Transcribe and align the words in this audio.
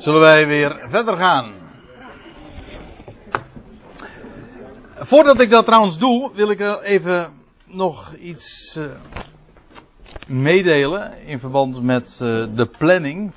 Zullen 0.00 0.20
wij 0.20 0.46
weer 0.46 0.86
verder 0.88 1.16
gaan? 1.16 1.52
Voordat 4.96 5.40
ik 5.40 5.50
dat 5.50 5.64
trouwens 5.64 5.98
doe, 5.98 6.30
wil 6.34 6.50
ik 6.50 6.60
even 6.82 7.28
nog 7.64 8.14
iets 8.14 8.76
uh, 8.76 8.90
meedelen 10.26 11.26
in 11.26 11.38
verband 11.38 11.82
met 11.82 12.20
uh, 12.22 12.46
de 12.54 12.70
planning. 12.78 13.32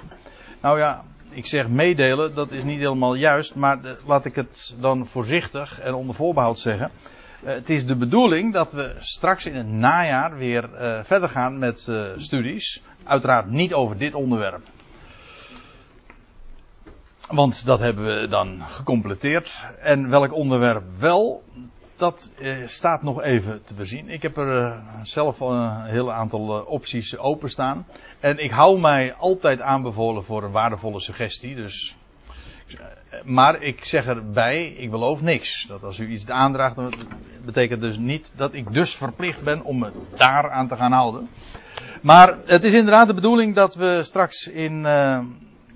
Nou 0.62 0.78
ja, 0.78 1.04
ik 1.30 1.46
zeg 1.46 1.68
meedelen, 1.68 2.36
dat 2.36 2.52
is 2.52 2.64
niet 2.64 2.80
helemaal 2.80 3.16
juist, 3.16 3.56
maar 3.56 3.80
laat 4.06 4.26
ik 4.26 4.36
het 4.36 4.76
dan 4.80 5.08
voorzichtig 5.08 5.80
en 5.80 5.94
onder 5.94 6.16
voorbehoud 6.16 6.60
zeggen. 6.60 6.92
Uh, 7.44 7.50
het 7.50 7.70
is 7.70 7.86
de 7.86 7.96
bedoeling 7.96 8.54
dat 8.54 8.72
we 8.72 8.96
straks 9.00 9.46
in 9.46 9.56
het 9.56 9.68
najaar 9.68 10.38
weer 10.38 10.70
verder 11.04 11.30
gaan 11.30 11.60
met 11.60 11.92
studies. 12.18 12.82
Uiteraard 13.04 13.50
niet 13.50 13.74
over 13.74 13.98
dit 13.98 14.14
onderwerp. 14.14 14.62
Want 17.30 17.66
dat 17.66 17.80
hebben 17.80 18.06
we 18.06 18.28
dan 18.28 18.62
gecompleteerd. 18.68 19.66
En 19.82 20.10
welk 20.10 20.34
onderwerp 20.34 20.84
wel, 21.00 21.44
dat 21.96 22.32
eh, 22.40 22.58
staat 22.66 23.04
nog 23.04 23.22
even 23.22 23.64
te 23.64 23.74
bezien. 23.74 24.10
Ik 24.10 24.22
heb 24.22 24.38
er 24.38 24.66
eh, 24.66 24.80
zelf 25.04 25.40
een 25.40 25.84
heel 25.84 26.12
aantal 26.12 26.60
eh, 26.60 26.68
opties 26.68 27.18
openstaan. 27.18 27.86
En 28.20 28.38
ik 28.38 28.52
hou 28.52 28.80
mij 28.80 29.14
altijd 29.14 29.62
aanbevolen 29.62 30.24
voor 30.24 30.44
een 30.44 30.52
waardevolle 30.52 31.00
suggestie. 31.00 31.56
Dus, 31.56 31.96
maar 33.24 33.62
ik 33.62 33.86
zeg 33.86 34.06
erbij, 34.06 34.68
ik 34.68 34.92
beloof 34.92 35.22
niks. 35.22 35.66
Dat 35.68 35.84
als 35.84 36.00
u 36.00 36.10
iets 36.10 36.30
aandraagt, 36.30 36.76
betekent 37.46 37.82
dus 37.82 37.98
niet 37.98 38.34
dat 38.36 38.54
ik 38.54 38.74
dus 38.74 38.96
verplicht 38.96 39.42
ben 39.42 39.64
om 39.64 39.80
me 39.80 39.92
daar 40.16 40.50
aan 40.50 40.68
te 40.68 40.76
gaan 40.76 40.92
houden. 40.92 41.30
Maar 42.02 42.38
het 42.46 42.64
is 42.64 42.74
inderdaad 42.74 43.08
de 43.08 43.14
bedoeling 43.14 43.56
dat 43.56 43.76
we 43.76 44.00
straks 44.04 44.48
in, 44.48 44.86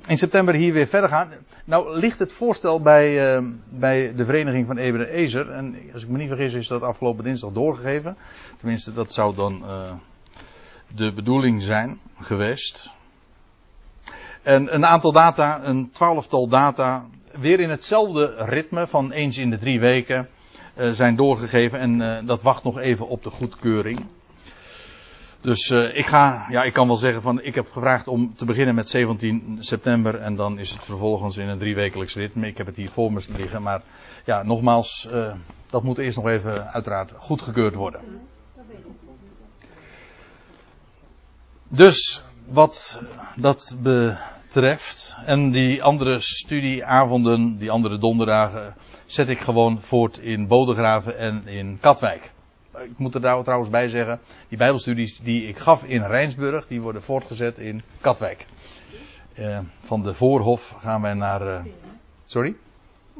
in 0.08 0.18
september 0.18 0.56
hier 0.56 0.74
weer 0.74 0.88
verder 0.88 1.10
gaan. 1.10 1.32
Nou 1.66 2.00
ligt 2.00 2.20
het 2.20 2.34
voorstel 2.34 2.82
bij, 2.82 3.36
uh, 3.38 3.52
bij 3.70 4.16
de 4.16 4.26
vereniging 4.26 4.68
van 4.68 4.78
Eber 4.78 5.08
Ezer. 5.08 5.50
En 5.50 5.76
als 5.94 6.04
ik 6.04 6.10
me 6.10 6.18
niet 6.18 6.28
vergis 6.28 6.54
is 6.54 6.68
dat 6.68 6.82
afgelopen 6.82 7.24
dinsdag 7.24 7.52
doorgegeven. 7.52 8.18
Tenminste, 8.58 8.94
dat 8.94 9.14
zou 9.14 9.36
dan 9.36 9.64
uh, 9.64 9.92
de 10.96 11.14
bedoeling 11.14 11.62
zijn 11.62 12.00
geweest. 12.20 12.92
En 14.44 14.74
een 14.74 14.86
aantal 14.86 15.12
data, 15.12 15.64
een 15.64 15.90
twaalftal 15.92 16.48
data, 16.48 17.06
weer 17.40 17.60
in 17.60 17.70
hetzelfde 17.70 18.36
ritme 18.38 18.88
van 18.88 19.12
eens 19.12 19.38
in 19.38 19.50
de 19.50 19.58
drie 19.58 19.80
weken 19.80 20.28
uh, 20.78 20.90
zijn 20.92 21.16
doorgegeven. 21.16 21.80
En 21.80 22.26
dat 22.26 22.42
wacht 22.42 22.64
nog 22.64 22.80
even 22.80 23.08
op 23.08 23.24
de 23.24 23.30
goedkeuring. 23.30 24.06
Dus 25.48 25.70
uh, 25.70 25.98
ik 25.98 26.06
ga, 26.06 26.46
ja, 26.50 26.64
ik 26.64 26.74
kan 26.74 26.88
wel 26.88 26.96
zeggen 26.96 27.22
van, 27.22 27.42
ik 27.42 27.56
heb 27.56 27.72
gevraagd 27.72 28.08
om 28.08 28.34
te 28.36 28.46
beginnen 28.46 28.76
met 28.76 28.90
17 28.90 29.58
september 29.60 30.16
en 30.16 30.36
dan 30.36 30.60
is 30.60 30.70
het 30.70 30.84
vervolgens 30.84 31.38
in 31.38 31.48
een 31.48 31.60
driewekelijks 31.60 32.16
ritme. 32.16 32.48
Ik 32.48 32.58
heb 32.58 32.66
het 32.66 32.76
hier 32.76 32.90
voor 32.90 33.14
me 33.14 33.26
liggen, 33.38 33.62
maar 33.62 33.82
ja, 34.26 34.44
nogmaals, 34.44 35.08
uh, 35.12 35.36
dat 35.70 35.84
moet 35.84 35.98
eerst 35.98 36.18
nog 36.18 36.28
even 36.28 36.74
uiteraard 36.74 37.14
goedgekeurd 37.18 37.76
worden. 37.76 38.02
Dus 41.68 42.24
wat 42.48 43.02
dat 43.36 43.76
betreft 43.82 45.18
en 45.26 45.52
die 45.52 45.84
andere 45.84 46.20
studieavonden, 46.20 47.58
die 47.58 47.72
andere 47.72 47.98
donderdagen, 47.98 48.76
zet 49.06 49.30
ik 49.30 49.40
gewoon 49.40 49.82
voort 49.82 50.18
in 50.18 50.48
Bodegraven 50.48 51.18
en 51.18 51.48
in 51.48 51.78
Katwijk 51.82 52.32
ik 52.84 52.98
moet 52.98 53.16
er 53.16 53.22
daar 53.22 53.44
trouwens 53.44 53.70
bij 53.70 53.88
zeggen, 53.88 54.20
die 54.48 54.58
bijbelstudies 54.58 55.20
die 55.20 55.48
ik 55.48 55.58
gaf 55.58 55.84
in 55.84 56.04
Rijnsburg, 56.04 56.68
die 56.68 56.82
worden 56.82 57.02
voortgezet 57.02 57.60
in 57.60 57.84
Katwijk. 58.02 58.46
Uh, 59.40 59.60
van 59.80 60.04
de 60.04 60.14
Voorhof 60.14 60.76
gaan 60.80 61.02
wij 61.02 61.14
naar, 61.14 61.48
uh, 61.48 61.64
sorry? 62.26 62.56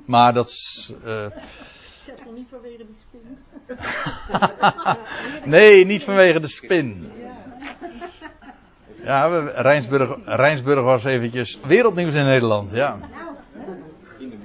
Maar 0.06 0.34
dat 0.34 0.48
is, 0.48 0.94
uh, 1.06 1.26
toch 2.06 2.36
niet 2.36 2.48
vanwege 2.50 2.86
de 2.86 2.94
spin? 3.08 3.38
nee, 5.56 5.86
niet 5.86 6.04
vanwege 6.04 6.40
de 6.40 6.48
spin. 6.48 7.12
Ja, 9.04 9.40
Rijnsburg, 9.62 10.18
Rijnsburg 10.26 10.84
was 10.84 11.04
eventjes 11.04 11.60
wereldnieuws 11.68 12.14
in 12.14 12.26
Nederland, 12.26 12.72
ja. 12.72 12.98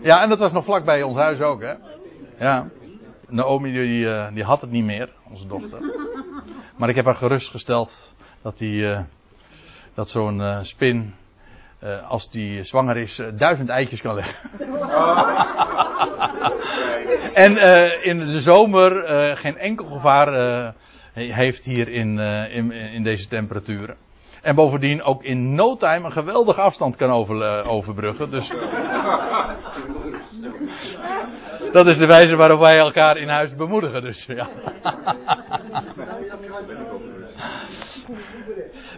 Ja, 0.01 0.23
en 0.23 0.29
dat 0.29 0.39
was 0.39 0.53
nog 0.53 0.65
vlak 0.65 0.85
bij 0.85 1.03
ons 1.03 1.17
huis 1.17 1.41
ook, 1.41 1.61
hè. 1.61 1.75
Ja. 2.39 2.69
Naomi 3.33 3.73
die, 3.73 4.05
uh, 4.05 4.27
die 4.33 4.45
had 4.45 4.61
het 4.61 4.71
niet 4.71 4.85
meer, 4.85 5.09
onze 5.31 5.47
dochter. 5.47 5.81
Maar 6.77 6.89
ik 6.89 6.95
heb 6.95 7.05
haar 7.05 7.15
gerustgesteld 7.15 8.15
dat, 8.43 8.59
die, 8.59 8.81
uh, 8.81 9.01
dat 9.95 10.09
zo'n 10.09 10.41
uh, 10.41 10.59
spin, 10.61 11.15
als 12.09 12.31
die 12.31 12.63
zwanger 12.63 12.97
is, 12.97 13.23
duizend 13.35 13.69
eitjes 13.69 14.01
kan 14.01 14.15
leggen. 14.15 14.37
en 17.45 17.57
in 18.03 18.19
de 18.19 18.41
zomer 18.41 18.93
geen 19.37 19.57
enkel 19.57 19.87
gevaar 19.87 20.75
heeft 21.13 21.65
hier 21.65 21.89
in, 21.89 22.19
in, 22.51 22.73
in 22.73 23.03
deze 23.03 23.29
temperaturen. 23.29 23.97
En 24.43 24.55
bovendien 24.55 25.03
ook 25.03 25.23
in 25.23 25.55
no 25.55 25.77
time 25.77 26.05
een 26.05 26.13
geweldige 26.13 26.61
afstand 26.61 26.97
kan 26.97 27.11
over, 27.11 27.65
overbruggen. 27.65 28.31
Dus. 28.31 28.53
Dat 31.73 31.87
is 31.87 31.99
de 31.99 32.07
wijze 32.07 32.37
waarop 32.37 32.61
wij 32.61 32.77
elkaar 32.77 33.17
in 33.17 33.29
huis 33.29 33.57
bemoedigen. 33.57 34.03
Dus, 34.03 34.27
ja. 34.27 34.49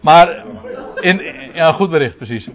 Maar, 0.02 0.44
in, 1.00 1.22
ja, 1.54 1.72
goed 1.72 1.90
bericht, 1.90 2.16
precies. 2.16 2.48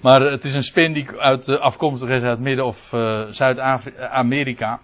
Maar 0.00 0.20
het 0.20 0.44
is 0.44 0.54
een 0.54 0.62
spin 0.62 0.92
die 0.92 1.18
uit, 1.18 1.48
afkomstig 1.48 2.08
is 2.08 2.22
uit 2.22 2.38
Midden- 2.38 2.66
of 2.66 2.92
uh, 2.92 3.26
Zuid-Amerika. 3.28 4.80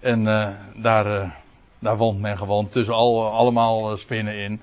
En 0.00 0.26
uh, 0.26 0.48
daar, 0.76 1.36
daar 1.78 1.96
woont 1.96 2.20
men 2.20 2.36
gewoon 2.36 2.68
tussen 2.68 2.94
al, 2.94 3.30
allemaal 3.32 3.96
spinnen 3.96 4.38
in. 4.38 4.60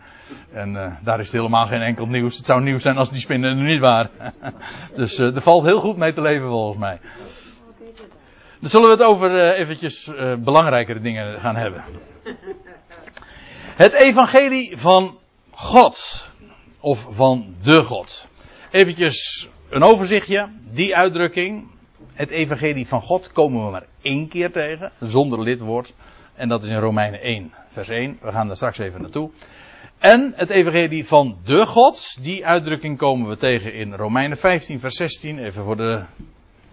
En 0.53 0.97
daar 1.03 1.19
is 1.19 1.25
het 1.25 1.35
helemaal 1.35 1.65
geen 1.65 1.81
enkel 1.81 2.05
nieuws. 2.05 2.37
Het 2.37 2.45
zou 2.45 2.61
nieuws 2.61 2.81
zijn 2.81 2.97
als 2.97 3.09
die 3.09 3.19
spinnen 3.19 3.57
er 3.57 3.63
niet 3.63 3.81
waren. 3.81 4.11
dus 4.95 5.19
er 5.19 5.41
valt 5.41 5.65
heel 5.65 5.79
goed 5.79 5.97
mee 5.97 6.13
te 6.13 6.21
leven 6.21 6.47
volgens 6.47 6.79
mij. 6.79 6.99
Dan 8.61 8.69
zullen 8.69 8.87
we 8.87 8.93
het 8.93 9.03
over 9.03 9.31
uh, 9.31 9.59
eventjes 9.59 10.07
uh, 10.07 10.35
belangrijkere 10.35 10.99
dingen 10.99 11.39
gaan 11.39 11.55
hebben. 11.55 11.83
Het 13.75 13.93
evangelie 13.93 14.77
van 14.77 15.17
God. 15.51 16.27
Of 16.79 17.07
van 17.09 17.55
de 17.63 17.83
God. 17.83 18.27
Eventjes 18.71 19.49
een 19.69 19.83
overzichtje. 19.83 20.49
Die 20.71 20.95
uitdrukking. 20.95 21.71
Het 22.13 22.29
evangelie 22.29 22.87
van 22.87 23.01
God 23.01 23.31
komen 23.31 23.65
we 23.65 23.71
maar 23.71 23.85
één 24.01 24.27
keer 24.29 24.51
tegen. 24.51 24.91
Zonder 24.99 25.41
lidwoord. 25.41 25.93
En 26.33 26.49
dat 26.49 26.63
is 26.63 26.69
in 26.69 26.79
Romeinen 26.79 27.21
1 27.21 27.53
vers 27.67 27.89
1. 27.89 28.17
We 28.21 28.31
gaan 28.31 28.47
daar 28.47 28.55
straks 28.55 28.77
even 28.77 29.01
naartoe. 29.01 29.29
En 29.97 30.33
het 30.35 30.49
evangelie 30.49 31.05
van 31.05 31.37
de 31.43 31.65
God. 31.65 32.17
Die 32.21 32.45
uitdrukking 32.45 32.97
komen 32.97 33.29
we 33.29 33.37
tegen 33.37 33.73
in 33.73 33.93
Romeinen 33.93 34.37
15 34.37 34.79
vers 34.79 34.95
16. 34.95 35.39
Even 35.39 35.63
voor 35.63 35.77
de, 35.77 36.03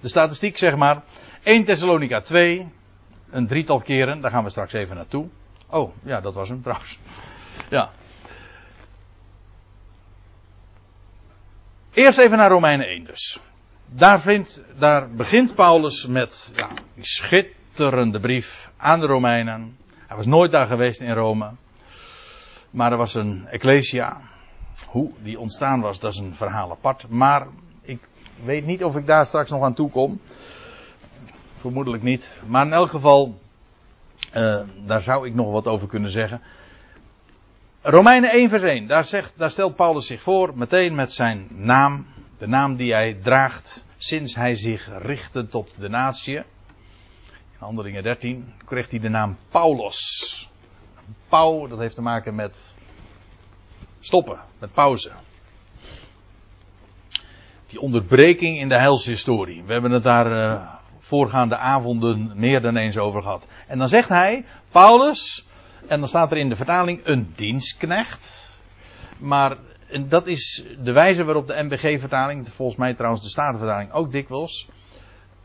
de 0.00 0.09
statistiek 0.09 0.56
zeg 0.56 0.77
maar. 0.77 1.03
1 1.43 1.65
Thessalonica 1.65 2.21
2, 2.21 2.69
een 3.31 3.47
drietal 3.47 3.81
keren, 3.81 4.21
daar 4.21 4.31
gaan 4.31 4.44
we 4.44 4.50
straks 4.50 4.72
even 4.72 4.97
naartoe. 4.97 5.28
Oh, 5.66 5.93
ja, 6.03 6.21
dat 6.21 6.34
was 6.34 6.49
hem 6.49 6.62
trouwens. 6.62 6.99
Ja. 7.71 7.91
Eerst 11.93 12.19
even 12.19 12.38
naar 12.38 12.50
Romeinen 12.50 12.87
1 12.87 13.04
dus. 13.04 13.41
Daar, 13.87 14.21
vindt, 14.21 14.65
daar 14.78 15.10
begint 15.10 15.54
Paulus 15.54 16.06
met 16.06 16.53
ja, 16.54 16.69
die 16.94 17.04
schitterende 17.04 18.21
brief 18.21 18.71
aan 18.77 19.00
de 19.00 19.06
Romeinen. 19.06 19.77
Hij 20.06 20.16
was 20.16 20.27
nooit 20.27 20.50
daar 20.50 20.66
geweest 20.66 21.00
in 21.00 21.12
Rome. 21.12 21.50
Maar 22.71 22.93
er 22.93 22.98
was 22.98 23.15
een 23.15 23.47
ecclesia. 23.50 24.21
Hoe 24.87 25.10
die 25.22 25.38
ontstaan 25.38 25.81
was, 25.81 26.00
dat 26.00 26.12
is 26.12 26.19
een 26.19 26.34
verhaal 26.34 26.71
apart. 26.71 27.09
Maar 27.09 27.47
ik 27.83 27.98
weet 28.45 28.66
niet 28.66 28.84
of 28.84 28.97
ik 28.97 29.07
daar 29.07 29.27
straks 29.27 29.51
nog 29.51 29.63
aan 29.63 29.74
toe 29.74 29.91
kom. 29.91 30.21
Vermoedelijk 31.59 32.03
niet. 32.03 32.39
Maar 32.47 32.66
in 32.66 32.72
elk 32.72 32.89
geval, 32.89 33.39
uh, 34.34 34.60
daar 34.87 35.03
zou 35.03 35.27
ik 35.27 35.34
nog 35.34 35.51
wat 35.51 35.66
over 35.66 35.89
kunnen 35.89 36.10
zeggen. 36.10 36.41
Romeinen 37.83 38.31
1 38.31 38.49
vers 38.49 38.63
1, 38.63 38.87
daar, 38.87 39.05
zegt, 39.05 39.34
daar 39.37 39.51
stelt 39.51 39.77
Paulus 39.77 40.07
zich 40.07 40.22
voor, 40.22 40.59
meteen 40.59 40.95
met 40.95 41.13
zijn 41.13 41.47
naam, 41.51 42.07
de 42.39 42.47
naam 42.47 42.77
die 42.77 42.93
hij 42.93 43.15
draagt 43.22 43.84
sinds 43.97 44.34
hij 44.34 44.55
zich 44.55 44.89
richtte 44.99 45.47
tot 45.47 45.77
de 45.78 45.89
natie. 45.89 46.37
In 46.37 46.45
Handelingen 47.59 48.03
13 48.03 48.53
kreeg 48.65 48.91
hij 48.91 48.99
de 48.99 49.09
naam 49.09 49.37
Paulus. 49.49 50.51
Pau, 51.28 51.69
dat 51.69 51.78
heeft 51.78 51.95
te 51.95 52.03
maken 52.03 52.34
met 52.34 52.75
stoppen, 54.01 54.41
met 54.59 54.72
pauze. 54.72 55.13
Die 57.66 57.81
onderbreking 57.81 58.59
in 58.59 58.69
de 58.69 58.78
heilshistorie. 58.78 59.63
We 59.63 59.72
hebben 59.72 59.91
het 59.91 60.03
daar 60.03 60.33
uh, 60.33 60.78
voorgaande 61.09 61.57
avonden 61.57 62.33
meer 62.34 62.60
dan 62.60 62.77
eens 62.77 62.99
over 62.99 63.22
gehad. 63.22 63.47
En 63.66 63.78
dan 63.78 63.89
zegt 63.89 64.09
hij, 64.09 64.45
Paulus, 64.71 65.47
en 65.87 65.99
dan 65.99 66.09
staat 66.09 66.31
er 66.31 66.37
in 66.37 66.49
de 66.49 66.57
vertaling 66.57 67.01
een 67.05 67.33
dienstknecht. 67.37 68.57
Maar 69.19 69.57
dat 70.09 70.27
is 70.27 70.65
de 70.83 70.93
wijze 70.93 71.25
waarop 71.25 71.47
de 71.47 71.63
MBG-vertaling, 71.63 72.49
volgens 72.49 72.78
mij 72.78 72.95
trouwens 72.95 73.22
de 73.22 73.28
Statenvertaling 73.28 73.93
ook 73.93 74.13
dikwijls, 74.13 74.69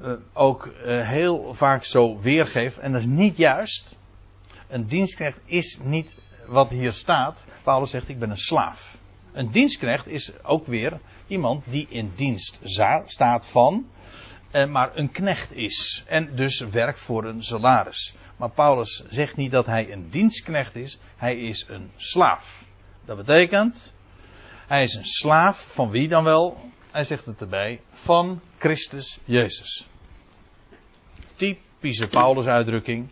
uh, 0.02 0.12
ook 0.34 0.66
uh, 0.66 1.08
heel 1.08 1.54
vaak 1.54 1.84
zo 1.84 2.20
weergeeft. 2.20 2.78
En 2.78 2.92
dat 2.92 3.02
is 3.02 3.08
niet 3.08 3.38
juist. 3.38 3.98
Een 4.68 4.86
dienstknecht 4.86 5.40
is 5.46 5.80
niet 5.84 6.16
wat 6.46 6.70
hier 6.70 6.94
staat. 6.94 7.46
Paulus 7.64 7.90
zegt: 7.90 8.10
Ik 8.10 8.20
ben 8.20 8.30
een 8.30 8.38
slaaf. 8.38 8.96
Een 9.32 9.52
dienstknecht 9.52 10.08
is 10.08 10.44
ook 10.44 10.66
weer 10.68 11.00
iemand 11.28 11.64
die 11.66 11.88
in 11.90 12.12
dienst 12.16 12.60
staat 13.06 13.48
van, 13.48 13.86
uh, 14.54 14.66
maar 14.66 14.98
een 14.98 15.12
knecht 15.12 15.52
is. 15.52 16.04
En 16.08 16.36
dus 16.36 16.60
werkt 16.60 17.00
voor 17.00 17.26
een 17.26 17.44
salaris. 17.44 18.16
Maar 18.38 18.50
Paulus 18.50 19.04
zegt 19.10 19.36
niet 19.36 19.52
dat 19.52 19.66
hij 19.66 19.92
een 19.92 20.10
dienstknecht 20.10 20.76
is, 20.76 21.00
hij 21.16 21.38
is 21.38 21.66
een 21.68 21.92
slaaf. 21.96 22.64
Dat 23.06 23.18
betekent, 23.18 23.94
hij 24.68 24.84
is 24.84 24.94
een 24.94 25.06
slaaf 25.06 25.74
van 25.74 25.90
wie 25.90 26.08
dan 26.08 26.24
wel? 26.24 26.72
Hij 26.92 27.04
zegt 27.04 27.26
het 27.26 27.42
erbij, 27.42 27.82
van 27.92 28.42
Christus 28.58 29.20
Jezus. 29.24 29.88
Typische 31.36 32.08
Paulus-uitdrukking. 32.08 33.10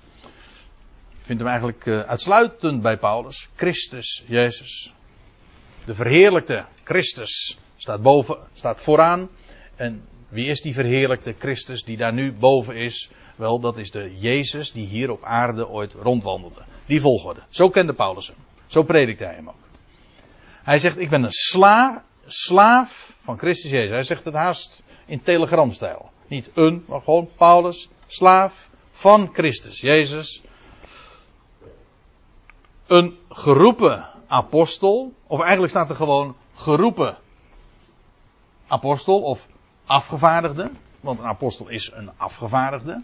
Ik 1.09 1.27
vind 1.27 1.39
hem 1.39 1.47
eigenlijk 1.47 1.85
uh, 1.85 1.99
uitsluitend 1.99 2.81
bij 2.81 2.97
Paulus. 2.97 3.49
Christus 3.55 4.23
Jezus. 4.27 4.93
De 5.85 5.93
verheerlijkte 5.93 6.65
Christus 6.83 7.57
staat 7.75 8.01
boven, 8.01 8.37
staat 8.53 8.81
vooraan. 8.81 9.29
En 9.75 10.07
wie 10.31 10.47
is 10.47 10.61
die 10.61 10.73
verheerlijkte 10.73 11.35
Christus 11.39 11.83
die 11.83 11.97
daar 11.97 12.13
nu 12.13 12.31
boven 12.31 12.75
is? 12.75 13.09
Wel, 13.35 13.59
dat 13.59 13.77
is 13.77 13.91
de 13.91 14.17
Jezus 14.19 14.71
die 14.71 14.87
hier 14.87 15.11
op 15.11 15.23
aarde 15.23 15.67
ooit 15.67 15.93
rondwandelde. 15.93 16.61
Die 16.85 17.01
volgorde. 17.01 17.41
Zo 17.49 17.69
kende 17.69 17.93
Paulus 17.93 18.27
hem. 18.27 18.37
Zo 18.65 18.83
predikte 18.83 19.23
hij 19.23 19.35
hem 19.35 19.49
ook. 19.49 19.55
Hij 20.63 20.79
zegt, 20.79 20.97
ik 20.97 21.09
ben 21.09 21.23
een 21.23 21.31
sla, 21.31 22.03
slaaf 22.25 23.17
van 23.23 23.37
Christus 23.37 23.71
Jezus. 23.71 23.89
Hij 23.89 24.03
zegt 24.03 24.25
het 24.25 24.33
haast 24.33 24.83
in 25.05 25.21
telegramstijl. 25.21 26.09
Niet 26.27 26.51
een, 26.53 26.83
maar 26.87 27.01
gewoon 27.01 27.29
Paulus, 27.35 27.89
slaaf 28.07 28.69
van 28.91 29.29
Christus 29.33 29.79
Jezus. 29.79 30.41
Een 32.87 33.17
geroepen 33.29 34.05
apostel, 34.27 35.13
of 35.27 35.39
eigenlijk 35.39 35.71
staat 35.71 35.89
er 35.89 35.95
gewoon 35.95 36.35
geroepen 36.53 37.17
apostel 38.67 39.21
of 39.21 39.47
afgevaardigde. 39.91 40.71
Want 40.99 41.19
een 41.19 41.25
apostel 41.25 41.67
is 41.67 41.91
een 41.93 42.11
afgevaardigde. 42.17 43.01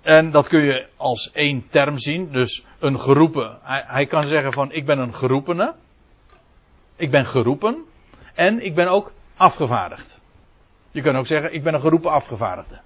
En 0.00 0.30
dat 0.30 0.48
kun 0.48 0.62
je 0.62 0.88
als 0.96 1.30
één 1.32 1.68
term 1.68 1.98
zien. 1.98 2.32
Dus 2.32 2.64
een 2.78 3.00
geroepen. 3.00 3.58
Hij, 3.62 3.84
hij, 3.86 4.06
kan 4.06 4.26
zeggen 4.26 4.52
van 4.52 4.72
ik 4.72 4.86
ben 4.86 4.98
een 4.98 5.14
geroepene. 5.14 5.74
Ik 6.96 7.10
ben 7.10 7.26
geroepen. 7.26 7.84
En 8.34 8.64
ik 8.64 8.74
ben 8.74 8.88
ook 8.88 9.12
afgevaardigd. 9.36 10.20
Je 10.90 11.02
kan 11.02 11.16
ook 11.16 11.26
zeggen 11.26 11.54
ik 11.54 11.62
ben 11.62 11.74
een 11.74 11.80
geroepen 11.80 12.10
afgevaardigde. 12.10 12.80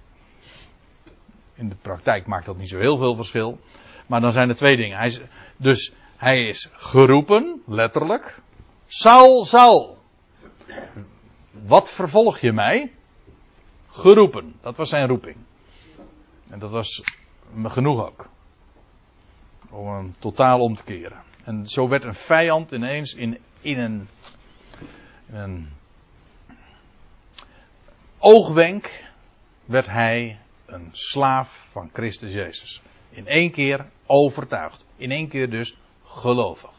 In 1.53 1.69
de 1.69 1.75
praktijk 1.81 2.25
maakt 2.25 2.45
dat 2.45 2.57
niet 2.57 2.69
zo 2.69 2.79
heel 2.79 2.97
veel 2.97 3.15
verschil. 3.15 3.59
Maar 4.07 4.21
dan 4.21 4.31
zijn 4.31 4.49
er 4.49 4.55
twee 4.55 4.75
dingen. 4.75 4.97
Hij 4.97 5.21
dus 5.57 5.93
hij 6.17 6.47
is 6.47 6.69
geroepen, 6.73 7.61
letterlijk. 7.65 8.41
Saul, 8.87 9.45
Saul. 9.45 9.97
Wat 11.63 11.91
vervolg 11.91 12.39
je 12.39 12.51
mij? 12.51 12.91
Geroepen. 13.89 14.55
Dat 14.61 14.77
was 14.77 14.89
zijn 14.89 15.07
roeping. 15.07 15.35
En 16.49 16.59
dat 16.59 16.71
was 16.71 17.03
me 17.53 17.69
genoeg 17.69 18.05
ook. 18.05 18.29
Om 19.69 19.87
hem 19.87 20.15
totaal 20.19 20.59
om 20.59 20.75
te 20.75 20.83
keren. 20.83 21.23
En 21.43 21.67
zo 21.67 21.87
werd 21.87 22.03
een 22.03 22.13
vijand 22.13 22.71
ineens 22.71 23.13
in, 23.13 23.37
in, 23.61 23.79
een, 23.79 24.07
in 25.25 25.35
een 25.35 25.69
oogwenk 28.17 29.05
werd 29.65 29.85
hij 29.85 30.39
een 30.65 30.89
slaaf 30.91 31.67
van 31.71 31.89
Christus 31.93 32.33
Jezus. 32.33 32.81
In 33.09 33.27
één 33.27 33.51
keer 33.51 33.85
overtuigd. 34.05 34.85
In 34.95 35.11
één 35.11 35.27
keer 35.27 35.49
dus 35.49 35.77
gelovig. 36.03 36.71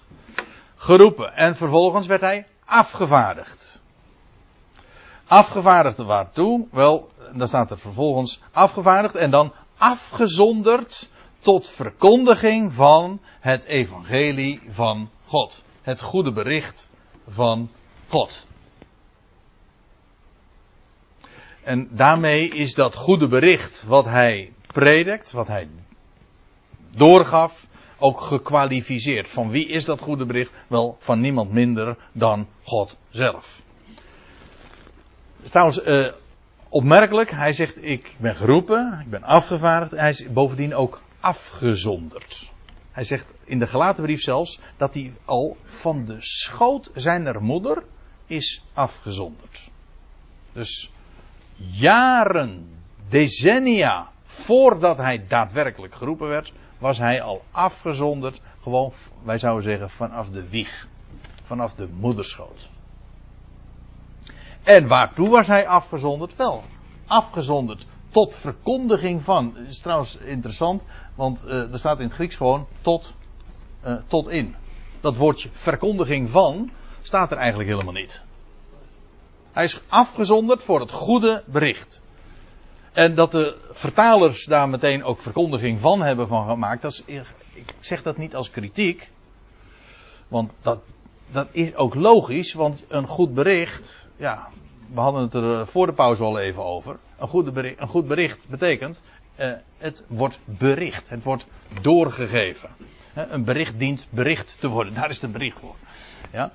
Geroepen. 0.75 1.32
En 1.34 1.56
vervolgens 1.56 2.06
werd 2.06 2.20
hij 2.20 2.46
afgevaardigd. 2.64 3.82
Afgevaardigd 5.26 5.99
waartoe? 5.99 6.67
Wel, 6.70 7.11
dan 7.32 7.49
staat 7.49 7.70
er 7.70 7.78
vervolgens 7.78 8.43
afgevaardigd 8.52 9.14
en 9.14 9.31
dan 9.31 9.52
afgezonderd 9.76 11.11
tot 11.38 11.70
verkondiging 11.70 12.73
van 12.73 13.20
het 13.40 13.64
evangelie 13.64 14.61
van 14.70 15.11
God. 15.25 15.62
Het 15.82 16.00
goede 16.00 16.32
bericht 16.32 16.90
van 17.28 17.70
God. 18.08 18.46
En 21.62 21.88
daarmee 21.90 22.49
is 22.49 22.75
dat 22.75 22.94
goede 22.94 23.28
bericht 23.28 23.84
wat 23.87 24.05
hij 24.05 24.52
predikt, 24.67 25.32
wat 25.32 25.49
hij 25.49 25.69
doorgaf, 26.90 27.67
ook 27.99 28.20
gekwalificeerd. 28.20 29.28
Van 29.28 29.50
wie 29.50 29.69
is 29.69 29.84
dat 29.84 30.00
goede 30.00 30.26
bericht? 30.26 30.50
Wel, 30.67 30.96
van 30.99 31.20
niemand 31.20 31.52
minder 31.52 31.96
dan 32.12 32.49
God 32.62 32.96
zelf. 33.11 33.64
Is 35.46 35.52
trouwens 35.52 35.82
uh, 35.82 36.12
opmerkelijk, 36.69 37.31
hij 37.31 37.52
zegt 37.52 37.84
ik 37.84 38.16
ben 38.19 38.37
geroepen, 38.37 39.00
ik 39.00 39.10
ben 39.10 39.22
afgevaardigd, 39.22 39.90
hij 39.90 40.08
is 40.08 40.32
bovendien 40.32 40.75
ook 40.75 41.00
afgezonderd. 41.20 42.50
Hij 42.90 43.04
zegt 43.04 43.26
in 43.44 43.58
de 43.58 43.66
gelaten 43.66 44.04
brief 44.04 44.20
zelfs 44.20 44.60
dat 44.76 44.94
hij 44.94 45.12
al 45.25 45.56
van 45.64 46.04
de 46.04 46.16
schoot 46.19 46.90
zijner 46.94 47.43
moeder 47.43 47.82
is 48.26 48.64
afgezonderd. 48.72 49.69
Dus 50.52 50.90
jaren, 51.56 52.69
decennia 53.08 54.10
voordat 54.25 54.96
hij 54.96 55.26
daadwerkelijk 55.28 55.94
geroepen 55.94 56.28
werd, 56.28 56.52
was 56.78 56.99
hij 56.99 57.22
al 57.22 57.44
afgezonderd, 57.50 58.40
gewoon, 58.62 58.92
wij 59.22 59.38
zouden 59.38 59.64
zeggen, 59.64 59.90
vanaf 59.90 60.28
de 60.28 60.49
wieg. 60.49 60.88
Vanaf 61.42 61.75
de 61.75 61.88
moederschoot. 61.88 62.70
En 64.66 64.86
waartoe 64.86 65.28
was 65.28 65.46
hij 65.46 65.66
afgezonderd? 65.66 66.36
Wel, 66.36 66.64
afgezonderd 67.06 67.86
tot 68.10 68.34
verkondiging 68.34 69.22
van. 69.22 69.52
Dat 69.54 69.66
is 69.66 69.80
trouwens 69.80 70.16
interessant, 70.16 70.84
want 71.14 71.42
uh, 71.44 71.72
er 71.72 71.78
staat 71.78 71.98
in 71.98 72.04
het 72.04 72.14
Grieks 72.14 72.34
gewoon 72.34 72.66
tot, 72.80 73.12
uh, 73.84 73.96
tot 74.06 74.28
in. 74.28 74.54
Dat 75.00 75.16
woordje 75.16 75.48
verkondiging 75.52 76.30
van 76.30 76.70
staat 77.02 77.30
er 77.30 77.36
eigenlijk 77.36 77.68
helemaal 77.68 77.92
niet. 77.92 78.22
Hij 79.52 79.64
is 79.64 79.80
afgezonderd 79.88 80.62
voor 80.62 80.80
het 80.80 80.90
goede 80.90 81.42
bericht. 81.46 82.00
En 82.92 83.14
dat 83.14 83.30
de 83.30 83.56
vertalers 83.70 84.44
daar 84.44 84.68
meteen 84.68 85.04
ook 85.04 85.20
verkondiging 85.20 85.80
van 85.80 86.02
hebben 86.02 86.28
van 86.28 86.49
gemaakt, 86.49 86.82
dat 86.82 87.02
is, 87.06 87.23
ik 87.52 87.75
zeg 87.80 88.02
dat 88.02 88.16
niet 88.16 88.35
als 88.35 88.50
kritiek. 88.50 89.11
Want 90.28 90.52
dat, 90.62 90.78
dat 91.30 91.49
is 91.50 91.75
ook 91.75 91.94
logisch, 91.94 92.52
want 92.52 92.85
een 92.88 93.06
goed 93.06 93.35
bericht, 93.35 94.05
ja, 94.16 94.49
we 94.94 95.00
hadden 95.00 95.23
het 95.23 95.35
er 95.35 95.61
eh, 95.61 95.66
voor 95.66 95.87
de 95.87 95.92
pauze 95.92 96.23
al 96.23 96.38
even 96.38 96.64
over. 96.64 96.99
Een, 97.18 97.28
goed 97.28 97.52
bericht, 97.52 97.80
een 97.80 97.88
goed 97.88 98.06
bericht 98.06 98.49
betekent, 98.49 99.02
uh, 99.40 99.52
het 99.78 100.04
wordt 100.08 100.38
bericht, 100.44 101.08
het 101.08 101.25
wordt 101.25 101.46
doorgegeven. 101.80 102.70
een 103.14 103.44
bericht 103.44 103.78
dient 103.78 104.06
bericht 104.11 104.56
te 104.61 104.68
worden, 104.68 104.94
daar 104.94 105.11
is 105.11 105.20
het 105.20 105.32
bericht 105.32 105.58
voor. 105.61 105.75
Ja. 106.32 106.52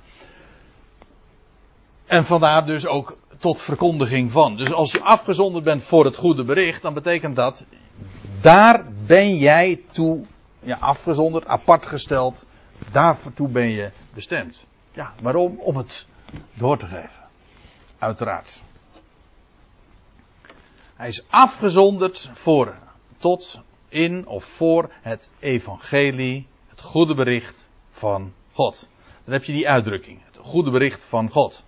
En 2.06 2.26
vandaar 2.26 2.66
dus 2.66 2.88
ook 2.88 3.18
tot 3.38 3.62
verkondiging 3.62 4.32
van. 4.32 4.58
Dus 4.58 4.74
als 4.74 4.92
je 4.92 5.02
afgezonderd 5.02 5.64
bent 5.64 5.84
voor 5.84 6.06
het 6.06 6.16
goede 6.16 6.44
bericht, 6.44 6.82
dan 6.82 6.94
betekent 6.94 7.36
dat, 7.36 7.66
daar 8.42 8.86
ben 9.06 9.38
jij 9.38 9.82
toe, 9.92 10.26
ja, 10.60 10.78
afgezonderd, 10.80 11.46
apart 11.46 11.86
gesteld, 11.86 12.46
daartoe 12.92 13.48
ben 13.48 13.70
je 13.70 13.92
bestemd. 14.14 14.68
Ja, 14.92 15.14
waarom? 15.22 15.60
Om 15.60 15.76
het 15.76 16.08
door 16.54 16.78
te 16.78 16.86
geven. 16.86 17.21
Uiteraard. 18.02 18.62
Hij 20.96 21.08
is 21.08 21.24
afgezonderd 21.30 22.30
voor, 22.34 22.76
tot, 23.18 23.60
in 23.90 24.28
of 24.28 24.44
voor 24.44 24.92
het 25.02 25.30
evangelie, 25.40 26.48
het 26.68 26.82
goede 26.82 27.16
bericht 27.16 27.70
van 27.92 28.34
God. 28.52 28.90
Dan 29.24 29.34
heb 29.34 29.44
je 29.44 29.52
die 29.52 29.70
uitdrukking, 29.70 30.20
het 30.26 30.38
goede 30.38 30.72
bericht 30.72 31.04
van 31.04 31.30
God. 31.30 31.64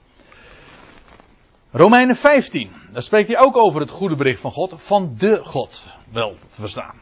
Romeinen 1.71 2.15
15, 2.15 2.71
daar 2.91 3.01
spreekt 3.01 3.27
hij 3.27 3.39
ook 3.39 3.57
over 3.57 3.79
het 3.79 3.89
goede 3.89 4.15
bericht 4.15 4.41
van 4.41 4.51
God, 4.51 4.73
van 4.75 5.15
de 5.17 5.43
God, 5.43 5.87
wel 6.11 6.37
te 6.49 6.59
verstaan. 6.59 7.01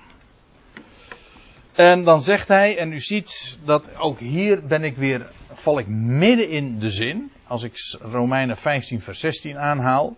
En 1.73 2.03
dan 2.03 2.21
zegt 2.21 2.47
hij, 2.47 2.77
en 2.77 2.91
u 2.91 2.99
ziet 2.99 3.57
dat 3.63 3.95
ook 3.95 4.19
hier 4.19 4.65
ben 4.65 4.83
ik 4.83 4.95
weer, 4.95 5.31
val 5.51 5.79
ik 5.79 5.87
midden 5.87 6.49
in 6.49 6.79
de 6.79 6.89
zin, 6.89 7.31
als 7.51 7.63
ik 7.63 7.97
Romeinen 8.01 8.57
15 8.57 9.01
vers 9.01 9.19
16 9.19 9.57
aanhaal, 9.57 10.15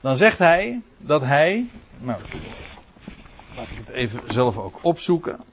dan 0.00 0.16
zegt 0.16 0.38
hij 0.38 0.82
dat 0.98 1.20
hij, 1.20 1.70
nou, 1.98 2.22
laat 3.56 3.70
ik 3.70 3.78
het 3.78 3.88
even 3.88 4.20
zelf 4.26 4.56
ook 4.56 4.78
opzoeken. 4.82 5.44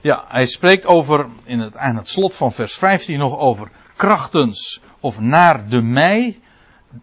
Ja, 0.00 0.24
hij 0.28 0.46
spreekt 0.46 0.86
over, 0.86 1.28
in 1.44 1.58
het, 1.58 1.76
aan 1.76 1.96
het 1.96 2.08
slot 2.08 2.36
van 2.36 2.52
vers 2.52 2.74
15 2.74 3.18
nog 3.18 3.38
over 3.38 3.70
krachtens 3.96 4.80
of 5.00 5.20
naar 5.20 5.68
de 5.68 5.82
mij 5.82 6.40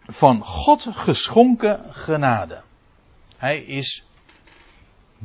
van 0.07 0.43
God 0.43 0.87
geschonken 0.91 1.93
genade. 1.93 2.61
Hij 3.37 3.59
is 3.59 4.05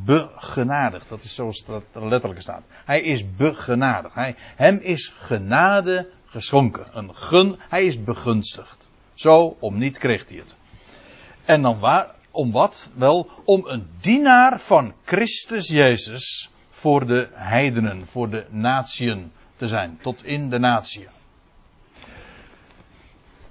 begenadigd. 0.05 1.09
Dat 1.09 1.23
is 1.23 1.35
zoals 1.35 1.65
dat 1.65 1.83
er 1.93 2.09
letterlijk 2.09 2.43
staat. 2.43 2.63
Hij 2.85 3.01
is 3.01 3.35
begenadigd. 3.37 4.15
Hij, 4.15 4.35
hem 4.39 4.79
is 4.79 5.09
genade 5.09 6.11
geschonken. 6.27 6.87
Een 6.93 7.15
gun, 7.15 7.57
hij 7.69 7.85
is 7.85 8.05
begunstigd. 8.05 8.91
Zo, 9.15 9.57
om 9.61 9.79
niet 9.79 9.99
kreeg 9.99 10.29
hij 10.29 10.39
het. 10.39 10.57
En 11.45 11.63
dan 11.63 11.79
waar, 11.79 12.15
om 12.31 12.53
wat? 12.53 12.91
Wel, 12.95 13.31
om 13.45 13.67
een 13.67 13.89
dienaar 14.01 14.61
van 14.61 14.95
Christus 15.05 15.69
Jezus 15.69 16.51
voor 16.71 17.07
de 17.07 17.29
heidenen, 17.33 18.07
voor 18.07 18.31
de 18.31 18.47
natieën 18.51 19.33
te 19.57 19.69
zijn. 19.69 19.99
Tot 20.03 20.25
in 20.25 20.51
de 20.51 20.59
natie. 20.59 21.09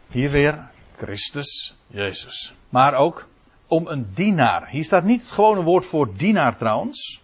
Hier 0.07 0.31
weer 0.31 0.69
Christus 0.95 1.75
Jezus. 1.87 2.53
Maar 2.69 2.93
ook 2.93 3.27
om 3.67 3.87
een 3.87 4.07
dienaar. 4.13 4.69
Hier 4.69 4.83
staat 4.83 5.03
niet 5.03 5.21
het 5.21 5.31
gewone 5.31 5.63
woord 5.63 5.85
voor 5.85 6.15
dienaar 6.17 6.57
trouwens. 6.57 7.21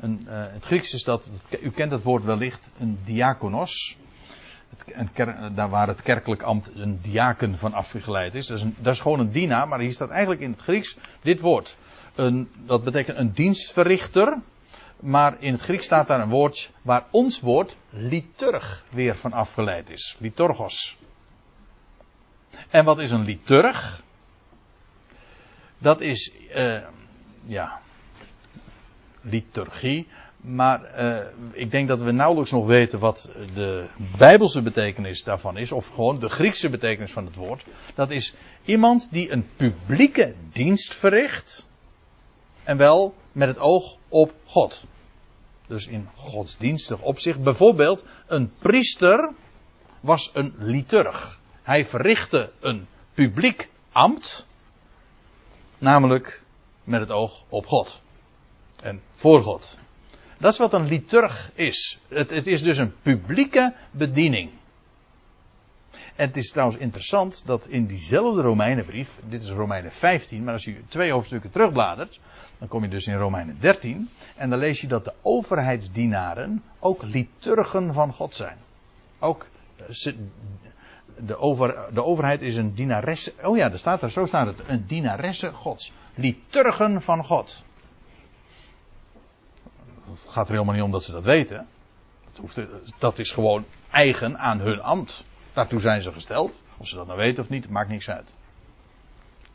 Een, 0.00 0.26
uh, 0.28 0.32
het 0.32 0.64
Grieks 0.64 0.92
is 0.92 1.04
dat, 1.04 1.30
u 1.62 1.70
kent 1.70 1.92
het 1.92 2.02
woord 2.02 2.24
wellicht, 2.24 2.68
een 2.78 2.98
diakonos. 3.04 3.96
Het, 4.76 4.94
een 5.14 5.54
daar 5.54 5.68
waar 5.68 5.88
het 5.88 6.02
kerkelijk 6.02 6.42
ambt 6.42 6.70
een 6.74 6.98
diaken 7.00 7.58
van 7.58 7.72
afgeleid 7.72 8.34
is. 8.34 8.46
Dat 8.46 8.56
is, 8.56 8.64
een, 8.64 8.76
dat 8.78 8.92
is 8.92 9.00
gewoon 9.00 9.20
een 9.20 9.30
dienaar, 9.30 9.68
maar 9.68 9.80
hier 9.80 9.92
staat 9.92 10.10
eigenlijk 10.10 10.40
in 10.40 10.50
het 10.50 10.62
Grieks 10.62 10.96
dit 11.22 11.40
woord. 11.40 11.76
Een, 12.14 12.50
dat 12.66 12.84
betekent 12.84 13.18
een 13.18 13.32
dienstverrichter. 13.32 14.38
Maar 15.00 15.36
in 15.38 15.52
het 15.52 15.60
Grieks 15.60 15.84
staat 15.84 16.06
daar 16.06 16.20
een 16.20 16.28
woord 16.28 16.70
waar 16.82 17.06
ons 17.10 17.40
woord 17.40 17.76
liturg 17.90 18.84
weer 18.90 19.16
van 19.16 19.32
afgeleid 19.32 19.90
is. 19.90 20.16
Liturgos. 20.18 20.96
En 22.68 22.84
wat 22.84 22.98
is 22.98 23.10
een 23.10 23.24
liturg? 23.24 24.02
Dat 25.80 26.00
is, 26.00 26.32
uh, 26.56 26.78
ja, 27.46 27.80
liturgie. 29.20 30.06
Maar 30.40 31.04
uh, 31.04 31.26
ik 31.52 31.70
denk 31.70 31.88
dat 31.88 32.00
we 32.00 32.10
nauwelijks 32.10 32.50
nog 32.52 32.66
weten 32.66 32.98
wat 32.98 33.30
de 33.54 33.88
bijbelse 34.18 34.62
betekenis 34.62 35.22
daarvan 35.22 35.56
is. 35.56 35.72
Of 35.72 35.88
gewoon 35.88 36.20
de 36.20 36.28
Griekse 36.28 36.68
betekenis 36.70 37.12
van 37.12 37.24
het 37.24 37.34
woord. 37.34 37.64
Dat 37.94 38.10
is 38.10 38.34
iemand 38.64 39.08
die 39.10 39.32
een 39.32 39.46
publieke 39.56 40.34
dienst 40.52 40.94
verricht. 40.94 41.66
En 42.64 42.76
wel 42.76 43.14
met 43.32 43.48
het 43.48 43.58
oog 43.58 43.96
op 44.08 44.34
God. 44.44 44.84
Dus 45.66 45.86
in 45.86 46.08
godsdienstig 46.14 47.00
opzicht. 47.00 47.42
Bijvoorbeeld, 47.42 48.04
een 48.26 48.52
priester 48.58 49.30
was 50.00 50.30
een 50.34 50.54
liturg. 50.58 51.38
Hij 51.62 51.84
verrichtte 51.84 52.52
een 52.60 52.86
publiek 53.14 53.68
ambt. 53.92 54.46
Namelijk 55.80 56.42
met 56.84 57.00
het 57.00 57.10
oog 57.10 57.44
op 57.48 57.66
God. 57.66 58.00
En 58.82 59.00
voor 59.14 59.42
God. 59.42 59.78
Dat 60.38 60.52
is 60.52 60.58
wat 60.58 60.72
een 60.72 60.86
liturg 60.86 61.50
is. 61.54 61.98
Het, 62.08 62.30
het, 62.30 62.46
is 62.46 62.62
dus 62.62 62.78
een 62.78 62.94
publieke 63.02 63.74
bediening. 63.90 64.50
En 65.90 66.26
het 66.26 66.36
is 66.36 66.50
trouwens 66.50 66.78
interessant 66.78 67.42
dat 67.46 67.66
in 67.66 67.86
diezelfde 67.86 68.42
Romeinenbrief, 68.42 69.10
dit 69.28 69.42
is 69.42 69.48
Romeinen 69.48 69.92
15, 69.92 70.44
maar 70.44 70.52
als 70.52 70.64
je 70.64 70.84
twee 70.88 71.12
hoofdstukken 71.12 71.50
terugbladert, 71.50 72.20
dan 72.58 72.68
kom 72.68 72.82
je 72.82 72.88
dus 72.88 73.06
in 73.06 73.16
Romeinen 73.16 73.56
13, 73.60 74.08
en 74.36 74.50
dan 74.50 74.58
lees 74.58 74.80
je 74.80 74.86
dat 74.86 75.04
de 75.04 75.12
overheidsdienaren 75.22 76.62
ook 76.78 77.02
liturgen 77.02 77.94
van 77.94 78.12
God 78.12 78.34
zijn. 78.34 78.56
Ook 79.18 79.46
eh, 79.76 79.84
de, 81.26 81.36
over, 81.36 81.88
de 81.92 82.04
overheid 82.04 82.40
is 82.40 82.56
een 82.56 82.74
dienaresse. 82.74 83.32
Oh 83.42 83.56
ja, 83.56 83.68
daar 83.68 83.78
staat 83.78 84.02
er, 84.02 84.10
zo 84.10 84.26
staat 84.26 84.46
het. 84.46 84.68
Een 84.68 84.86
dienaresse 84.86 85.52
Gods. 85.52 85.92
Liturgen 86.14 87.02
van 87.02 87.24
God. 87.24 87.64
Het 90.10 90.26
gaat 90.28 90.46
er 90.46 90.52
helemaal 90.52 90.74
niet 90.74 90.84
om 90.84 90.90
dat 90.90 91.04
ze 91.04 91.12
dat 91.12 91.24
weten. 91.24 91.66
Dat, 92.24 92.36
hoeft, 92.36 92.66
dat 92.98 93.18
is 93.18 93.32
gewoon 93.32 93.64
eigen 93.90 94.38
aan 94.38 94.60
hun 94.60 94.80
ambt. 94.80 95.24
Daartoe 95.52 95.80
zijn 95.80 96.02
ze 96.02 96.12
gesteld. 96.12 96.62
Of 96.78 96.86
ze 96.86 96.94
dat 96.94 97.06
nou 97.06 97.18
weten 97.18 97.42
of 97.42 97.48
niet, 97.48 97.68
maakt 97.68 97.88
niks 97.88 98.08
uit. 98.08 98.34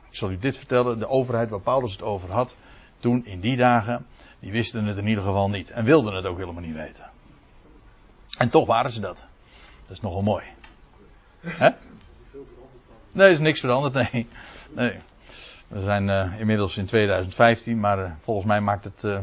Ik 0.10 0.16
zal 0.16 0.32
u 0.32 0.38
dit 0.38 0.58
vertellen. 0.58 1.00
De 1.00 1.08
overheid 1.08 1.50
waar 1.50 1.62
Paulus 1.62 1.92
het 1.92 2.02
over 2.02 2.32
had. 2.32 2.58
Toen 3.00 3.26
in 3.26 3.40
die 3.40 3.58
dagen. 3.58 4.06
Die 4.40 4.52
wisten 4.52 4.86
het 4.86 4.98
in 4.98 5.08
ieder 5.08 5.24
geval 5.24 5.50
niet. 5.50 5.72
En 5.72 5.86
wilden 5.86 6.16
het 6.16 6.26
ook 6.26 6.38
helemaal 6.38 6.62
niet 6.62 6.76
weten. 6.76 7.10
En 8.38 8.50
toch 8.50 8.66
waren 8.66 8.92
ze 8.92 9.02
dat. 9.02 9.26
Dat 9.82 9.92
is 9.92 10.02
nogal 10.02 10.22
mooi. 10.22 10.46
Hè? 11.46 11.70
Nee, 13.12 13.32
is 13.32 13.40
niks 13.40 13.60
veranderd, 13.60 13.94
nee. 13.94 14.28
nee. 14.76 15.00
We 15.68 15.82
zijn 15.82 16.08
uh, 16.08 16.40
inmiddels 16.40 16.78
in 16.78 16.86
2015, 16.86 17.80
maar 17.80 18.00
uh, 18.00 18.12
volgens 18.22 18.48
mij 18.48 18.62
maakt 18.62 18.84
het 18.84 19.04
uh, 19.04 19.20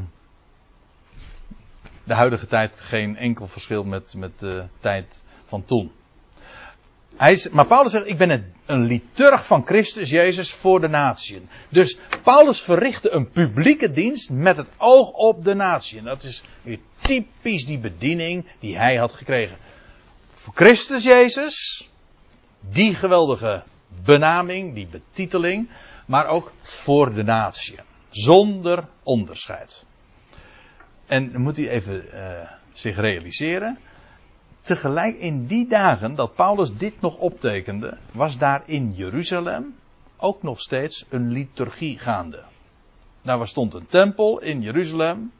de 2.05 2.15
huidige 2.15 2.47
tijd 2.47 2.81
geen 2.81 3.17
enkel 3.17 3.49
verschil 3.49 3.85
met, 3.85 4.15
met 4.17 4.39
de 4.39 4.65
tijd 4.81 5.23
van 5.45 5.65
toen. 5.65 5.93
Hij 7.17 7.33
is, 7.33 7.49
maar 7.49 7.67
Paulus 7.67 7.93
zegt, 7.93 8.07
ik 8.07 8.19
ben 8.19 8.55
een, 8.67 8.85
liturg 8.85 9.47
van 9.47 9.67
Christus 9.67 10.11
Jezus 10.11 10.53
voor 10.53 10.81
de 10.81 10.89
natieën. 10.89 11.49
Dus 11.69 11.99
Paulus 12.23 12.61
verrichtte 12.61 13.11
een 13.11 13.31
publieke 13.31 13.91
dienst 13.91 14.31
met 14.31 14.57
het 14.57 14.69
oog 14.77 15.11
op 15.11 15.45
de 15.45 15.55
natieën. 15.55 16.05
Dat 16.05 16.23
is 16.23 16.45
typisch 17.01 17.67
die 17.67 17.79
bediening 17.79 18.47
die 18.59 18.77
hij 18.79 18.97
had 18.97 19.13
gekregen. 19.13 19.57
Voor 20.35 20.55
Christus 20.55 21.03
Jezus, 21.03 21.89
die 22.71 22.95
geweldige 22.95 23.63
benaming, 24.05 24.75
die 24.75 24.87
betiteling, 24.87 25.71
maar 26.07 26.27
ook 26.27 26.53
voor 26.61 27.15
de 27.15 27.23
natie. 27.23 27.79
Zonder 28.11 28.89
onderscheid. 29.03 29.87
En 31.07 31.41
moet 31.41 31.59
u 31.59 31.69
even 31.69 32.05
uh, 32.15 32.51
zich 32.73 32.97
realiseren. 32.97 33.79
Tegelijk 34.61 35.17
in 35.17 35.47
die 35.47 35.69
dagen 35.69 36.15
dat 36.15 36.35
Paulus 36.35 36.77
dit 36.77 37.01
nog 37.01 37.19
optekende, 37.19 37.99
was 38.13 38.39
daar 38.39 38.63
in 38.67 38.93
Jeruzalem 38.93 39.75
ook 40.17 40.43
nog 40.43 40.61
steeds 40.61 41.07
een 41.09 41.31
liturgie 41.31 41.99
gaande. 41.99 42.43
Daar 43.23 43.49
stond 43.49 43.75
een 43.75 43.87
tempel 43.87 44.41
in 44.41 44.61
Jeruzalem. 44.61 45.33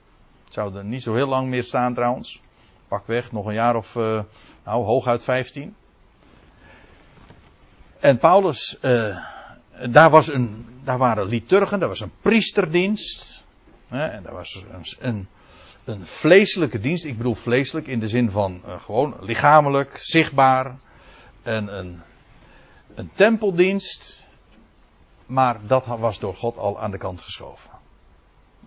Het 0.45 0.55
zou 0.55 0.77
er 0.77 0.85
niet 0.85 1.03
zo 1.03 1.15
heel 1.15 1.29
lang 1.29 1.49
meer 1.49 1.65
staan 1.65 1.95
trouwens. 1.95 2.41
Pak 2.89 3.07
weg, 3.07 3.33
nog 3.33 3.47
een 3.47 3.55
jaar 3.55 3.77
of, 3.77 3.95
uh, 3.95 4.23
nou 4.65 4.85
hooguit 4.85 5.25
15. 5.25 5.75
En 8.03 8.19
Paulus, 8.19 8.79
uh, 8.81 9.19
daar, 9.91 10.11
was 10.11 10.33
een, 10.33 10.67
daar 10.85 10.99
waren 10.99 11.27
liturgen, 11.27 11.79
daar 11.79 11.89
was 11.89 12.01
een 12.01 12.13
priesterdienst. 12.21 13.45
Hè, 13.89 14.07
en 14.07 14.23
daar 14.23 14.33
was 14.33 14.65
een, 14.71 14.85
een, 15.09 15.29
een, 15.85 16.07
vleeselijke 16.07 16.81
dienst. 16.81 17.05
Ik 17.05 17.17
bedoel 17.17 17.35
vleeselijk 17.35 17.87
in 17.87 18.01
de 18.01 18.09
zin 18.09 18.31
van 18.31 18.63
uh, 18.67 18.81
gewoon 18.81 19.17
lichamelijk, 19.21 19.97
zichtbaar. 19.97 20.77
En 21.43 21.79
een, 21.79 22.01
een 22.95 23.11
tempeldienst. 23.13 24.27
Maar 25.27 25.57
dat 25.67 25.87
was 25.87 26.19
door 26.19 26.37
God 26.37 26.59
al 26.59 26.81
aan 26.81 26.91
de 26.91 26.99
kant 26.99 27.21
geschoven. 27.21 27.71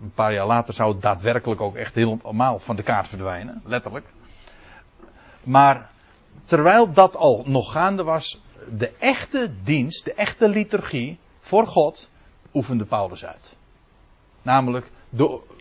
Een 0.02 0.12
paar 0.14 0.32
jaar 0.32 0.46
later 0.46 0.74
zou 0.74 0.92
het 0.92 1.02
daadwerkelijk 1.02 1.60
ook 1.60 1.76
echt 1.76 1.94
helemaal 1.94 2.58
van 2.58 2.76
de 2.76 2.82
kaart 2.82 3.08
verdwijnen, 3.08 3.62
letterlijk. 3.64 4.06
Maar 5.42 5.90
terwijl 6.44 6.92
dat 6.92 7.16
al 7.16 7.42
nog 7.46 7.72
gaande 7.72 8.02
was, 8.02 8.40
de 8.76 8.90
echte 8.98 9.50
dienst, 9.62 10.04
de 10.04 10.14
echte 10.14 10.48
liturgie 10.48 11.18
voor 11.40 11.66
God 11.66 12.10
oefende 12.54 12.84
Paulus 12.84 13.24
uit. 13.24 13.56
Namelijk, 14.42 14.90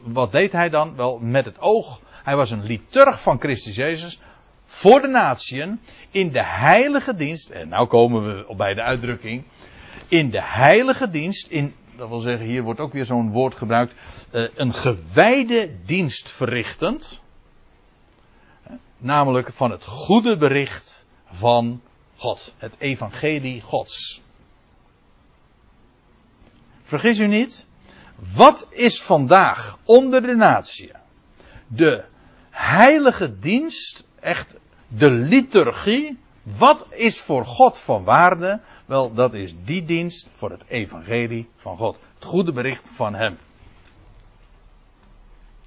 wat 0.04 0.32
deed 0.32 0.52
hij 0.52 0.70
dan? 0.70 0.96
Wel, 0.96 1.20
met 1.20 1.46
het 1.46 1.60
oog. 1.60 2.00
Hij 2.24 2.36
was 2.36 2.52
een 2.52 2.64
liturg 2.64 3.22
van 3.22 3.40
Christus 3.40 3.76
Jezus 3.76 4.20
voor 4.66 5.02
de 5.02 5.08
natieën 5.08 5.80
in 6.12 6.32
de 6.32 6.44
heilige 6.44 7.16
dienst. 7.16 7.50
En 7.50 7.68
nou 7.68 7.88
komen 7.88 8.24
we 8.24 8.56
bij 8.56 8.74
de 8.74 8.82
uitdrukking. 8.82 9.44
In 10.08 10.30
de 10.30 10.42
heilige 10.44 11.10
dienst, 11.10 11.48
in, 11.48 11.74
dat 11.98 12.10
wil 12.10 12.20
zeggen, 12.20 12.46
hier 12.46 12.64
wordt 12.64 12.80
ook 12.80 12.94
weer 12.94 13.06
zo'n 13.06 13.32
woord 13.32 13.56
gebruikt. 13.56 13.94
Uh, 14.32 14.48
een 14.56 14.74
gewijde 14.74 15.76
dienst 15.86 16.32
verrichtend. 16.32 17.22
Namelijk 18.98 19.54
van 19.54 19.72
het 19.72 19.86
goede 19.86 20.38
bericht 20.38 21.06
van 21.26 21.82
God. 22.16 22.54
Het 22.58 22.76
evangelie 22.80 23.62
Gods. 23.62 24.22
Vergis 26.84 27.20
u 27.20 27.28
niet. 27.28 27.66
Wat 28.36 28.68
is 28.70 29.02
vandaag 29.02 29.78
onder 29.84 30.22
de 30.22 30.36
natie 30.36 30.92
de 31.68 32.04
heilige 32.50 33.40
dienst, 33.40 34.08
echt 34.20 34.58
de 34.88 35.12
liturgie, 35.12 36.18
wat 36.44 36.88
is 36.90 37.22
voor 37.22 37.46
God 37.46 37.80
van 37.80 38.04
waarde? 38.04 38.62
Wel, 38.86 39.14
dat 39.14 39.34
is 39.34 39.56
die 39.64 39.86
dienst 39.86 40.30
voor 40.32 40.52
het 40.52 40.66
evangelie 40.68 41.50
van 41.56 41.78
God. 41.78 41.98
Het 42.14 42.24
goede 42.24 42.52
bericht 42.52 42.90
van 42.94 43.16
Hem. 43.16 43.38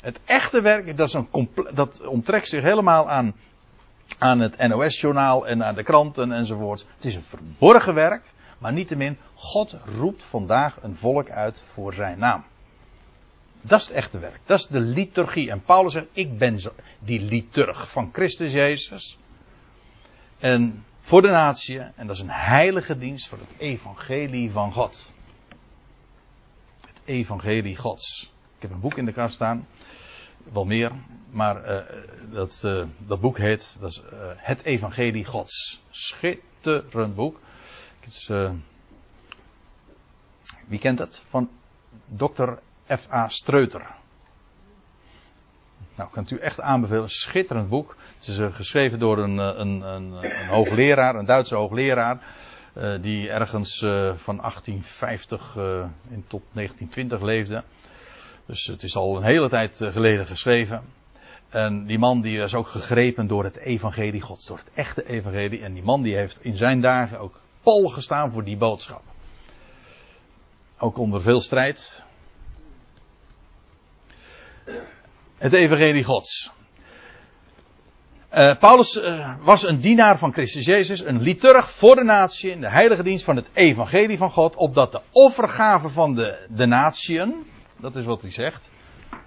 Het 0.00 0.20
echte 0.24 0.60
werk, 0.60 0.96
dat, 0.96 1.08
is 1.08 1.14
een 1.14 1.50
dat 1.74 2.06
onttrekt 2.06 2.48
zich 2.48 2.62
helemaal 2.62 3.10
aan, 3.10 3.34
aan 4.18 4.40
het 4.40 4.58
NOS-journaal 4.58 5.46
en 5.46 5.64
aan 5.64 5.74
de 5.74 5.82
kranten 5.82 6.32
enzovoort. 6.32 6.86
Het 6.94 7.04
is 7.04 7.14
een 7.14 7.22
verborgen 7.22 7.94
werk, 7.94 8.22
maar 8.58 8.72
niettemin, 8.72 9.18
God 9.34 9.76
roept 9.84 10.24
vandaag 10.24 10.82
een 10.82 10.96
volk 10.96 11.30
uit 11.30 11.62
voor 11.66 11.94
zijn 11.94 12.18
naam. 12.18 12.44
Dat 13.60 13.80
is 13.80 13.86
het 13.86 13.96
echte 13.96 14.18
werk. 14.18 14.40
Dat 14.44 14.58
is 14.58 14.66
de 14.66 14.80
liturgie. 14.80 15.50
En 15.50 15.62
Paulus 15.62 15.92
zegt, 15.92 16.06
ik 16.12 16.38
ben 16.38 16.60
die 16.98 17.20
liturg 17.20 17.90
van 17.90 18.10
Christus 18.12 18.52
Jezus. 18.52 19.18
En 20.38 20.84
voor 21.00 21.22
de 21.22 21.30
natie. 21.30 21.78
En 21.78 22.06
dat 22.06 22.16
is 22.16 22.22
een 22.22 22.30
heilige 22.30 22.98
dienst 22.98 23.28
voor 23.28 23.38
het 23.38 23.58
evangelie 23.58 24.50
van 24.50 24.72
God. 24.72 25.12
Het 26.86 27.02
evangelie 27.04 27.76
Gods. 27.76 28.32
Ik 28.56 28.62
heb 28.62 28.70
een 28.70 28.80
boek 28.80 28.96
in 28.96 29.04
de 29.04 29.12
kast 29.12 29.34
staan. 29.34 29.66
Wel 30.52 30.64
meer. 30.64 30.92
Maar 31.30 31.71
uh, 31.71 31.80
dat, 32.33 32.62
uh, 32.64 32.85
dat 32.99 33.21
boek 33.21 33.38
heet 33.38 33.76
dat 33.80 33.90
is, 33.90 34.02
uh, 34.12 34.18
Het 34.37 34.62
Evangelie 34.62 35.25
Gods. 35.25 35.83
Schitterend 35.90 37.14
boek. 37.14 37.40
Is, 38.00 38.30
wie 40.66 40.78
kent 40.78 40.99
het? 40.99 41.25
Van 41.28 41.50
dokter 42.07 42.59
F.A. 42.87 43.28
Streuter. 43.28 43.87
Nou, 45.95 46.11
kan 46.11 46.26
u 46.30 46.38
echt 46.38 46.61
aanbevelen. 46.61 47.09
Schitterend 47.09 47.68
boek. 47.68 47.97
Het 48.18 48.28
is 48.28 48.38
geschreven 48.52 48.99
door 48.99 49.18
een, 49.18 49.38
een, 49.38 49.80
een, 49.80 50.12
een, 50.12 50.47
hoogleraar, 50.47 51.14
een 51.14 51.25
Duitse 51.25 51.57
hoogleraar. 51.57 52.18
Die 53.00 53.30
ergens 53.30 53.78
van 54.16 54.37
1850 54.37 55.57
in 56.09 56.25
tot 56.26 56.42
1920 56.52 57.21
leefde. 57.21 57.64
Dus 58.48 58.66
het 58.66 58.82
is 58.82 58.96
al 58.96 59.16
een 59.16 59.22
hele 59.22 59.48
tijd 59.48 59.76
geleden 59.82 60.26
geschreven. 60.26 60.82
En 61.48 61.86
die 61.86 61.98
man 61.98 62.20
die 62.20 62.38
is 62.38 62.54
ook 62.54 62.68
gegrepen 62.68 63.26
door 63.26 63.44
het 63.44 63.56
evangelie 63.56 64.20
gods, 64.20 64.46
door 64.46 64.56
het 64.56 64.70
echte 64.74 65.06
evangelie. 65.06 65.62
En 65.62 65.72
die 65.72 65.82
man 65.82 66.02
die 66.02 66.16
heeft 66.16 66.38
in 66.44 66.56
zijn 66.56 66.80
dagen 66.80 67.18
ook 67.18 67.40
pal 67.62 67.88
gestaan 67.88 68.32
voor 68.32 68.44
die 68.44 68.56
boodschap. 68.56 69.02
Ook 70.78 70.98
onder 70.98 71.22
veel 71.22 71.40
strijd. 71.40 72.02
Het 75.36 75.52
evangelie 75.52 76.04
gods. 76.04 76.50
Uh, 78.34 78.56
Paulus 78.58 78.96
uh, 78.96 79.34
was 79.40 79.66
een 79.66 79.80
dienaar 79.80 80.18
van 80.18 80.32
Christus 80.32 80.64
Jezus, 80.64 81.04
een 81.04 81.20
liturg 81.20 81.70
voor 81.70 81.96
de 81.96 82.04
natie 82.04 82.50
in 82.50 82.60
de 82.60 82.70
heilige 82.70 83.02
dienst 83.02 83.24
van 83.24 83.36
het 83.36 83.50
evangelie 83.52 84.16
van 84.16 84.30
God, 84.30 84.56
opdat 84.56 84.92
de 84.92 85.00
offergave 85.10 85.88
van 85.88 86.14
de, 86.14 86.46
de 86.50 86.66
natieën, 86.66 87.46
dat 87.80 87.97
is 87.97 88.04
wat 88.04 88.23
hij 88.23 88.30
zegt, 88.30 88.70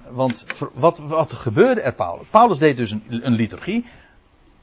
want 0.09 0.45
wat, 0.73 0.97
wat 0.97 1.33
gebeurde 1.33 1.81
er 1.81 1.95
Paulus? 1.95 2.27
Paulus 2.27 2.57
deed 2.57 2.77
dus 2.77 2.91
een, 2.91 3.03
een 3.07 3.33
liturgie. 3.33 3.85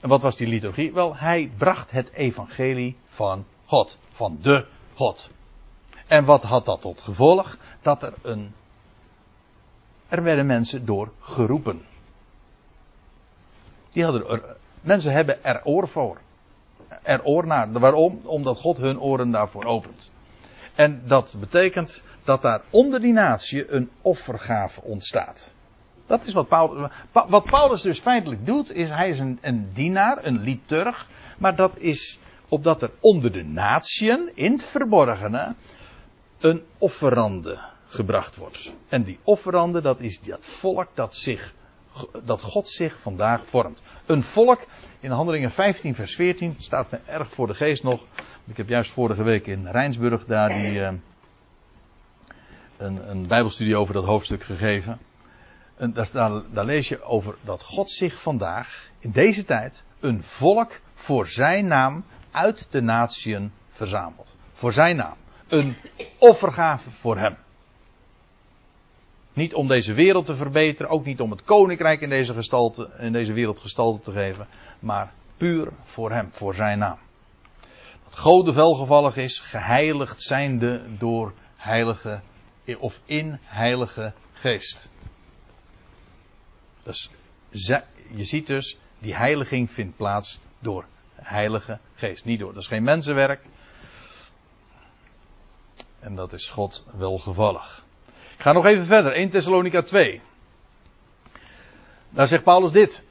En 0.00 0.08
wat 0.08 0.22
was 0.22 0.36
die 0.36 0.46
liturgie? 0.46 0.92
Wel, 0.92 1.16
hij 1.16 1.50
bracht 1.56 1.90
het 1.90 2.12
evangelie 2.12 2.96
van 3.06 3.44
God, 3.64 3.98
van 4.08 4.38
de 4.40 4.66
God. 4.94 5.30
En 6.06 6.24
wat 6.24 6.42
had 6.42 6.64
dat 6.64 6.80
tot 6.80 7.00
gevolg? 7.00 7.56
Dat 7.82 8.02
er 8.02 8.14
een 8.22 8.52
er 10.08 10.22
werden 10.22 10.46
mensen 10.46 10.84
door 10.84 11.12
geroepen. 11.20 11.82
Die 13.90 14.04
hadden 14.04 14.28
er, 14.28 14.56
mensen 14.80 15.12
hebben 15.12 15.44
er 15.44 15.60
oor 15.64 15.88
voor. 15.88 16.20
Er 17.02 17.24
oor 17.24 17.46
naar. 17.46 17.72
Waarom? 17.72 18.20
Omdat 18.24 18.58
God 18.58 18.76
hun 18.76 19.00
oren 19.00 19.30
daarvoor 19.30 19.64
opent. 19.64 20.10
En 20.78 21.02
dat 21.06 21.34
betekent 21.40 22.02
dat 22.24 22.42
daar 22.42 22.62
onder 22.70 23.00
die 23.00 23.12
natie 23.12 23.72
een 23.72 23.90
offergave 24.02 24.82
ontstaat. 24.82 25.54
Dat 26.06 26.24
is 26.24 26.32
wat 26.32 26.48
Paulus, 26.48 26.90
wat 27.12 27.44
Paulus 27.44 27.82
dus 27.82 28.00
feitelijk 28.00 28.46
doet, 28.46 28.72
is 28.72 28.90
hij 28.90 29.08
is 29.08 29.18
een, 29.18 29.38
een 29.40 29.70
dienaar, 29.72 30.24
een 30.24 30.40
liturg, 30.40 31.06
maar 31.38 31.56
dat 31.56 31.78
is 31.78 32.18
opdat 32.48 32.82
er 32.82 32.90
onder 33.00 33.32
de 33.32 33.44
natieën, 33.44 34.30
in 34.34 34.52
het 34.52 34.64
verborgene, 34.64 35.54
een 36.38 36.62
offerande 36.78 37.58
gebracht 37.86 38.36
wordt. 38.36 38.72
En 38.88 39.02
die 39.02 39.18
offerande, 39.22 39.80
dat 39.80 40.00
is 40.00 40.20
dat 40.20 40.46
volk 40.46 40.88
dat 40.94 41.14
zich, 41.14 41.54
dat 42.24 42.42
God 42.42 42.68
zich 42.68 42.98
vandaag 43.00 43.46
vormt. 43.46 43.82
Een 44.06 44.22
volk, 44.22 44.66
in 45.00 45.10
Handelingen 45.10 45.50
15 45.50 45.94
vers 45.94 46.14
14, 46.14 46.54
staat 46.58 46.90
me 46.90 46.98
erg 47.06 47.32
voor 47.32 47.46
de 47.46 47.54
geest 47.54 47.82
nog. 47.82 48.06
Ik 48.46 48.56
heb 48.56 48.68
juist 48.68 48.90
vorige 48.90 49.22
week 49.22 49.46
in 49.46 49.66
Rijnsburg 49.66 50.24
daar 50.24 50.48
die, 50.48 50.72
uh, 50.72 50.92
een, 52.76 53.10
een 53.10 53.26
bijbelstudie 53.26 53.76
over 53.76 53.94
dat 53.94 54.04
hoofdstuk 54.04 54.42
gegeven. 54.42 54.98
En 55.76 55.92
daar, 55.92 56.08
daar, 56.12 56.42
daar 56.52 56.64
lees 56.64 56.88
je 56.88 57.02
over 57.02 57.34
dat 57.44 57.62
God 57.62 57.90
zich 57.90 58.20
vandaag, 58.20 58.90
in 58.98 59.10
deze 59.10 59.44
tijd, 59.44 59.84
een 60.00 60.22
volk 60.22 60.80
voor 60.94 61.26
zijn 61.26 61.66
naam 61.66 62.04
uit 62.30 62.66
de 62.70 62.80
natieën 62.80 63.52
verzamelt. 63.68 64.36
Voor 64.50 64.72
zijn 64.72 64.96
naam. 64.96 65.16
Een 65.48 65.76
offergave 66.18 66.90
voor 66.90 67.18
hem. 67.18 67.36
Niet 69.38 69.54
om 69.54 69.68
deze 69.68 69.94
wereld 69.94 70.26
te 70.26 70.34
verbeteren, 70.34 70.90
ook 70.90 71.04
niet 71.04 71.20
om 71.20 71.30
het 71.30 71.42
koninkrijk 71.42 72.00
in 72.00 72.08
deze, 72.08 72.34
gestalte, 72.34 72.90
in 72.98 73.12
deze 73.12 73.32
wereld 73.32 73.60
gestalte 73.60 74.04
te 74.04 74.12
geven, 74.12 74.48
maar 74.78 75.12
puur 75.36 75.72
voor 75.82 76.10
hem, 76.12 76.28
voor 76.32 76.54
zijn 76.54 76.78
naam. 76.78 76.98
Dat 78.04 78.18
God 78.18 78.54
welgevallig 78.54 79.16
is, 79.16 79.40
geheiligd 79.40 80.22
zijnde 80.22 80.96
door 80.98 81.34
heilige, 81.56 82.20
of 82.78 83.00
in 83.04 83.38
heilige 83.42 84.12
geest. 84.32 84.88
Dus 86.82 87.10
je 88.14 88.24
ziet 88.24 88.46
dus, 88.46 88.78
die 88.98 89.16
heiliging 89.16 89.70
vindt 89.70 89.96
plaats 89.96 90.40
door 90.58 90.84
heilige 91.14 91.78
geest. 91.94 92.24
Niet 92.24 92.38
door, 92.38 92.52
dat 92.52 92.62
is 92.62 92.68
geen 92.68 92.82
mensenwerk. 92.82 93.40
En 96.00 96.14
dat 96.14 96.32
is 96.32 96.48
God 96.48 96.84
welgevallig. 96.96 97.86
Ga 98.38 98.52
nog 98.52 98.66
even 98.66 98.86
verder. 98.86 99.12
1 99.12 99.28
Thessalonica 99.30 99.82
2. 99.82 100.20
Daar 102.10 102.26
zegt 102.26 102.42
Paulus 102.42 102.72
dit. 102.72 103.02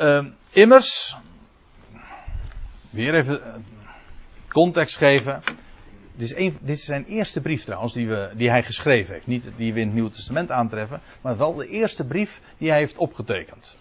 Uh, 0.00 0.26
immers. 0.50 1.16
Weer 2.90 3.14
even 3.14 3.34
uh, 3.34 3.54
context 4.48 4.96
geven. 4.96 5.42
Dit 6.14 6.36
is, 6.36 6.52
dit 6.60 6.80
zijn 6.80 7.04
eerste 7.04 7.40
brief 7.40 7.64
trouwens 7.64 7.92
die, 7.92 8.08
we, 8.08 8.30
die 8.34 8.50
hij 8.50 8.62
geschreven 8.62 9.14
heeft. 9.14 9.26
Niet 9.26 9.50
die 9.56 9.72
we 9.72 9.80
in 9.80 9.86
het 9.86 9.94
Nieuwe 9.94 10.10
Testament 10.10 10.50
aantreffen. 10.50 11.00
Maar 11.20 11.36
wel 11.36 11.54
de 11.54 11.66
eerste 11.66 12.06
brief 12.06 12.40
die 12.58 12.68
hij 12.68 12.78
heeft 12.78 12.96
opgetekend. 12.96 13.78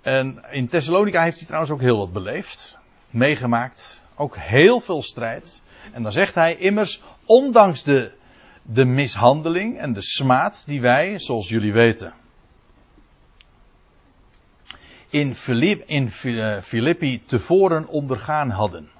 En 0.00 0.44
in 0.50 0.68
Thessalonica 0.68 1.22
heeft 1.22 1.36
hij 1.36 1.46
trouwens 1.46 1.72
ook 1.72 1.80
heel 1.80 1.98
wat 1.98 2.12
beleefd. 2.12 2.78
Meegemaakt. 3.10 4.02
Ook 4.14 4.36
heel 4.36 4.80
veel 4.80 5.02
strijd. 5.02 5.62
En 5.92 6.02
dan 6.02 6.12
zegt 6.12 6.34
hij 6.34 6.56
immers, 6.56 7.02
ondanks 7.24 7.82
de 7.82 8.12
de 8.62 8.84
mishandeling 8.84 9.78
en 9.78 9.92
de 9.92 10.02
smaad 10.02 10.66
die 10.66 10.80
wij, 10.80 11.18
zoals 11.18 11.48
jullie 11.48 11.72
weten, 11.72 12.14
in, 15.08 15.36
in 15.86 16.10
Filippi 16.62 17.22
tevoren 17.24 17.86
ondergaan 17.86 18.50
hadden. 18.50 18.90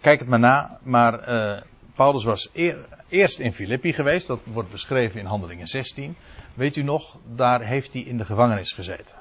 Kijk 0.00 0.18
het 0.18 0.28
maar 0.28 0.38
na, 0.38 0.78
maar 0.82 1.28
uh, 1.28 1.62
Paulus 1.94 2.24
was 2.24 2.50
eer, 2.52 2.88
eerst 3.08 3.38
in 3.38 3.52
Filippi 3.52 3.92
geweest, 3.92 4.26
dat 4.26 4.40
wordt 4.44 4.70
beschreven 4.70 5.20
in 5.20 5.26
Handelingen 5.26 5.66
16. 5.66 6.16
Weet 6.54 6.76
u 6.76 6.82
nog, 6.82 7.18
daar 7.34 7.66
heeft 7.66 7.92
hij 7.92 8.02
in 8.02 8.16
de 8.16 8.24
gevangenis 8.24 8.72
gezeten. 8.72 9.16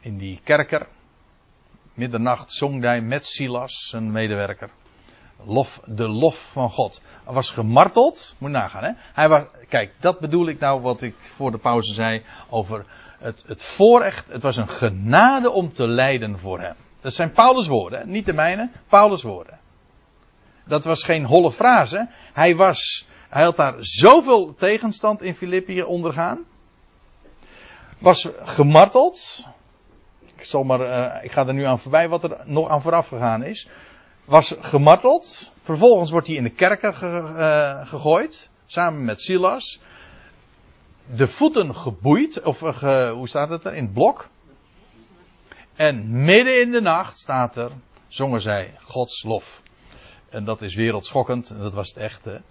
In 0.00 0.18
die 0.18 0.40
kerker, 0.44 0.86
middernacht 1.94 2.52
zong 2.52 2.82
hij 2.82 3.00
met 3.00 3.26
Silas, 3.26 3.88
zijn 3.88 4.12
medewerker 4.12 4.70
lof, 5.44 5.80
de 5.84 6.08
lof 6.08 6.48
van 6.52 6.70
God. 6.70 7.02
Hij 7.24 7.34
was 7.34 7.50
gemarteld, 7.50 8.34
moet 8.38 8.50
nagaan 8.50 8.84
hè. 8.84 8.90
Hij 9.12 9.28
was, 9.28 9.42
kijk, 9.68 9.94
dat 10.00 10.20
bedoel 10.20 10.48
ik 10.48 10.58
nou 10.60 10.80
wat 10.80 11.02
ik 11.02 11.14
voor 11.34 11.50
de 11.50 11.58
pauze 11.58 11.94
zei 11.94 12.22
over 12.48 12.84
het, 13.18 13.44
het 13.46 13.62
voorrecht. 13.62 14.28
Het 14.28 14.42
was 14.42 14.56
een 14.56 14.68
genade 14.68 15.50
om 15.50 15.72
te 15.72 15.88
lijden 15.88 16.38
voor 16.38 16.60
hem. 16.60 16.74
Dat 17.00 17.14
zijn 17.14 17.32
Paulus 17.32 17.66
woorden, 17.66 18.10
niet 18.10 18.26
de 18.26 18.32
mijne, 18.32 18.70
Paulus 18.88 19.22
woorden. 19.22 19.58
Dat 20.64 20.84
was 20.84 21.04
geen 21.04 21.24
holle 21.24 21.52
frase. 21.52 22.08
Hij 22.32 22.56
was, 22.56 23.08
hij 23.28 23.42
had 23.42 23.56
daar 23.56 23.74
zoveel 23.78 24.54
tegenstand 24.54 25.22
in 25.22 25.34
Filippi 25.34 25.82
ondergaan. 25.82 26.44
Was 27.98 28.30
gemarteld. 28.42 29.46
Ik, 30.36 30.44
zal 30.44 30.62
maar, 30.62 30.80
uh, 30.80 31.24
ik 31.24 31.32
ga 31.32 31.46
er 31.46 31.54
nu 31.54 31.64
aan 31.64 31.78
voorbij 31.78 32.08
wat 32.08 32.22
er 32.22 32.42
nog 32.44 32.68
aan 32.68 32.82
vooraf 32.82 33.08
gegaan 33.08 33.42
is 33.42 33.68
was 34.28 34.54
gemarteld. 34.60 35.50
Vervolgens 35.62 36.10
wordt 36.10 36.26
hij 36.26 36.36
in 36.36 36.42
de 36.42 36.50
kerker 36.50 36.94
ge, 36.94 37.06
uh, 37.06 37.88
gegooid. 37.88 38.50
Samen 38.66 39.04
met 39.04 39.20
Silas. 39.20 39.80
De 41.14 41.28
voeten 41.28 41.74
geboeid. 41.74 42.42
Of 42.42 42.58
ge, 42.58 43.12
hoe 43.14 43.28
staat 43.28 43.48
het 43.48 43.64
er? 43.64 43.74
In 43.74 43.84
het 43.84 43.92
blok. 43.92 44.28
En 45.74 46.24
midden 46.24 46.60
in 46.60 46.70
de 46.70 46.80
nacht 46.80 47.18
staat 47.18 47.56
er. 47.56 47.70
Zongen 48.08 48.40
zij 48.40 48.74
Gods 48.80 49.22
lof. 49.22 49.62
En 50.28 50.44
dat 50.44 50.62
is 50.62 50.74
wereldschokkend. 50.74 51.50
En 51.50 51.58
dat 51.58 51.74
was 51.74 51.88
het 51.88 51.96
echte. 51.96 52.42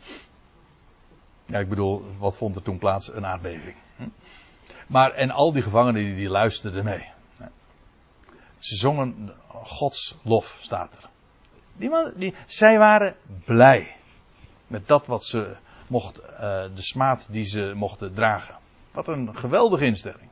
Ja, 1.45 1.59
ik 1.59 1.69
bedoel, 1.69 2.05
wat 2.17 2.37
vond 2.37 2.55
er 2.55 2.61
toen 2.61 2.77
plaats? 2.77 3.13
Een 3.13 3.25
aardbeving. 3.25 3.75
Hm? 3.95 4.09
Maar, 4.87 5.11
en 5.11 5.31
al 5.31 5.51
die 5.51 5.61
gevangenen 5.61 6.03
die, 6.03 6.15
die 6.15 6.29
luisterden 6.29 6.83
mee. 6.83 7.05
Ze 8.59 8.75
zongen 8.75 9.33
Gods 9.47 10.17
lof, 10.21 10.57
staat 10.59 10.95
er. 10.95 11.09
Die, 11.77 11.91
die, 12.15 12.33
zij 12.45 12.77
waren 12.77 13.15
blij 13.45 13.95
met 14.67 14.87
dat 14.87 15.05
wat 15.05 15.25
ze 15.25 15.55
mocht, 15.87 16.19
uh, 16.19 16.29
de 16.75 16.81
smaad 16.81 17.27
die 17.31 17.45
ze 17.45 17.71
mochten 17.75 18.13
dragen. 18.13 18.55
Wat 18.91 19.07
een 19.07 19.35
geweldige 19.35 19.85
instelling. 19.85 20.29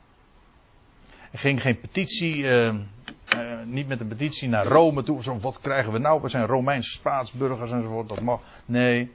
Er 1.31 1.39
ging 1.39 1.61
geen 1.61 1.79
petitie, 1.79 2.35
uh, 2.35 2.67
uh, 2.67 3.63
niet 3.65 3.87
met 3.87 3.99
een 3.99 4.07
petitie 4.07 4.49
naar 4.49 4.65
Rome 4.65 5.03
toe. 5.03 5.23
Zo, 5.23 5.39
wat 5.39 5.59
krijgen 5.59 5.91
we 5.93 5.99
nou? 5.99 6.21
We 6.21 6.29
zijn 6.29 6.45
Romeins 6.45 6.91
staatsburgers 6.91 7.71
enzovoort. 7.71 8.09
Dat 8.09 8.21
mag. 8.21 8.41
Nee, 8.65 9.11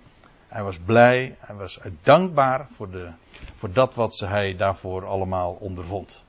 hij 0.48 0.62
was 0.62 0.78
blij. 0.78 1.36
Hij 1.38 1.56
was 1.56 1.80
dankbaar 2.02 2.68
voor, 2.76 2.90
de, 2.90 3.10
voor 3.56 3.72
dat 3.72 3.94
wat 3.94 4.18
hij 4.18 4.56
daarvoor 4.56 5.06
allemaal 5.06 5.52
ondervond. 5.52 6.24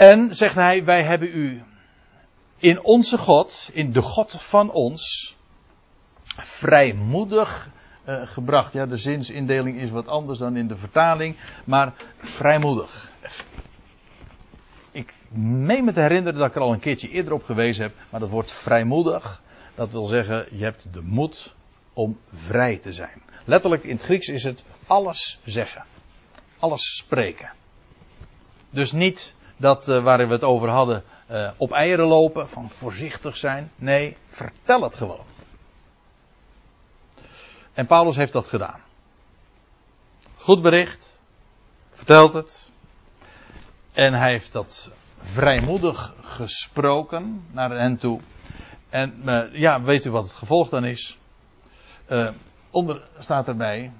En 0.00 0.34
zegt 0.34 0.54
hij, 0.54 0.84
wij 0.84 1.02
hebben 1.02 1.36
u 1.36 1.62
in 2.56 2.82
onze 2.82 3.18
God, 3.18 3.70
in 3.72 3.92
de 3.92 4.02
God 4.02 4.42
van 4.42 4.70
ons, 4.70 5.36
vrijmoedig 6.36 7.68
uh, 8.08 8.26
gebracht. 8.26 8.72
Ja, 8.72 8.86
de 8.86 8.96
zinsindeling 8.96 9.80
is 9.80 9.90
wat 9.90 10.06
anders 10.06 10.38
dan 10.38 10.56
in 10.56 10.68
de 10.68 10.76
vertaling, 10.76 11.36
maar 11.64 11.92
vrijmoedig. 12.18 13.12
Ik 14.90 15.14
meen 15.32 15.84
me 15.84 15.92
te 15.92 16.00
herinneren 16.00 16.38
dat 16.38 16.48
ik 16.48 16.54
er 16.54 16.62
al 16.62 16.72
een 16.72 16.80
keertje 16.80 17.08
eerder 17.08 17.32
op 17.32 17.44
gewezen 17.44 17.82
heb, 17.82 17.94
maar 18.10 18.20
dat 18.20 18.30
woord 18.30 18.52
vrijmoedig, 18.52 19.42
dat 19.74 19.90
wil 19.90 20.04
zeggen, 20.04 20.46
je 20.50 20.64
hebt 20.64 20.92
de 20.92 21.02
moed 21.02 21.54
om 21.92 22.18
vrij 22.32 22.76
te 22.76 22.92
zijn. 22.92 23.22
Letterlijk 23.44 23.84
in 23.84 23.94
het 23.94 24.04
Grieks 24.04 24.28
is 24.28 24.44
het 24.44 24.64
alles 24.86 25.40
zeggen. 25.44 25.84
Alles 26.58 26.96
spreken. 26.96 27.50
Dus 28.70 28.92
niet 28.92 29.38
dat 29.60 29.88
uh, 29.88 30.02
waar 30.02 30.26
we 30.26 30.32
het 30.32 30.44
over 30.44 30.68
hadden, 30.68 31.02
uh, 31.30 31.50
op 31.56 31.72
eieren 31.72 32.06
lopen, 32.06 32.48
van 32.48 32.70
voorzichtig 32.70 33.36
zijn. 33.36 33.70
Nee, 33.76 34.16
vertel 34.28 34.82
het 34.82 34.94
gewoon. 34.94 35.24
En 37.72 37.86
Paulus 37.86 38.16
heeft 38.16 38.32
dat 38.32 38.46
gedaan. 38.46 38.80
Goed 40.36 40.62
bericht, 40.62 41.18
vertelt 41.92 42.32
het. 42.32 42.70
En 43.92 44.14
hij 44.14 44.30
heeft 44.30 44.52
dat 44.52 44.90
vrijmoedig 45.18 46.14
gesproken 46.20 47.44
naar 47.50 47.70
hen 47.70 47.96
toe. 47.96 48.20
En 48.88 49.22
uh, 49.24 49.42
ja, 49.52 49.82
weet 49.82 50.04
u 50.04 50.10
wat 50.10 50.24
het 50.24 50.32
gevolg 50.32 50.68
dan 50.68 50.84
is? 50.84 51.18
onder 52.70 53.02
staat 53.18 53.48
erbij. 53.48 53.92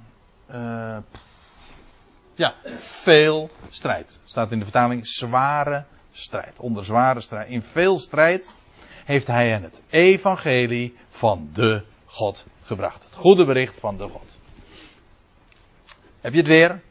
Ja, 2.40 2.54
veel 2.76 3.50
strijd. 3.68 4.20
Staat 4.24 4.52
in 4.52 4.58
de 4.58 4.64
vertaling 4.64 5.06
zware 5.06 5.84
strijd. 6.10 6.60
Onder 6.60 6.84
zware 6.84 7.20
strijd. 7.20 7.48
In 7.48 7.62
veel 7.62 7.98
strijd 7.98 8.56
heeft 9.04 9.26
hij 9.26 9.48
hen 9.50 9.62
het 9.62 9.82
evangelie 9.90 10.96
van 11.08 11.50
de 11.52 11.84
God 12.04 12.46
gebracht. 12.62 13.04
Het 13.04 13.14
goede 13.14 13.44
bericht 13.44 13.78
van 13.78 13.96
de 13.96 14.08
God. 14.08 14.38
Heb 16.20 16.32
je 16.32 16.38
het 16.38 16.46
weer? 16.46 16.82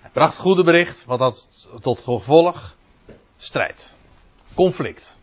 Hij 0.00 0.10
bracht 0.12 0.32
het 0.32 0.42
goede 0.42 0.64
bericht. 0.64 1.04
Wat 1.04 1.18
had 1.18 1.68
tot 1.80 2.00
gevolg? 2.00 2.76
Strijd. 3.36 3.96
Conflict. 4.54 5.16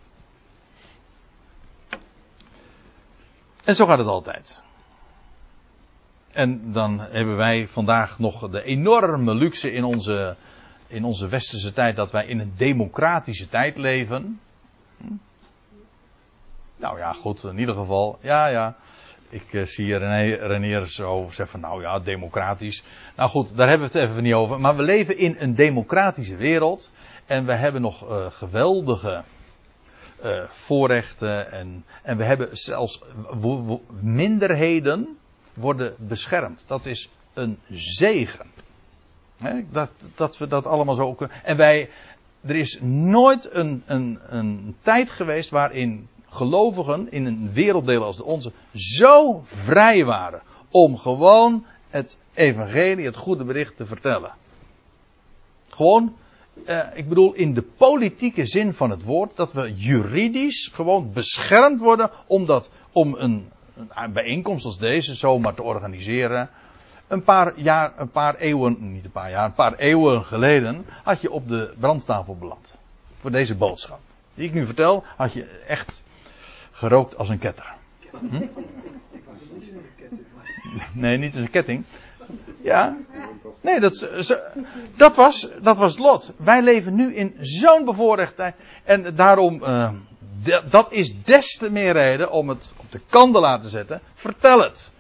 En 3.63 3.75
zo 3.75 3.85
gaat 3.85 3.97
het 3.97 4.07
altijd. 4.07 4.63
En 6.35 6.71
dan 6.71 6.99
hebben 6.99 7.35
wij 7.35 7.67
vandaag 7.67 8.19
nog 8.19 8.49
de 8.49 8.63
enorme 8.63 9.33
luxe 9.33 9.71
in 9.71 9.83
onze, 9.83 10.35
in 10.87 11.03
onze 11.03 11.27
westerse 11.27 11.73
tijd 11.73 11.95
dat 11.95 12.11
wij 12.11 12.25
in 12.25 12.39
een 12.39 12.53
democratische 12.57 13.47
tijd 13.47 13.77
leven. 13.77 14.39
Hm? 14.97 15.13
Nou 16.75 16.97
ja, 16.97 17.13
goed, 17.13 17.43
in 17.43 17.59
ieder 17.59 17.75
geval. 17.75 18.17
Ja, 18.21 18.47
ja. 18.47 18.75
Ik 19.29 19.53
uh, 19.53 19.65
zie 19.65 19.97
René, 19.97 20.35
René 20.35 20.85
zo 20.85 21.25
zeggen 21.25 21.47
van 21.47 21.59
nou 21.59 21.81
ja, 21.81 21.99
democratisch. 21.99 22.83
Nou 23.15 23.29
goed, 23.29 23.57
daar 23.57 23.69
hebben 23.69 23.91
we 23.91 23.99
het 23.99 24.09
even 24.09 24.23
niet 24.23 24.33
over. 24.33 24.59
Maar 24.59 24.75
we 24.75 24.83
leven 24.83 25.17
in 25.17 25.35
een 25.39 25.55
democratische 25.55 26.35
wereld. 26.35 26.91
En 27.25 27.45
we 27.45 27.53
hebben 27.53 27.81
nog 27.81 28.09
uh, 28.09 28.25
geweldige 28.29 29.23
uh, 30.23 30.43
voorrechten. 30.49 31.51
En, 31.51 31.85
en 32.03 32.17
we 32.17 32.23
hebben 32.23 32.57
zelfs 32.57 33.03
minderheden 34.01 35.17
worden 35.55 35.95
beschermd. 35.97 36.63
Dat 36.67 36.85
is 36.85 37.09
een 37.33 37.59
zegen. 37.69 38.45
dat, 39.71 39.91
dat 40.15 40.37
we 40.37 40.47
dat 40.47 40.65
allemaal 40.65 40.95
zo 40.95 41.13
kunnen. 41.13 41.43
En 41.43 41.57
wij, 41.57 41.89
er 42.41 42.55
is 42.55 42.79
nooit 42.81 43.53
een, 43.53 43.83
een, 43.85 44.19
een 44.27 44.75
tijd 44.81 45.09
geweest 45.09 45.49
waarin 45.49 46.07
gelovigen 46.29 47.11
in 47.11 47.25
een 47.25 47.51
werelddeel 47.53 48.03
als 48.03 48.17
de 48.17 48.23
onze 48.23 48.51
zo 48.73 49.39
vrij 49.43 50.05
waren 50.05 50.41
om 50.71 50.97
gewoon 50.97 51.65
het 51.89 52.17
evangelie, 52.33 53.05
het 53.05 53.15
goede 53.15 53.43
bericht 53.43 53.77
te 53.77 53.85
vertellen. 53.85 54.33
Gewoon, 55.69 56.15
eh, 56.65 56.79
ik 56.93 57.09
bedoel 57.09 57.33
in 57.33 57.53
de 57.53 57.61
politieke 57.61 58.45
zin 58.45 58.73
van 58.73 58.89
het 58.89 59.03
woord, 59.03 59.35
dat 59.35 59.53
we 59.53 59.73
juridisch 59.73 60.71
gewoon 60.73 61.13
beschermd 61.13 61.79
worden 61.79 62.11
om, 62.27 62.45
dat, 62.45 62.69
om 62.91 63.15
een, 63.17 63.51
een 63.75 64.13
bijeenkomst 64.13 64.65
als 64.65 64.77
deze 64.77 65.13
zomaar 65.13 65.53
te 65.53 65.63
organiseren. 65.63 66.49
Een 67.07 67.23
paar 67.23 67.59
jaar, 67.59 67.93
een 67.97 68.11
paar 68.11 68.35
eeuwen, 68.35 68.91
niet 68.91 69.05
een 69.05 69.11
paar 69.11 69.29
jaar, 69.29 69.45
een 69.45 69.53
paar 69.53 69.73
eeuwen 69.73 70.25
geleden 70.25 70.85
had 71.03 71.21
je 71.21 71.31
op 71.31 71.47
de 71.47 71.73
brandstapel 71.79 72.37
beland. 72.37 72.77
Voor 73.19 73.31
deze 73.31 73.55
boodschap. 73.55 73.99
Die 74.33 74.47
ik 74.47 74.53
nu 74.53 74.65
vertel, 74.65 75.03
had 75.15 75.33
je 75.33 75.43
echt 75.67 76.03
gerookt 76.71 77.17
als 77.17 77.29
een 77.29 77.39
ketter. 77.39 77.73
Hm? 78.29 78.45
Nee, 80.93 81.17
niet 81.17 81.33
als 81.33 81.41
een 81.41 81.49
ketting. 81.49 81.83
Ja. 82.61 82.95
Nee, 83.61 83.79
dat, 83.79 84.09
dat, 84.95 85.15
was, 85.15 85.49
dat 85.61 85.77
was 85.77 85.97
lot. 85.97 86.33
Wij 86.37 86.61
leven 86.61 86.95
nu 86.95 87.15
in 87.15 87.35
zo'n 87.39 87.85
bevoorrecht 87.85 88.35
tijd. 88.35 88.55
En 88.83 89.15
daarom, 89.15 89.63
uh, 89.63 89.89
dat 90.69 90.91
is 90.91 91.23
des 91.23 91.57
te 91.57 91.71
meer 91.71 91.93
reden 91.93 92.31
om 92.31 92.49
het 92.49 92.73
op 92.77 92.91
de 92.91 93.01
kant 93.09 93.61
te 93.61 93.69
zetten. 93.69 94.01
Vertel 94.13 94.59
het. 94.59 94.93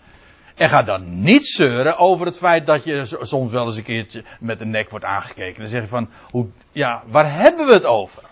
En 0.55 0.69
ga 0.69 0.83
dan 0.83 1.21
niet 1.21 1.45
zeuren 1.45 1.97
over 1.97 2.25
het 2.25 2.37
feit 2.37 2.65
dat 2.65 2.83
je 2.83 3.17
soms 3.21 3.51
wel 3.51 3.65
eens 3.65 3.75
een 3.75 3.83
keertje 3.83 4.23
met 4.39 4.59
de 4.59 4.65
nek 4.65 4.89
wordt 4.89 5.05
aangekeken. 5.05 5.61
Dan 5.61 5.69
zeg 5.69 5.81
je 5.81 5.87
van, 5.87 6.09
hoe, 6.29 6.47
ja, 6.71 7.03
waar 7.07 7.33
hebben 7.33 7.65
we 7.65 7.73
het 7.73 7.85
over? 7.85 8.23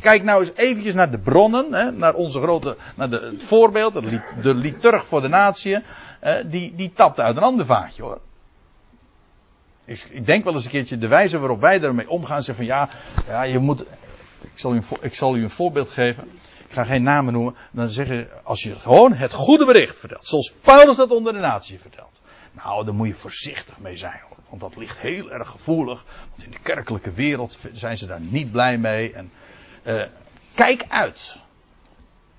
Kijk 0.00 0.22
nou 0.22 0.40
eens 0.40 0.52
eventjes 0.54 0.94
naar 0.94 1.10
de 1.10 1.18
bronnen, 1.18 1.72
hè, 1.72 1.92
naar 1.92 2.14
onze 2.14 2.40
grote, 2.40 2.76
naar 2.96 3.10
de, 3.10 3.30
het 3.32 3.42
voorbeeld, 3.42 3.94
de, 4.42 4.54
liturg 4.54 5.06
voor 5.06 5.22
de 5.22 5.28
natie, 5.28 5.78
die, 6.46 6.74
die 6.74 6.92
tapt 6.92 7.20
uit 7.20 7.36
een 7.36 7.42
ander 7.42 7.66
vaatje 7.66 8.02
hoor. 8.02 8.20
Ik, 9.84 10.08
ik, 10.10 10.26
denk 10.26 10.44
wel 10.44 10.54
eens 10.54 10.64
een 10.64 10.70
keertje 10.70 10.98
de 10.98 11.08
wijze 11.08 11.38
waarop 11.38 11.60
wij 11.60 11.78
daarmee 11.78 12.08
omgaan, 12.08 12.42
zeggen 12.42 12.66
van 12.66 12.74
ja, 12.74 12.90
ja 13.26 13.42
je 13.42 13.58
moet, 13.58 13.84
ik 14.52 14.58
zal, 14.58 14.74
u 14.74 14.76
een, 14.76 14.84
ik 15.00 15.14
zal 15.14 15.36
u 15.36 15.42
een 15.42 15.50
voorbeeld 15.50 15.90
geven. 15.90 16.30
Ik 16.66 16.72
ga 16.72 16.84
geen 16.84 17.02
namen 17.02 17.32
noemen. 17.32 17.54
Dan 17.72 17.88
zeggen 17.88 18.28
als 18.44 18.62
je 18.62 18.78
gewoon 18.78 19.12
het 19.12 19.32
goede 19.32 19.64
bericht 19.64 19.98
vertelt. 19.98 20.26
Zoals 20.26 20.52
Paulus 20.60 20.96
dat 20.96 21.10
onder 21.10 21.32
de 21.32 21.38
natie 21.38 21.78
vertelt. 21.78 22.20
Nou, 22.52 22.84
daar 22.84 22.94
moet 22.94 23.06
je 23.06 23.14
voorzichtig 23.14 23.78
mee 23.78 23.96
zijn. 23.96 24.20
Want 24.48 24.60
dat 24.60 24.76
ligt 24.76 24.98
heel 24.98 25.30
erg 25.30 25.48
gevoelig. 25.48 26.04
Want 26.30 26.44
in 26.44 26.50
de 26.50 26.58
kerkelijke 26.62 27.12
wereld 27.12 27.58
zijn 27.72 27.96
ze 27.96 28.06
daar 28.06 28.20
niet 28.20 28.50
blij 28.50 28.78
mee. 28.78 29.12
En 29.12 29.30
uh, 29.86 30.06
kijk 30.54 30.84
uit. 30.88 31.36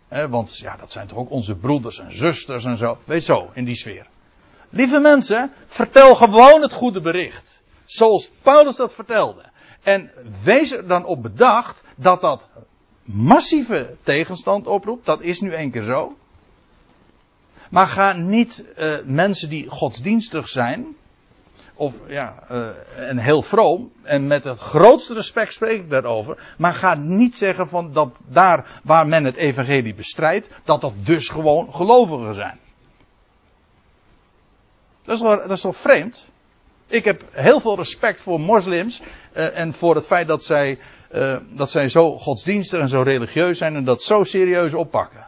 Eh, 0.08 0.30
want 0.30 0.58
ja, 0.58 0.76
dat 0.76 0.92
zijn 0.92 1.08
toch 1.08 1.18
ook 1.18 1.32
onze 1.32 1.56
broeders 1.56 2.00
en 2.00 2.12
zusters 2.12 2.66
en 2.66 2.78
zo. 2.78 2.98
Weet 3.04 3.24
zo, 3.24 3.52
in 3.54 3.66
die 3.66 3.76
sfeer. 3.76 4.08
Lieve 4.70 5.00
mensen, 5.00 5.52
vertel 5.68 6.16
gewoon 6.16 6.62
het 6.62 6.74
goede 6.74 7.02
bericht. 7.02 7.64
Zoals 7.86 8.32
Paulus 8.42 8.76
dat 8.76 8.94
vertelde. 8.94 9.44
En 9.86 10.12
wees 10.44 10.72
er 10.72 10.88
dan 10.88 11.06
op 11.06 11.22
bedacht 11.22 11.84
dat 11.96 12.22
dat 12.22 12.48
massieve 13.04 13.96
tegenstand 14.04 14.68
oproept. 14.68 15.06
Dat 15.06 15.22
is 15.22 15.42
nu 15.42 15.52
één 15.52 15.72
keer 15.72 15.84
zo. 15.84 16.18
Maar 17.70 17.88
ga 17.88 18.14
niet 18.14 18.66
uh, 18.78 18.96
mensen 19.04 19.50
die 19.50 19.70
godsdienstig 19.70 20.48
zijn. 20.48 20.96
Of 21.74 21.94
ja, 22.08 22.44
uh, 22.52 22.70
en 23.10 23.18
heel 23.18 23.42
vroom. 23.42 23.92
En 24.02 24.28
met 24.28 24.44
het 24.44 24.60
grootste 24.60 25.14
respect 25.14 25.54
spreek 25.54 25.80
ik 25.80 25.90
daarover. 25.90 26.56
Maar 26.58 26.74
ga 26.74 26.96
niet 26.96 27.36
zeggen 27.36 27.70
van 27.70 27.94
dat 27.94 28.22
daar 28.28 28.82
waar 28.84 29.08
men 29.08 29.24
het 29.24 29.36
evangelie 29.36 29.96
bestrijdt. 29.96 30.50
Dat 30.64 30.82
dat 30.82 30.94
dus 31.04 31.30
gewoon 31.30 31.74
gelovigen 31.74 32.34
zijn. 32.34 32.60
Dat 35.02 35.16
is 35.16 35.22
wel, 35.22 35.38
dat 35.38 35.58
is 35.58 35.64
wel 35.64 35.74
vreemd. 35.74 36.34
Ik 36.88 37.04
heb 37.04 37.24
heel 37.32 37.60
veel 37.60 37.76
respect 37.76 38.22
voor 38.22 38.40
moslims 38.40 39.02
uh, 39.02 39.60
en 39.60 39.74
voor 39.74 39.96
het 39.96 40.06
feit 40.06 40.28
dat 40.28 40.44
zij, 40.44 40.80
uh, 41.12 41.38
dat 41.50 41.70
zij 41.70 41.90
zo 41.90 42.18
godsdienstig 42.18 42.80
en 42.80 42.90
zo 42.90 43.02
religieus 43.02 43.58
zijn 43.58 43.76
en 43.76 43.84
dat 43.84 44.04
zo 44.04 44.24
serieus 44.24 44.74
oppakken. 44.74 45.28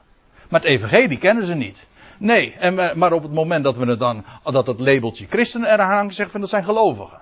Maar 0.49 0.61
het 0.61 0.69
evangelie 0.69 1.17
kennen 1.17 1.45
ze 1.45 1.53
niet. 1.53 1.87
Nee, 2.17 2.55
en, 2.59 2.79
eh, 2.79 2.95
maar 2.95 3.11
op 3.11 3.23
het 3.23 3.33
moment 3.33 3.63
dat 3.63 3.77
we 3.77 3.85
het 3.85 3.99
dan, 3.99 4.25
dat 4.43 4.67
het 4.67 4.79
labeltje 4.79 5.27
christenen 5.29 5.73
eraan 5.73 5.93
hangen, 5.93 6.13
zeggen 6.13 6.31
van 6.31 6.41
dat 6.41 6.49
zijn 6.49 6.63
gelovigen. 6.63 7.21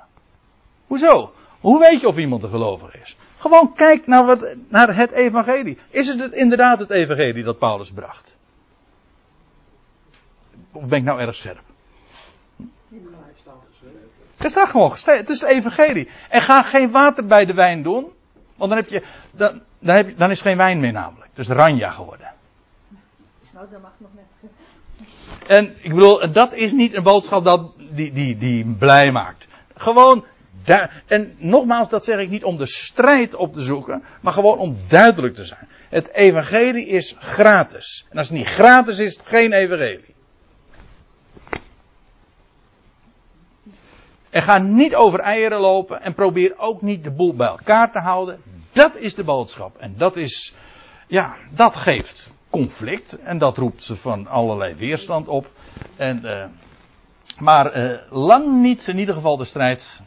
Hoezo? 0.87 1.33
Hoe 1.59 1.79
weet 1.79 2.01
je 2.01 2.07
of 2.07 2.17
iemand 2.17 2.43
een 2.43 2.49
gelovige 2.49 2.97
is? 2.97 3.17
Gewoon 3.37 3.73
kijk 3.73 4.07
naar, 4.07 4.25
wat, 4.25 4.55
naar 4.69 4.95
het 4.95 5.11
evangelie. 5.11 5.77
Is 5.89 6.07
het, 6.07 6.19
het 6.19 6.33
inderdaad 6.33 6.79
het 6.79 6.89
evangelie 6.89 7.43
dat 7.43 7.57
Paulus 7.57 7.91
bracht? 7.91 8.35
Of 10.71 10.85
ben 10.85 10.99
ik 10.99 11.05
nou 11.05 11.19
erg 11.19 11.35
scherp? 11.35 11.63
Het 14.37 14.51
staat 14.51 14.69
gewoon 14.69 14.91
geschreven. 14.91 15.21
Het 15.21 15.29
is 15.29 15.41
het 15.41 15.49
evangelie. 15.49 16.09
En 16.29 16.41
ga 16.41 16.61
geen 16.61 16.91
water 16.91 17.25
bij 17.25 17.45
de 17.45 17.53
wijn 17.53 17.83
doen. 17.83 18.13
Want 18.55 18.69
dan, 18.69 18.79
heb 18.79 18.89
je, 18.89 19.03
dan, 19.31 19.61
dan, 19.79 19.95
heb 19.95 20.07
je, 20.07 20.15
dan 20.15 20.31
is 20.31 20.41
geen 20.41 20.57
wijn 20.57 20.79
meer 20.79 20.91
namelijk. 20.91 21.31
Dus 21.33 21.47
ranja 21.47 21.89
geworden. 21.89 22.33
Nou, 23.53 23.67
dat 23.71 23.81
mag 23.81 23.91
nog 23.97 24.09
net. 24.13 24.51
En 25.47 25.75
ik 25.81 25.93
bedoel, 25.93 26.31
dat 26.31 26.53
is 26.53 26.71
niet 26.71 26.93
een 26.93 27.03
boodschap 27.03 27.43
dat, 27.43 27.71
die, 27.91 28.11
die, 28.11 28.37
die 28.37 28.75
blij 28.79 29.11
maakt. 29.11 29.47
Gewoon, 29.75 30.25
en 31.05 31.35
nogmaals, 31.37 31.89
dat 31.89 32.03
zeg 32.03 32.19
ik 32.19 32.29
niet 32.29 32.43
om 32.43 32.57
de 32.57 32.67
strijd 32.67 33.35
op 33.35 33.53
te 33.53 33.61
zoeken, 33.61 34.03
maar 34.21 34.33
gewoon 34.33 34.57
om 34.57 34.77
duidelijk 34.87 35.33
te 35.33 35.45
zijn. 35.45 35.67
Het 35.89 36.13
evangelie 36.13 36.87
is 36.87 37.15
gratis. 37.19 38.05
En 38.09 38.17
als 38.17 38.29
het 38.29 38.37
niet 38.37 38.47
gratis 38.47 38.99
is, 38.99 39.05
is 39.05 39.17
het 39.17 39.27
geen 39.27 39.53
evangelie. 39.53 40.14
En 44.35 44.41
ga 44.41 44.57
niet 44.57 44.95
over 44.95 45.19
eieren 45.19 45.59
lopen 45.59 46.01
en 46.01 46.13
probeer 46.13 46.53
ook 46.57 46.81
niet 46.81 47.03
de 47.03 47.11
boel 47.11 47.35
bij 47.35 47.47
elkaar 47.47 47.91
te 47.91 47.99
houden. 47.99 48.41
Dat 48.71 48.95
is 48.95 49.15
de 49.15 49.23
boodschap. 49.23 49.77
En 49.77 49.93
dat 49.97 50.15
is, 50.15 50.55
ja, 51.07 51.37
dat 51.49 51.75
geeft 51.75 52.31
conflict. 52.49 53.19
En 53.19 53.37
dat 53.37 53.57
roept 53.57 53.91
van 53.93 54.27
allerlei 54.27 54.75
weerstand 54.75 55.27
op. 55.27 55.51
En, 55.95 56.25
uh, 56.25 56.45
maar 57.39 57.77
uh, 57.77 57.97
lang 58.09 58.61
niet 58.61 58.87
in 58.87 58.97
ieder 58.97 59.15
geval 59.15 59.37
de 59.37 59.45
strijd 59.45 60.03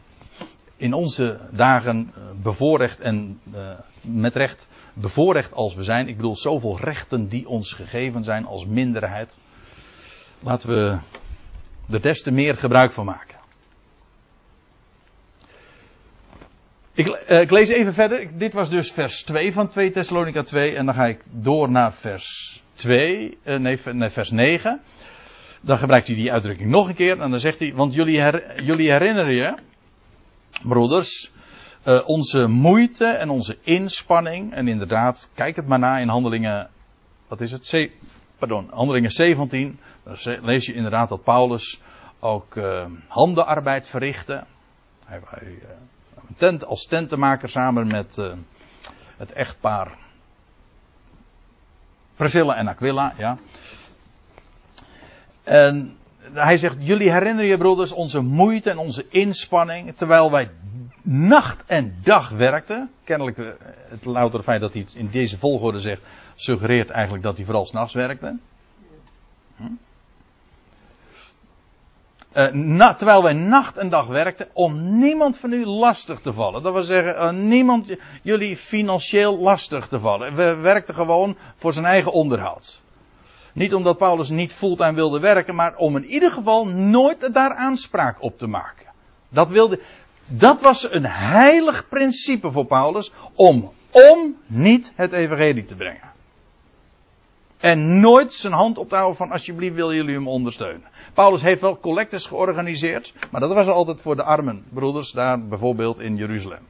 in 0.75 0.93
onze 0.93 1.39
dagen 1.51 2.13
uh, 2.17 2.23
bevoorrecht 2.41 2.99
en 2.99 3.41
met 4.01 4.35
recht 4.35 4.67
bevoorrecht 4.93 5.53
als 5.53 5.75
we 5.75 5.83
zijn. 5.83 6.07
Ik 6.07 6.15
bedoel 6.15 6.35
zoveel 6.35 6.79
rechten 6.79 7.27
die 7.27 7.47
ons 7.47 7.73
gegeven 7.73 8.23
zijn 8.23 8.45
als 8.45 8.65
minderheid. 8.65 9.39
Laten 10.39 10.69
we 10.69 10.97
er 11.89 12.01
des 12.01 12.21
te 12.21 12.31
meer 12.31 12.57
gebruik 12.57 12.91
van 12.91 13.05
maken. 13.05 13.28
Ik, 16.99 17.07
uh, 17.07 17.41
ik, 17.41 17.51
lees 17.51 17.69
even 17.69 17.93
verder. 17.93 18.37
Dit 18.37 18.53
was 18.53 18.69
dus 18.69 18.91
vers 18.91 19.23
2 19.23 19.53
van 19.53 19.67
2 19.67 19.91
Thessalonica 19.91 20.43
2. 20.43 20.75
En 20.75 20.85
dan 20.85 20.95
ga 20.95 21.05
ik 21.05 21.21
door 21.31 21.71
naar 21.71 21.93
vers 21.93 22.61
2. 22.73 23.37
Uh, 23.43 23.57
nee, 23.57 23.79
nee, 23.93 24.09
vers 24.09 24.31
9. 24.31 24.81
Dan 25.61 25.77
gebruikt 25.77 26.07
hij 26.07 26.15
die 26.15 26.31
uitdrukking 26.31 26.69
nog 26.69 26.87
een 26.87 26.95
keer. 26.95 27.19
En 27.19 27.29
dan 27.29 27.39
zegt 27.39 27.59
hij. 27.59 27.73
Want 27.73 27.93
jullie, 27.93 28.19
her, 28.19 28.63
jullie 28.63 28.91
herinneren 28.91 29.35
je, 29.35 29.57
broeders. 30.63 31.31
Uh, 31.85 31.99
onze 32.05 32.47
moeite 32.47 33.05
en 33.05 33.29
onze 33.29 33.57
inspanning. 33.61 34.53
En 34.53 34.67
inderdaad, 34.67 35.31
kijk 35.35 35.55
het 35.55 35.67
maar 35.67 35.79
na 35.79 35.97
in 35.97 36.07
handelingen. 36.07 36.69
Wat 37.27 37.41
is 37.41 37.51
het? 37.51 37.69
C, 37.69 37.91
pardon, 38.37 38.67
handelingen 38.71 39.11
17. 39.11 39.79
Dan 40.03 40.15
lees 40.41 40.65
je 40.65 40.73
inderdaad 40.73 41.09
dat 41.09 41.23
Paulus 41.23 41.81
ook 42.19 42.59
handenarbeid 43.07 43.87
verrichtte. 43.87 44.43
Hij, 45.05 45.19
hij 45.25 45.57
tent 46.37 46.65
als 46.65 46.85
tentenmaker 46.85 47.49
samen 47.49 47.87
met 47.87 48.17
uh, 48.17 48.33
het 49.17 49.31
echtpaar 49.31 49.97
Priscilla 52.19 52.55
en 52.55 52.67
Aquila, 52.67 53.13
ja. 53.17 53.37
En 55.43 55.97
hij 56.33 56.57
zegt, 56.57 56.77
jullie 56.79 57.11
herinneren 57.11 57.49
je 57.49 57.57
broeders 57.57 57.91
onze 57.91 58.21
moeite 58.21 58.69
en 58.69 58.77
onze 58.77 59.05
inspanning, 59.09 59.95
terwijl 59.95 60.31
wij 60.31 60.49
nacht 61.03 61.63
en 61.65 61.95
dag 62.03 62.29
werkten. 62.29 62.91
Kennelijk, 63.03 63.37
eh, 63.37 63.47
het 63.89 64.05
louter 64.05 64.43
feit 64.43 64.61
dat 64.61 64.73
hij 64.73 64.81
het 64.81 64.93
in 64.93 65.09
deze 65.09 65.37
volgorde 65.37 65.79
zegt, 65.79 66.01
suggereert 66.35 66.89
eigenlijk 66.89 67.23
dat 67.23 67.35
hij 67.35 67.45
vooral 67.45 67.65
s'nachts 67.65 67.93
werkte. 67.93 68.37
Hm? 69.55 69.63
Na, 72.51 72.93
terwijl 72.93 73.23
wij 73.23 73.33
nacht 73.33 73.77
en 73.77 73.89
dag 73.89 74.07
werkten 74.07 74.47
om 74.53 74.99
niemand 74.99 75.37
van 75.37 75.53
u 75.53 75.65
lastig 75.65 76.19
te 76.19 76.33
vallen. 76.33 76.63
Dat 76.63 76.73
wil 76.73 76.83
zeggen, 76.83 77.15
uh, 77.15 77.29
niemand 77.31 77.95
jullie 78.23 78.57
financieel 78.57 79.37
lastig 79.37 79.87
te 79.87 79.99
vallen. 79.99 80.35
We 80.35 80.55
werkten 80.55 80.95
gewoon 80.95 81.37
voor 81.55 81.73
zijn 81.73 81.85
eigen 81.85 82.11
onderhoud. 82.11 82.81
Niet 83.53 83.73
omdat 83.73 83.97
Paulus 83.97 84.29
niet 84.29 84.53
fulltime 84.53 84.93
wilde 84.93 85.19
werken, 85.19 85.55
maar 85.55 85.75
om 85.75 85.95
in 85.95 86.05
ieder 86.05 86.31
geval 86.31 86.67
nooit 86.67 87.33
daar 87.33 87.53
aanspraak 87.53 88.21
op 88.21 88.37
te 88.37 88.47
maken. 88.47 88.85
Dat 89.29 89.49
wilde, 89.49 89.79
dat 90.25 90.61
was 90.61 90.91
een 90.91 91.05
heilig 91.05 91.87
principe 91.87 92.51
voor 92.51 92.65
Paulus 92.65 93.11
om, 93.35 93.71
om 93.91 94.35
niet 94.45 94.91
het 94.95 95.11
evangelie 95.11 95.65
te 95.65 95.75
brengen. 95.75 96.09
En 97.59 97.99
nooit 97.99 98.33
zijn 98.33 98.53
hand 98.53 98.77
op 98.77 98.89
te 98.89 98.95
houden 98.95 99.17
van 99.17 99.31
alsjeblieft 99.31 99.75
wil 99.75 99.93
jullie 99.93 100.15
hem 100.15 100.27
ondersteunen. 100.27 100.87
Paulus 101.13 101.41
heeft 101.41 101.61
wel 101.61 101.79
collectes 101.79 102.25
georganiseerd, 102.25 103.13
maar 103.31 103.41
dat 103.41 103.53
was 103.53 103.67
altijd 103.67 104.01
voor 104.01 104.15
de 104.15 104.23
armen 104.23 104.65
broeders 104.69 105.11
daar 105.11 105.47
bijvoorbeeld 105.47 105.99
in 105.99 106.15
Jeruzalem. 106.15 106.67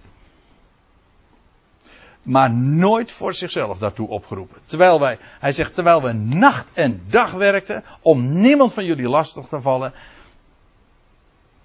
Maar 2.22 2.54
nooit 2.54 3.12
voor 3.12 3.34
zichzelf 3.34 3.78
daartoe 3.78 4.08
opgeroepen. 4.08 4.62
Terwijl 4.66 5.00
wij, 5.00 5.18
hij 5.40 5.52
zegt, 5.52 5.74
terwijl 5.74 6.02
we 6.02 6.14
nacht 6.14 6.68
en 6.74 7.04
dag 7.10 7.32
werkten 7.32 7.84
om 8.02 8.42
niemand 8.42 8.74
van 8.74 8.86
jullie 8.86 9.10
lastig 9.10 9.48
te 9.48 9.62
vallen. 9.62 9.94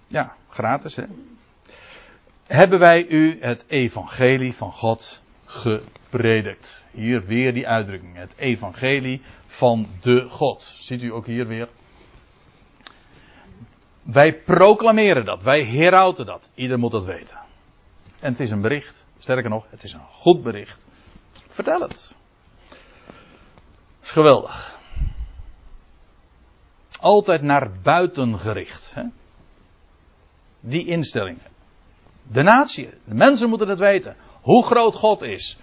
Ja, 0.07 0.35
gratis 0.49 0.97
hè. 0.97 1.05
Hebben 2.47 2.79
wij 2.79 3.07
u 3.07 3.39
het 3.41 3.65
evangelie 3.69 4.55
van 4.55 4.73
God 4.73 5.23
gepredikt. 5.55 6.85
Hier 6.91 7.25
weer 7.25 7.55
die 7.55 7.69
uitdrukking. 7.69 8.17
Het 8.17 8.35
evangelie 8.37 9.23
van 9.47 9.89
de 10.01 10.29
God. 10.29 10.77
Ziet 10.81 11.03
u 11.03 11.13
ook 11.13 11.27
hier 11.27 11.47
weer. 11.47 11.69
Wij 14.03 14.43
proclameren 14.43 15.25
dat. 15.25 15.43
Wij 15.43 15.65
herauten 15.65 16.27
dat. 16.27 16.51
Ieder 16.55 16.79
moet 16.79 16.91
dat 16.91 17.05
weten. 17.05 17.39
En 18.21 18.31
het 18.31 18.41
is 18.41 18.51
een 18.51 18.61
bericht. 18.61 19.05
Sterker 19.19 19.51
nog, 19.51 19.67
het 19.71 19.85
is 19.85 19.93
een 19.93 20.07
goed 20.09 20.43
bericht. 20.43 20.87
Vertel 21.49 21.81
het. 21.81 22.15
is 24.03 24.11
geweldig. 24.11 24.79
Altijd 27.01 27.43
naar 27.43 27.71
buiten 27.83 28.39
gericht. 28.39 28.95
Hè? 28.95 29.03
Die 30.61 30.87
instellingen. 30.87 31.53
De 32.23 32.43
natie, 32.43 32.91
de 33.05 33.15
mensen 33.15 33.49
moeten 33.49 33.69
het 33.69 33.79
weten. 33.79 34.17
Hoe 34.45 34.65
groot 34.65 34.95
God 34.95 35.23
is. 35.23 35.59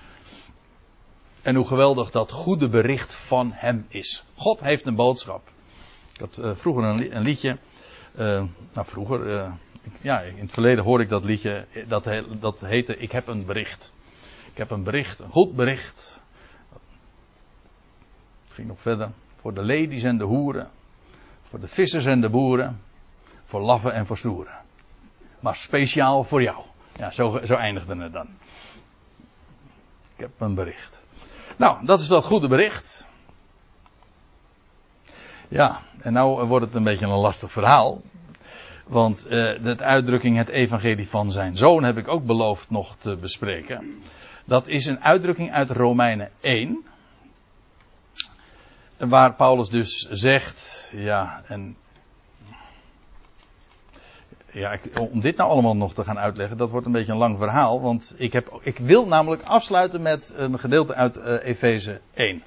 En 1.41 1.55
hoe 1.55 1.67
geweldig 1.67 2.11
dat 2.11 2.31
goede 2.31 2.69
bericht 2.69 3.15
van 3.15 3.51
Hem 3.53 3.85
is. 3.87 4.23
God 4.35 4.61
heeft 4.61 4.85
een 4.85 4.95
boodschap. 4.95 5.41
Ik 6.13 6.19
had 6.19 6.39
uh, 6.39 6.55
vroeger 6.55 6.83
een, 6.83 7.15
een 7.15 7.21
liedje. 7.21 7.57
Uh, 8.15 8.43
nou, 8.73 8.87
vroeger. 8.87 9.27
Uh, 9.27 9.51
ja, 10.01 10.21
in 10.21 10.39
het 10.39 10.51
verleden 10.51 10.83
hoorde 10.83 11.03
ik 11.03 11.09
dat 11.09 11.23
liedje. 11.23 11.65
Dat, 11.87 12.09
dat 12.39 12.59
heette 12.59 12.97
Ik 12.97 13.11
heb 13.11 13.27
een 13.27 13.45
bericht. 13.45 13.93
Ik 14.51 14.57
heb 14.57 14.71
een 14.71 14.83
bericht, 14.83 15.19
een 15.19 15.31
goed 15.31 15.55
bericht. 15.55 16.23
Het 18.43 18.53
ging 18.53 18.67
nog 18.67 18.79
verder. 18.79 19.11
Voor 19.35 19.53
de 19.53 19.65
ladies 19.65 20.03
en 20.03 20.17
de 20.17 20.23
hoeren. 20.23 20.69
Voor 21.41 21.59
de 21.59 21.67
vissers 21.67 22.05
en 22.05 22.21
de 22.21 22.29
boeren. 22.29 22.81
Voor 23.43 23.61
laffen 23.61 23.93
en 23.93 24.05
voor 24.05 24.17
stoeren. 24.17 24.55
Maar 25.39 25.55
speciaal 25.55 26.23
voor 26.23 26.41
jou. 26.41 26.63
Ja, 26.97 27.11
zo, 27.11 27.39
zo 27.43 27.55
eindigde 27.55 27.95
het 27.95 28.13
dan. 28.13 28.27
Heb 30.21 30.31
een 30.39 30.55
bericht. 30.55 31.05
Nou, 31.57 31.85
dat 31.85 31.99
is 31.99 32.07
dat 32.07 32.25
goede 32.25 32.47
bericht. 32.47 33.07
Ja, 35.47 35.79
en 36.01 36.13
nou 36.13 36.47
wordt 36.47 36.65
het 36.65 36.75
een 36.75 36.83
beetje 36.83 37.05
een 37.05 37.11
lastig 37.11 37.51
verhaal. 37.51 38.01
Want 38.87 39.25
uh, 39.25 39.63
de 39.63 39.77
uitdrukking 39.77 40.37
het 40.37 40.49
evangelie 40.49 41.09
van 41.09 41.31
zijn 41.31 41.55
zoon 41.55 41.83
heb 41.83 41.97
ik 41.97 42.07
ook 42.07 42.25
beloofd 42.25 42.69
nog 42.69 42.95
te 42.95 43.17
bespreken. 43.17 44.01
Dat 44.45 44.67
is 44.67 44.85
een 44.85 45.03
uitdrukking 45.03 45.51
uit 45.51 45.69
Romeinen 45.69 46.31
1. 46.41 46.83
Waar 48.97 49.35
Paulus 49.35 49.69
dus 49.69 50.07
zegt, 50.09 50.91
ja, 50.95 51.41
en 51.47 51.77
ja, 54.53 54.79
om 55.11 55.19
dit 55.19 55.37
nou 55.37 55.49
allemaal 55.49 55.75
nog 55.75 55.93
te 55.93 56.03
gaan 56.03 56.19
uitleggen, 56.19 56.57
dat 56.57 56.69
wordt 56.69 56.85
een 56.85 56.91
beetje 56.91 57.11
een 57.11 57.17
lang 57.17 57.37
verhaal. 57.37 57.81
Want 57.81 58.13
ik, 58.17 58.33
heb, 58.33 58.59
ik 58.61 58.77
wil 58.77 59.05
namelijk 59.05 59.43
afsluiten 59.43 60.01
met 60.01 60.33
een 60.35 60.59
gedeelte 60.59 60.93
uit 60.93 61.17
uh, 61.17 61.45
Efeze 61.45 62.01
1. 62.13 62.43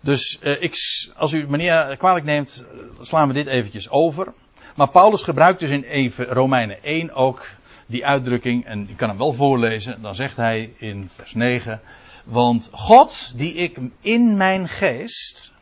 Dus 0.00 0.38
uh, 0.42 0.62
ik, 0.62 0.74
als 1.16 1.32
u 1.32 1.46
meneer 1.48 1.96
kwalijk 1.96 2.24
neemt, 2.24 2.66
slaan 3.00 3.28
we 3.28 3.34
dit 3.34 3.46
eventjes 3.46 3.90
over. 3.90 4.32
Maar 4.76 4.90
Paulus 4.90 5.22
gebruikt 5.22 5.60
dus 5.60 5.70
in 5.70 6.12
Romeinen 6.16 6.82
1 6.82 7.14
ook 7.14 7.46
die 7.86 8.06
uitdrukking, 8.06 8.64
en 8.64 8.88
ik 8.88 8.96
kan 8.96 9.08
hem 9.08 9.18
wel 9.18 9.32
voorlezen, 9.32 10.02
dan 10.02 10.14
zegt 10.14 10.36
hij 10.36 10.72
in 10.76 11.08
vers 11.14 11.34
9, 11.34 11.80
want 12.24 12.68
God 12.72 13.32
die 13.36 13.54
ik 13.54 13.78
in 14.00 14.36
mijn 14.36 14.68
geest 14.68 15.52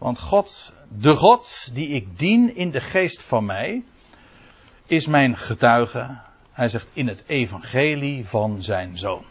Want 0.00 0.18
God, 0.18 0.72
de 0.88 1.16
God 1.16 1.70
die 1.74 1.88
ik 1.88 2.18
dien 2.18 2.56
in 2.56 2.70
de 2.70 2.80
geest 2.80 3.24
van 3.24 3.44
mij, 3.44 3.82
is 4.90 5.06
mijn 5.06 5.36
getuige. 5.36 6.18
Hij 6.52 6.68
zegt 6.68 6.86
in 6.92 7.08
het 7.08 7.24
evangelie 7.26 8.26
van 8.26 8.62
zijn 8.62 8.98
zoon. 8.98 9.24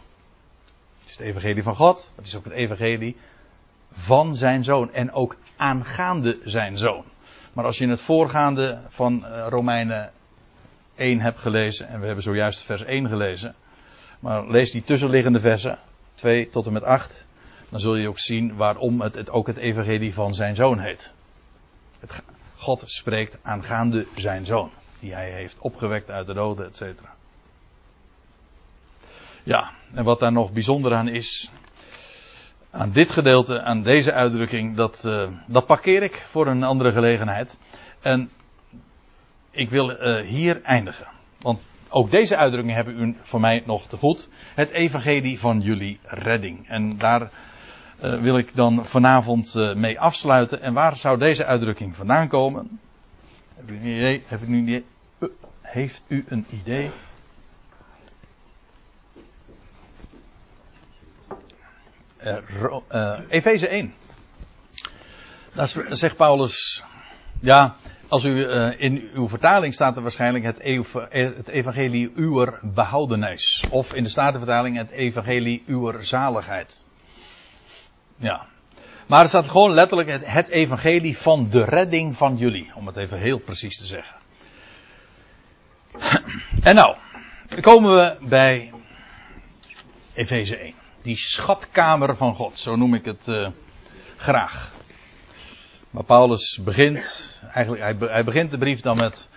Het 0.99 1.09
is 1.09 1.17
het 1.17 1.25
evangelie 1.27 1.63
van 1.63 1.75
God, 1.75 2.11
het 2.15 2.25
is 2.25 2.35
ook 2.35 2.43
het 2.43 2.53
evangelie 2.53 3.17
van 3.91 4.35
zijn 4.35 4.63
zoon 4.63 4.93
en 4.93 5.11
ook 5.11 5.35
aangaande 5.57 6.39
zijn 6.43 6.77
zoon. 6.77 7.03
Maar 7.53 7.65
als 7.65 7.77
je 7.77 7.83
in 7.83 7.89
het 7.89 8.01
voorgaande 8.01 8.81
van 8.87 9.25
eh, 9.25 9.45
Romeinen 9.49 10.11
1 10.95 11.21
hebt 11.21 11.39
gelezen, 11.39 11.87
en 11.87 11.99
we 11.99 12.05
hebben 12.05 12.23
zojuist 12.23 12.63
vers 12.63 12.83
1 12.83 13.07
gelezen, 13.07 13.55
maar 14.19 14.47
lees 14.47 14.71
die 14.71 14.81
tussenliggende 14.81 15.39
versen, 15.39 15.79
2 16.13 16.49
tot 16.49 16.65
en 16.65 16.73
met 16.73 16.83
8, 16.83 17.25
dan 17.69 17.79
zul 17.79 17.95
je 17.95 18.07
ook 18.07 18.19
zien 18.19 18.55
waarom 18.55 19.01
het, 19.01 19.29
ook 19.29 19.47
het 19.47 19.57
evangelie 19.57 20.13
van 20.13 20.33
zijn 20.33 20.55
zoon 20.55 20.79
heet. 20.79 21.13
Het, 21.99 22.23
God 22.55 22.83
spreekt 22.85 23.39
aangaande 23.41 24.07
zijn 24.15 24.45
zoon, 24.45 24.71
die 24.99 25.13
hij 25.13 25.31
heeft 25.31 25.59
opgewekt 25.59 26.09
uit 26.09 26.27
de 26.27 26.33
doden, 26.33 26.65
et 26.65 26.75
cetera. 26.75 27.13
Ja, 29.43 29.69
en 29.93 30.03
wat 30.03 30.19
daar 30.19 30.31
nog 30.31 30.51
bijzonder 30.51 30.95
aan 30.95 31.07
is, 31.07 31.51
aan 32.71 32.91
dit 32.91 33.11
gedeelte, 33.11 33.61
aan 33.61 33.83
deze 33.83 34.13
uitdrukking, 34.13 34.75
dat, 34.75 35.03
uh, 35.05 35.29
dat 35.47 35.65
parkeer 35.65 36.03
ik 36.03 36.25
voor 36.27 36.47
een 36.47 36.63
andere 36.63 36.91
gelegenheid. 36.91 37.59
En 38.01 38.29
ik 39.51 39.69
wil 39.69 39.91
uh, 39.91 40.27
hier 40.27 40.61
eindigen. 40.61 41.07
Want 41.41 41.59
ook 41.89 42.11
deze 42.11 42.35
uitdrukking 42.35 42.75
hebben 42.75 42.99
u 42.99 43.15
voor 43.21 43.39
mij 43.39 43.63
nog 43.65 43.87
te 43.87 43.97
goed. 43.97 44.29
Het 44.55 44.69
evangelie 44.69 45.39
van 45.39 45.61
jullie 45.61 45.99
redding. 46.03 46.67
En 46.67 46.97
daar 46.97 47.21
uh, 48.03 48.21
wil 48.21 48.37
ik 48.37 48.55
dan 48.55 48.85
vanavond 48.85 49.53
mee 49.75 49.99
afsluiten. 49.99 50.61
En 50.61 50.73
waar 50.73 50.95
zou 50.95 51.17
deze 51.17 51.45
uitdrukking 51.45 51.95
vandaan 51.95 52.27
komen? 52.27 52.79
Heb 53.59 53.69
u 53.69 53.75
een 53.75 53.85
idee? 53.85 54.23
Heb 54.27 54.41
u 54.41 54.45
een 54.45 54.55
idee? 54.55 54.85
heeft 55.61 56.03
u 56.07 56.25
een 56.27 56.45
idee? 56.49 56.91
uh, 62.91 63.19
Efeze 63.27 63.67
1. 63.67 63.93
Daar 65.53 65.67
zegt 65.89 66.15
Paulus, 66.15 66.83
ja, 67.39 67.75
als 68.07 68.23
u 68.23 68.29
uh, 68.29 68.81
in 68.81 69.09
uw 69.13 69.27
vertaling 69.27 69.73
staat 69.73 69.95
er 69.95 70.01
waarschijnlijk 70.01 70.43
het, 70.43 70.63
het 71.09 71.47
evangelie 71.47 72.11
uwer 72.15 72.59
behoudenis. 72.61 73.63
Of 73.69 73.93
in 73.93 74.03
de 74.03 74.09
Statenvertaling 74.09 74.77
het 74.77 74.89
evangelie 74.89 75.63
uwer 75.65 76.05
zaligheid. 76.05 76.85
Ja. 78.15 78.47
Maar 79.09 79.21
er 79.21 79.29
staat 79.29 79.49
gewoon 79.49 79.73
letterlijk 79.73 80.09
het, 80.09 80.25
het 80.25 80.49
evangelie 80.49 81.17
van 81.17 81.49
de 81.49 81.63
redding 81.63 82.17
van 82.17 82.37
jullie. 82.37 82.71
Om 82.75 82.87
het 82.87 82.95
even 82.95 83.19
heel 83.19 83.39
precies 83.39 83.77
te 83.77 83.85
zeggen. 83.85 84.15
En 86.63 86.75
nou, 86.75 86.95
komen 87.61 87.95
we 87.95 88.27
bij 88.27 88.73
Efeze 90.13 90.57
1 90.57 90.73
die 91.01 91.17
schatkamer 91.17 92.15
van 92.15 92.35
God, 92.35 92.59
zo 92.59 92.75
noem 92.75 92.93
ik 92.93 93.05
het 93.05 93.27
uh, 93.27 93.49
graag. 94.17 94.73
Maar 95.89 96.03
Paulus 96.03 96.59
begint, 96.63 97.37
eigenlijk, 97.51 97.81
hij, 97.83 98.09
hij 98.09 98.23
begint 98.23 98.51
de 98.51 98.57
brief 98.57 98.81
dan 98.81 98.97
met. 98.97 99.29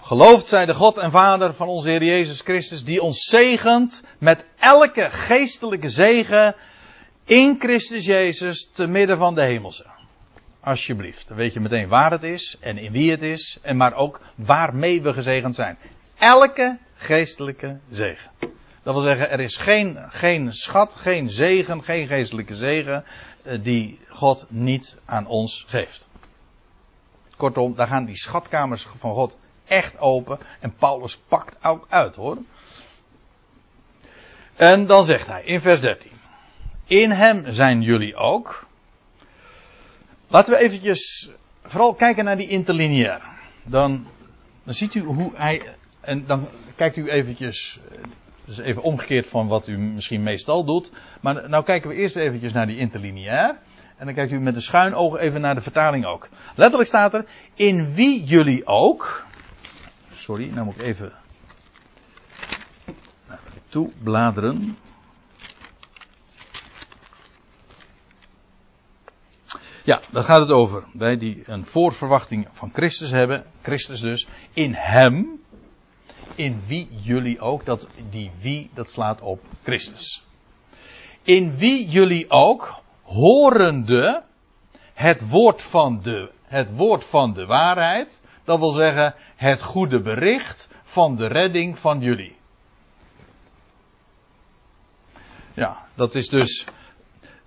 Geloofd 0.00 0.46
zij 0.46 0.66
de 0.66 0.74
God 0.74 0.96
en 0.96 1.10
Vader 1.10 1.54
van 1.54 1.68
onze 1.68 1.88
Heer 1.88 2.04
Jezus 2.04 2.40
Christus, 2.40 2.84
die 2.84 3.02
ons 3.02 3.24
zegent 3.24 4.02
met 4.18 4.46
elke 4.58 5.10
geestelijke 5.10 5.88
zegen 5.88 6.56
in 7.24 7.56
Christus 7.58 8.04
Jezus 8.04 8.70
te 8.72 8.86
midden 8.86 9.18
van 9.18 9.34
de 9.34 9.42
hemelse. 9.42 9.86
Alsjeblieft, 10.60 11.28
dan 11.28 11.36
weet 11.36 11.52
je 11.52 11.60
meteen 11.60 11.88
waar 11.88 12.10
het 12.10 12.22
is 12.22 12.56
en 12.60 12.78
in 12.78 12.92
wie 12.92 13.10
het 13.10 13.22
is, 13.22 13.58
en 13.62 13.76
maar 13.76 13.94
ook 13.94 14.20
waarmee 14.34 15.02
we 15.02 15.12
gezegend 15.12 15.54
zijn. 15.54 15.78
Elke 16.18 16.78
geestelijke 16.94 17.80
zegen. 17.90 18.30
Dat 18.82 18.94
wil 18.94 19.02
zeggen, 19.02 19.30
er 19.30 19.40
is 19.40 19.56
geen, 19.56 19.98
geen 20.08 20.52
schat, 20.52 20.94
geen 20.94 21.30
zegen, 21.30 21.84
geen 21.84 22.06
geestelijke 22.06 22.54
zegen 22.54 23.04
eh, 23.42 23.58
die 23.62 24.00
God 24.08 24.46
niet 24.48 24.96
aan 25.04 25.26
ons 25.26 25.64
geeft. 25.68 26.08
Kortom, 27.36 27.74
daar 27.74 27.86
gaan 27.86 28.04
die 28.04 28.16
schatkamers 28.16 28.86
van 28.96 29.14
God 29.14 29.38
echt 29.64 29.98
open. 29.98 30.38
En 30.60 30.74
Paulus 30.74 31.16
pakt 31.28 31.64
ook 31.64 31.86
uit 31.88 32.14
hoor. 32.14 32.38
En 34.56 34.86
dan 34.86 35.04
zegt 35.04 35.26
hij 35.26 35.44
in 35.44 35.60
vers 35.60 35.80
13. 35.80 36.12
In 36.86 37.10
hem 37.10 37.44
zijn 37.52 37.82
jullie 37.82 38.16
ook. 38.16 38.66
Laten 40.28 40.52
we 40.52 40.58
eventjes 40.58 41.30
vooral 41.62 41.94
kijken 41.94 42.24
naar 42.24 42.36
die 42.36 42.48
interlineair. 42.48 43.22
Dan, 43.62 44.06
dan 44.64 44.74
ziet 44.74 44.94
u 44.94 45.00
hoe 45.00 45.30
hij. 45.34 45.76
En 46.00 46.26
dan 46.26 46.48
kijkt 46.76 46.96
u 46.96 47.10
eventjes 47.10 47.78
dus 48.44 48.58
even 48.58 48.82
omgekeerd 48.82 49.28
van 49.28 49.48
wat 49.48 49.66
u 49.66 49.78
misschien 49.78 50.22
meestal 50.22 50.64
doet. 50.64 50.92
Maar 51.20 51.48
nou 51.48 51.64
kijken 51.64 51.88
we 51.88 51.94
eerst 51.94 52.16
eventjes 52.16 52.52
naar 52.52 52.66
die 52.66 52.78
interlineair. 52.78 53.58
En 53.96 54.06
dan 54.06 54.14
kijkt 54.14 54.32
u 54.32 54.40
met 54.40 54.54
een 54.54 54.62
schuin 54.62 54.94
oog 54.94 55.18
even 55.18 55.40
naar 55.40 55.54
de 55.54 55.60
vertaling 55.60 56.04
ook. 56.04 56.28
Letterlijk 56.56 56.88
staat 56.88 57.14
er, 57.14 57.24
in 57.54 57.94
wie 57.94 58.24
jullie 58.24 58.66
ook. 58.66 59.26
Sorry, 60.10 60.48
nou 60.48 60.64
moet 60.64 60.74
ik 60.74 60.82
even 60.82 61.12
toe 63.68 63.90
bladeren. 64.02 64.76
Ja, 69.84 70.00
daar 70.10 70.24
gaat 70.24 70.40
het 70.40 70.50
over. 70.50 70.84
Wij 70.92 71.16
die 71.16 71.42
een 71.44 71.66
voorverwachting 71.66 72.48
van 72.52 72.70
Christus 72.72 73.10
hebben, 73.10 73.44
Christus 73.62 74.00
dus, 74.00 74.26
in 74.52 74.74
Hem, 74.74 75.42
in 76.34 76.62
wie 76.66 76.88
jullie 76.90 77.40
ook, 77.40 77.64
dat, 77.64 77.88
die 78.10 78.30
wie, 78.40 78.70
dat 78.74 78.90
slaat 78.90 79.20
op 79.20 79.40
Christus. 79.62 80.24
In 81.22 81.56
wie 81.56 81.88
jullie 81.88 82.30
ook, 82.30 82.82
horende 83.02 84.24
het 84.92 85.28
woord 85.28 85.62
van 85.62 86.02
de, 86.02 86.30
het 86.44 86.76
woord 86.76 87.04
van 87.04 87.32
de 87.32 87.46
waarheid, 87.46 88.22
dat 88.44 88.58
wil 88.58 88.72
zeggen 88.72 89.14
het 89.36 89.62
goede 89.62 90.02
bericht 90.02 90.68
van 90.82 91.16
de 91.16 91.26
redding 91.26 91.78
van 91.78 92.00
jullie. 92.00 92.36
Ja, 95.54 95.86
dat 95.94 96.14
is 96.14 96.28
dus, 96.28 96.66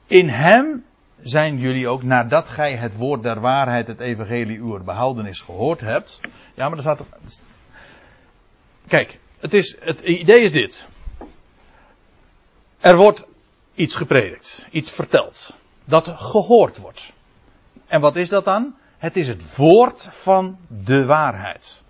in 0.06 0.30
hem 0.30 0.86
zijn 1.22 1.58
jullie 1.58 1.88
ook, 1.88 2.04
nadat 2.04 2.50
gij 2.50 2.76
het 2.76 2.96
woord 2.96 3.24
der 3.24 3.40
waarheid, 3.40 3.88
het 3.88 4.00
evangelie 4.00 4.60
uw 4.60 4.84
behoudenis 4.84 5.42
gehoord 5.42 5.82
hebt. 5.82 6.20
Ja, 6.54 6.70
maar 6.70 6.78
er 6.78 6.84
staat, 6.84 7.04
Kijk, 8.88 9.20
het, 9.40 9.54
is, 9.54 9.78
het 9.80 10.00
idee 10.00 10.42
is 10.42 10.52
dit. 10.52 10.88
Er 12.80 12.96
wordt 12.96 13.26
iets 13.76 13.96
gepredikt, 13.96 14.68
iets 14.72 14.92
verteld, 14.92 15.56
dat 15.86 16.08
gehoord 16.16 16.78
wordt. 16.78 17.12
En 17.88 18.02
wat 18.02 18.16
is 18.16 18.30
dat 18.30 18.46
dan? 18.46 18.76
Het 18.98 19.16
is 19.16 19.28
het 19.28 19.56
woord 19.56 20.10
van 20.12 20.58
de 20.68 21.06
waarheid. 21.06 21.82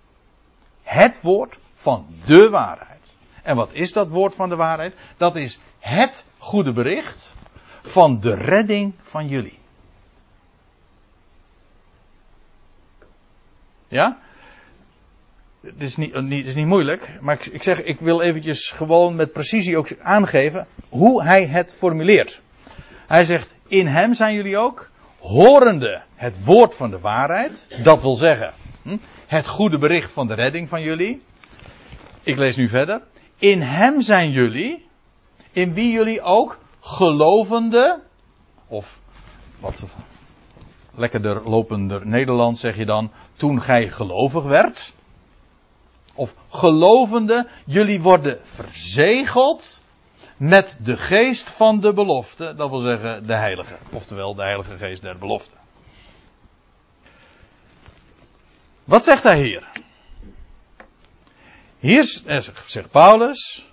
Het 0.84 1.22
woord 1.22 1.58
van 1.74 2.08
de 2.26 2.50
waarheid. 2.50 3.16
En 3.44 3.56
wat 3.56 3.74
is 3.74 3.94
dat 3.94 4.08
woord 4.08 4.36
van 4.36 4.50
de 4.50 4.56
waarheid? 4.56 4.96
Dat 5.18 5.36
is 5.36 5.60
het 5.80 6.26
goede 6.38 6.74
bericht 6.74 7.36
van 7.88 8.20
de 8.20 8.36
redding 8.36 8.94
van 9.02 9.28
jullie. 9.28 9.60
Ja? 13.88 14.20
het 15.68 15.82
is 15.82 15.96
niet, 15.96 16.14
het 16.14 16.32
is 16.32 16.56
niet 16.56 16.66
moeilijk, 16.66 17.18
maar 17.22 17.36
ik, 17.36 17.46
ik 17.46 17.64
zeg, 17.64 17.84
ik 17.84 18.00
wil 18.00 18.22
eventjes 18.22 18.70
gewoon 18.72 19.16
met 19.16 19.32
precisie 19.32 19.78
ook 19.78 20.00
aangeven 20.00 20.68
hoe 20.90 21.24
hij 21.24 21.46
het 21.46 21.76
formuleert. 21.78 22.42
Hij 23.08 23.24
zegt, 23.24 23.56
in 23.68 23.88
hem 23.88 24.14
zijn 24.14 24.36
jullie 24.36 24.58
ook, 24.58 24.90
horende 25.20 26.02
het 26.16 26.44
woord 26.44 26.76
van 26.76 26.90
de 26.90 27.00
waarheid, 27.00 27.68
dat 27.84 28.02
wil 28.02 28.16
zeggen, 28.16 28.54
hm, 28.84 28.98
het 29.28 29.48
goede 29.48 29.78
bericht 29.78 30.12
van 30.12 30.28
de 30.28 30.34
redding 30.34 30.70
van 30.70 30.82
jullie. 30.82 31.22
Ik 32.24 32.38
lees 32.38 32.56
nu 32.56 32.68
verder. 32.68 33.02
In 33.38 33.62
hem 33.62 34.02
zijn 34.02 34.32
jullie, 34.32 34.86
in 35.52 35.74
wie 35.74 35.92
jullie 35.92 36.22
ook 36.22 36.60
gelovende, 36.88 38.04
of 38.68 39.00
wat 39.60 39.86
lekkerder 40.96 41.50
lopender 41.50 42.08
Nederlands 42.08 42.60
zeg 42.60 42.78
je 42.78 42.86
dan, 42.86 43.12
toen 43.36 43.62
gij 43.62 43.90
gelovig 43.90 44.44
werd 44.44 44.96
of 46.14 46.36
gelovende, 46.50 47.50
jullie 47.66 48.02
worden 48.02 48.40
verzegeld 48.44 49.82
met 50.38 50.80
de 50.84 50.98
geest 50.98 51.50
van 51.50 51.80
de 51.80 51.94
belofte, 51.94 52.54
dat 52.56 52.70
wil 52.70 52.80
zeggen 52.80 53.28
de 53.28 53.36
heilige, 53.36 53.78
oftewel 53.92 54.36
de 54.36 54.44
heilige 54.44 54.78
geest 54.78 55.02
der 55.02 55.18
belofte. 55.18 55.56
Wat 58.84 59.04
zegt 59.04 59.24
hij 59.24 59.44
hier? 59.44 59.68
Hier 61.80 62.04
zegt 62.66 62.92
Paulus 62.92 63.66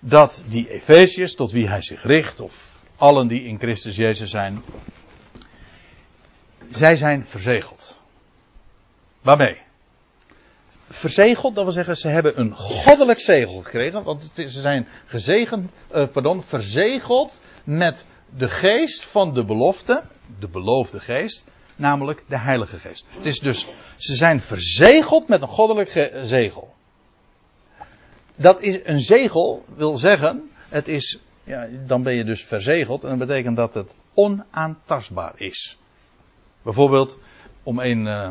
dat 0.00 0.44
die 0.46 0.70
Efeziërs, 0.70 1.34
tot 1.34 1.50
wie 1.50 1.68
hij 1.68 1.82
zich 1.82 2.02
richt, 2.02 2.40
of 2.40 2.82
allen 2.96 3.28
die 3.28 3.44
in 3.44 3.58
Christus 3.58 3.96
Jezus 3.96 4.30
zijn, 4.30 4.62
Zij 6.70 6.96
zijn 6.96 7.26
verzegeld. 7.26 8.00
Waarmee? 9.20 9.58
Verzegeld, 10.88 11.54
dat 11.54 11.64
wil 11.64 11.72
zeggen, 11.72 11.96
ze 11.96 12.08
hebben 12.08 12.40
een 12.40 12.54
goddelijk 12.54 13.20
zegel 13.20 13.62
gekregen. 13.62 14.02
Want 14.02 14.30
ze 14.34 14.48
zijn 14.48 14.88
gezegend, 15.06 15.70
uh, 15.92 16.08
pardon, 16.12 16.42
verzegeld 16.42 17.40
met 17.64 18.06
de 18.36 18.48
geest 18.48 19.06
van 19.06 19.34
de 19.34 19.44
belofte. 19.44 20.02
De 20.38 20.48
beloofde 20.48 21.00
geest. 21.00 21.46
Namelijk 21.76 22.24
de 22.28 22.38
Heilige 22.38 22.78
Geest. 22.78 23.06
Het 23.08 23.26
is 23.26 23.38
dus, 23.38 23.66
ze 23.96 24.14
zijn 24.14 24.40
verzegeld 24.40 25.28
met 25.28 25.42
een 25.42 25.48
goddelijk 25.48 26.10
zegel. 26.22 26.74
Dat 28.40 28.62
is 28.62 28.80
een 28.82 29.00
zegel, 29.00 29.64
wil 29.74 29.96
zeggen, 29.96 30.50
het 30.68 30.88
is, 30.88 31.18
ja, 31.44 31.68
dan 31.86 32.02
ben 32.02 32.14
je 32.14 32.24
dus 32.24 32.44
verzegeld 32.44 33.02
en 33.04 33.18
dat 33.18 33.28
betekent 33.28 33.56
dat 33.56 33.74
het 33.74 33.94
onaantastbaar 34.14 35.32
is. 35.36 35.78
Bijvoorbeeld, 36.62 37.18
om 37.62 37.78
een 37.78 38.06
uh, 38.06 38.28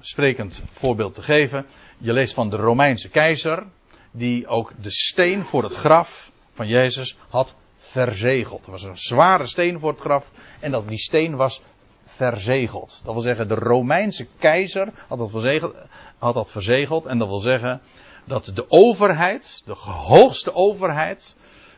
sprekend 0.00 0.62
voorbeeld 0.70 1.14
te 1.14 1.22
geven. 1.22 1.66
Je 1.98 2.12
leest 2.12 2.34
van 2.34 2.50
de 2.50 2.56
Romeinse 2.56 3.08
keizer, 3.08 3.66
die 4.10 4.46
ook 4.46 4.72
de 4.82 4.90
steen 4.90 5.44
voor 5.44 5.62
het 5.62 5.74
graf 5.74 6.30
van 6.52 6.66
Jezus 6.66 7.16
had 7.28 7.54
verzegeld. 7.78 8.64
Er 8.64 8.70
was 8.70 8.82
een 8.82 8.98
zware 8.98 9.46
steen 9.46 9.78
voor 9.78 9.90
het 9.90 10.00
graf 10.00 10.30
en 10.60 10.70
dat, 10.70 10.88
die 10.88 10.98
steen 10.98 11.36
was 11.36 11.62
verzegeld. 12.04 13.00
Dat 13.04 13.12
wil 13.12 13.22
zeggen, 13.22 13.48
de 13.48 13.54
Romeinse 13.54 14.26
keizer 14.38 14.92
had 15.08 15.18
dat 15.18 15.30
verzegeld, 15.30 15.76
had 16.18 16.34
dat 16.34 16.50
verzegeld 16.50 17.06
en 17.06 17.18
dat 17.18 17.28
wil 17.28 17.38
zeggen 17.38 17.80
dat 18.24 18.50
de 18.54 18.64
overheid, 18.68 19.62
de 19.64 19.74
hoogste 19.74 20.54
overheid, 20.54 21.36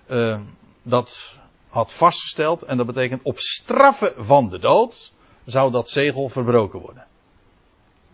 uh, 0.09 0.41
dat 0.83 1.39
had 1.69 1.93
vastgesteld 1.93 2.63
en 2.63 2.77
dat 2.77 2.87
betekent 2.87 3.23
op 3.23 3.39
straffen 3.39 4.25
van 4.25 4.49
de 4.49 4.59
dood 4.59 5.13
zou 5.45 5.71
dat 5.71 5.91
zegel 5.91 6.29
verbroken 6.29 6.81
worden. 6.81 7.07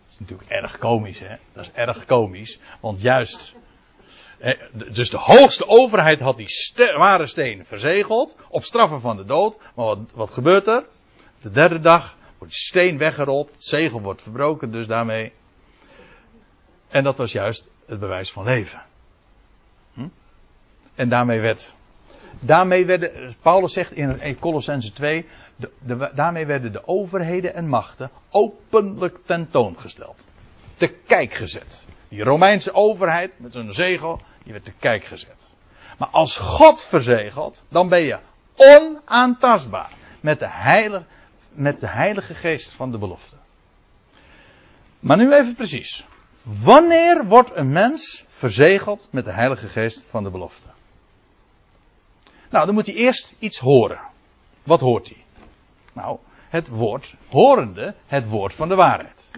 Dat 0.03 0.11
is 0.11 0.19
natuurlijk 0.19 0.49
erg 0.49 0.77
komisch, 0.77 1.19
hè? 1.19 1.35
Dat 1.53 1.63
is 1.63 1.71
erg 1.71 2.05
komisch, 2.05 2.59
want 2.79 3.01
juist. 3.01 3.55
Dus 4.73 5.09
de 5.09 5.17
hoogste 5.17 5.67
overheid 5.67 6.19
had 6.19 6.37
die 6.37 6.73
ware 6.75 7.27
steen 7.27 7.65
verzegeld, 7.65 8.37
op 8.49 8.63
straffen 8.63 9.01
van 9.01 9.17
de 9.17 9.25
dood. 9.25 9.59
Maar 9.75 9.85
wat, 9.85 10.11
wat 10.13 10.31
gebeurt 10.31 10.67
er? 10.67 10.85
De 11.41 11.51
derde 11.51 11.79
dag 11.79 12.17
wordt 12.37 12.53
die 12.53 12.63
steen 12.63 12.97
weggerold, 12.97 13.51
het 13.51 13.63
zegel 13.63 14.01
wordt 14.01 14.21
verbroken, 14.21 14.71
dus 14.71 14.87
daarmee. 14.87 15.33
En 16.87 17.03
dat 17.03 17.17
was 17.17 17.31
juist 17.31 17.71
het 17.89 17.99
bewijs 17.99 18.31
van 18.31 18.43
leven. 18.43 18.81
Hm? 19.93 20.07
En 20.95 21.09
daarmee 21.09 21.39
werd. 21.39 21.75
Daarmee 22.39 22.85
werden, 22.85 23.35
Paulus 23.41 23.73
zegt 23.73 23.91
in 23.91 24.39
Colossense 24.39 24.91
2, 24.91 25.25
de, 25.55 26.11
daarmee 26.15 26.45
werden 26.45 26.71
de 26.71 26.87
overheden 26.87 27.53
en 27.53 27.67
machten 27.67 28.11
openlijk 28.29 29.17
tentoongesteld. 29.25 30.25
Te 30.75 30.87
kijk 30.87 31.33
gezet. 31.33 31.87
Die 32.07 32.23
Romeinse 32.23 32.73
overheid 32.73 33.39
met 33.39 33.55
een 33.55 33.73
zegel, 33.73 34.21
die 34.43 34.51
werd 34.51 34.65
te 34.65 34.73
kijk 34.79 35.03
gezet. 35.03 35.53
Maar 35.97 36.07
als 36.07 36.37
God 36.37 36.83
verzegelt, 36.83 37.65
dan 37.69 37.89
ben 37.89 38.01
je 38.01 38.19
onaantastbaar. 38.55 39.91
Met 40.19 40.39
de, 40.39 41.01
met 41.51 41.79
de 41.79 41.87
heilige 41.87 42.35
geest 42.35 42.73
van 42.73 42.91
de 42.91 42.97
belofte. 42.97 43.35
Maar 44.99 45.17
nu 45.17 45.33
even 45.33 45.55
precies. 45.55 46.05
Wanneer 46.43 47.25
wordt 47.25 47.55
een 47.55 47.71
mens 47.71 48.25
verzegeld 48.27 49.07
met 49.11 49.25
de 49.25 49.31
heilige 49.31 49.67
geest 49.67 50.05
van 50.09 50.23
de 50.23 50.29
belofte? 50.29 50.67
Nou, 52.49 52.65
dan 52.65 52.73
moet 52.73 52.85
hij 52.85 52.95
eerst 52.95 53.35
iets 53.39 53.59
horen. 53.59 53.99
Wat 54.63 54.79
hoort 54.79 55.07
hij? 55.07 55.23
Nou, 55.93 56.17
het 56.49 56.67
woord, 56.67 57.15
horende, 57.27 57.95
het 58.05 58.27
woord 58.27 58.53
van 58.53 58.69
de 58.69 58.75
waarheid. 58.75 59.31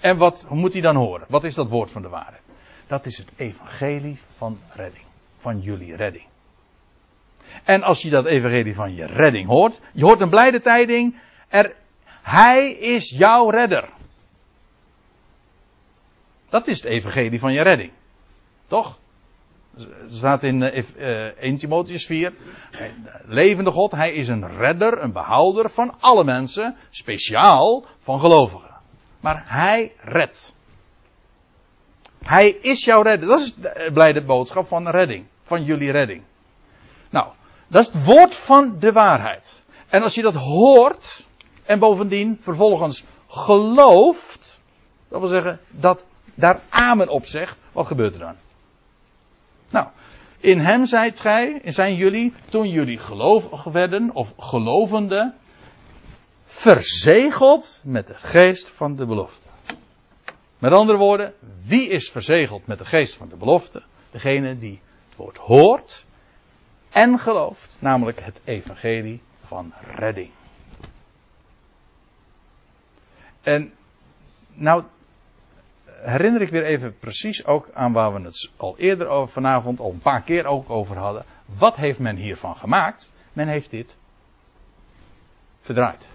En 0.00 0.16
wat 0.16 0.46
moet 0.50 0.72
hij 0.72 0.82
dan 0.82 0.96
horen? 0.96 1.26
Wat 1.28 1.44
is 1.44 1.54
dat 1.54 1.68
woord 1.68 1.90
van 1.90 2.02
de 2.02 2.08
waarheid? 2.08 2.42
Dat 2.86 3.06
is 3.06 3.18
het 3.18 3.28
evangelie 3.36 4.18
van 4.36 4.58
redding. 4.72 5.04
Van 5.38 5.60
jullie 5.60 5.96
redding. 5.96 6.26
En 7.64 7.82
als 7.82 8.02
je 8.02 8.10
dat 8.10 8.26
evangelie 8.26 8.74
van 8.74 8.94
je 8.94 9.04
redding 9.04 9.46
hoort, 9.46 9.80
je 9.92 10.04
hoort 10.04 10.20
een 10.20 10.30
blijde 10.30 10.60
tijding, 10.60 11.20
er, 11.48 11.74
hij 12.22 12.70
is 12.70 13.10
jouw 13.10 13.50
redder. 13.50 13.88
Dat 16.48 16.66
is 16.66 16.82
het 16.82 16.92
evangelie 16.92 17.40
van 17.40 17.52
je 17.52 17.62
redding. 17.62 17.92
Toch? 18.68 18.98
Het 19.76 20.14
staat 20.14 20.42
in 20.42 20.62
1 20.62 20.96
eh, 20.96 21.50
eh, 21.50 21.58
Timotheus 21.58 22.06
4. 22.06 22.32
Levende 23.24 23.70
God, 23.70 23.92
hij 23.92 24.12
is 24.12 24.28
een 24.28 24.56
redder, 24.56 25.02
een 25.02 25.12
behouder 25.12 25.70
van 25.70 25.94
alle 26.00 26.24
mensen, 26.24 26.76
speciaal 26.90 27.84
van 28.00 28.20
gelovigen. 28.20 28.76
Maar 29.20 29.42
hij 29.46 29.92
redt. 30.00 30.54
Hij 32.22 32.48
is 32.50 32.84
jouw 32.84 33.02
redder. 33.02 33.28
Dat 33.28 33.40
is 33.40 33.54
de 33.54 33.90
blijde 33.92 34.24
boodschap 34.24 34.68
van 34.68 34.88
redding. 34.88 35.26
Van 35.42 35.64
jullie 35.64 35.90
redding. 35.90 36.22
Nou, 37.10 37.28
dat 37.68 37.80
is 37.80 37.92
het 37.92 38.04
woord 38.04 38.36
van 38.36 38.78
de 38.78 38.92
waarheid. 38.92 39.64
En 39.88 40.02
als 40.02 40.14
je 40.14 40.22
dat 40.22 40.34
hoort 40.34 41.28
en 41.64 41.78
bovendien 41.78 42.38
vervolgens 42.40 43.04
gelooft, 43.28 44.60
dat 45.08 45.20
wil 45.20 45.28
zeggen 45.28 45.60
dat 45.70 46.04
daar 46.38 46.60
amen 46.68 47.08
op 47.08 47.26
zegt, 47.26 47.58
wat 47.72 47.86
gebeurt 47.86 48.14
er 48.14 48.20
dan? 48.20 48.36
Nou, 49.70 49.88
in 50.40 50.58
hem 50.58 50.84
zijt 50.84 51.20
gij, 51.20 51.60
zijn 51.64 51.94
jullie, 51.94 52.34
toen 52.48 52.68
jullie 52.68 52.98
gelovig 52.98 53.64
werden, 53.64 54.14
of 54.14 54.32
gelovende, 54.38 55.34
verzegeld 56.44 57.80
met 57.84 58.06
de 58.06 58.14
geest 58.14 58.70
van 58.70 58.96
de 58.96 59.06
belofte. 59.06 59.46
Met 60.58 60.72
andere 60.72 60.98
woorden, 60.98 61.34
wie 61.64 61.88
is 61.88 62.10
verzegeld 62.10 62.66
met 62.66 62.78
de 62.78 62.84
geest 62.84 63.16
van 63.16 63.28
de 63.28 63.36
belofte? 63.36 63.82
Degene 64.10 64.58
die 64.58 64.80
het 65.08 65.16
woord 65.16 65.36
hoort 65.36 66.06
en 66.90 67.18
gelooft, 67.18 67.76
namelijk 67.80 68.20
het 68.20 68.40
evangelie 68.44 69.22
van 69.40 69.72
redding. 69.94 70.30
En 73.42 73.72
nou 74.54 74.84
herinner 76.00 76.42
ik 76.42 76.50
weer 76.50 76.64
even 76.64 76.98
precies 76.98 77.46
ook 77.46 77.70
aan 77.72 77.92
waar 77.92 78.14
we 78.14 78.20
het 78.20 78.50
al 78.56 78.78
eerder 78.78 79.06
over 79.06 79.32
vanavond, 79.32 79.80
al 79.80 79.90
een 79.90 79.98
paar 79.98 80.22
keer 80.22 80.44
ook 80.44 80.70
over 80.70 80.96
hadden. 80.96 81.24
Wat 81.44 81.76
heeft 81.76 81.98
men 81.98 82.16
hiervan 82.16 82.56
gemaakt? 82.56 83.12
Men 83.32 83.48
heeft 83.48 83.70
dit 83.70 83.96
verdraaid. 85.60 86.10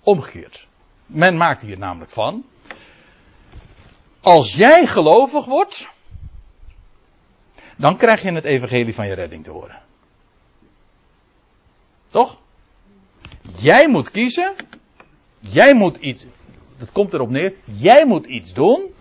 Omgekeerd. 0.00 0.66
Men 1.06 1.36
maakt 1.36 1.60
hier 1.60 1.78
namelijk 1.78 2.10
van. 2.10 2.44
Als 4.20 4.54
jij 4.54 4.86
gelovig 4.86 5.44
wordt, 5.44 5.88
dan 7.76 7.96
krijg 7.96 8.22
je 8.22 8.32
het 8.32 8.44
evangelie 8.44 8.94
van 8.94 9.06
je 9.06 9.14
redding 9.14 9.44
te 9.44 9.50
horen. 9.50 9.82
Toch? 12.08 12.40
Jij 13.58 13.88
moet 13.88 14.10
kiezen. 14.10 14.54
Jij 15.38 15.74
moet 15.74 15.96
iets 15.96 16.26
dat 16.78 16.92
komt 16.92 17.12
erop 17.12 17.30
neer, 17.30 17.54
jij 17.64 18.06
moet 18.06 18.26
iets 18.26 18.54
doen. 18.54 18.94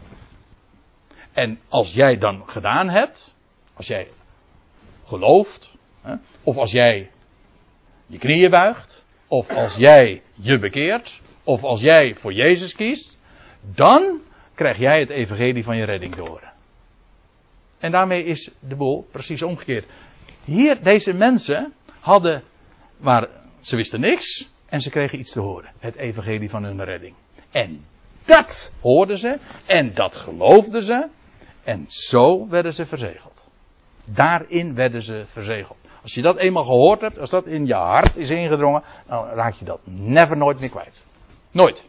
En 1.34 1.60
als 1.70 1.94
jij 1.94 2.18
dan 2.18 2.44
gedaan 2.46 2.90
hebt, 2.90 3.36
als 3.74 3.88
jij 3.88 4.08
gelooft, 5.06 5.76
hè, 6.02 6.16
of 6.44 6.58
als 6.58 6.72
jij 6.72 7.12
je 8.06 8.18
knieën 8.18 8.50
buigt, 8.50 9.06
of 9.28 9.50
als 9.50 9.76
jij 9.76 10.22
je 10.34 10.60
bekeert, 10.60 11.22
of 11.44 11.64
als 11.64 11.82
jij 11.82 12.16
voor 12.16 12.34
Jezus 12.34 12.76
kiest, 12.76 13.18
dan 13.62 14.22
krijg 14.54 14.78
jij 14.78 15.00
het 15.00 15.10
evangelie 15.10 15.64
van 15.64 15.78
je 15.78 15.86
redding 15.86 16.16
te 16.16 16.22
horen. 16.22 16.54
En 17.80 17.92
daarmee 17.92 18.24
is 18.24 18.52
de 18.60 18.76
boel 18.76 19.08
precies 19.12 19.42
omgekeerd. 19.42 19.86
Hier, 20.44 20.84
deze 20.84 21.14
mensen 21.14 21.74
hadden, 22.00 22.44
maar 22.98 23.30
ze 23.60 23.76
wisten 23.76 24.00
niks 24.00 24.50
en 24.66 24.82
ze 24.82 24.90
kregen 24.90 25.20
iets 25.20 25.32
te 25.32 25.40
horen. 25.40 25.72
Het 25.80 25.96
evangelie 25.96 26.50
van 26.50 26.64
hun 26.64 26.84
redding. 26.84 27.16
En 27.56 27.86
dat 28.26 28.72
hoorden 28.82 29.18
ze 29.18 29.40
en 29.66 29.94
dat 29.94 30.16
geloofden 30.16 30.82
ze. 30.82 31.08
En 31.64 31.86
zo 31.88 32.48
werden 32.48 32.74
ze 32.74 32.86
verzegeld. 32.86 33.48
Daarin 34.06 34.76
werden 34.76 35.02
ze 35.02 35.26
verzegeld. 35.28 35.78
Als 36.02 36.14
je 36.14 36.22
dat 36.22 36.38
eenmaal 36.38 36.64
gehoord 36.64 37.02
hebt, 37.02 37.20
als 37.20 37.30
dat 37.30 37.46
in 37.46 37.66
je 37.66 37.74
hart 37.74 38.18
is 38.18 38.30
ingedrongen, 38.30 38.84
dan 39.08 39.26
raak 39.26 39.54
je 39.54 39.66
dat 39.66 39.80
never 39.84 40.38
nooit 40.38 40.60
meer 40.60 40.70
kwijt. 40.70 41.06
Nooit. 41.52 41.88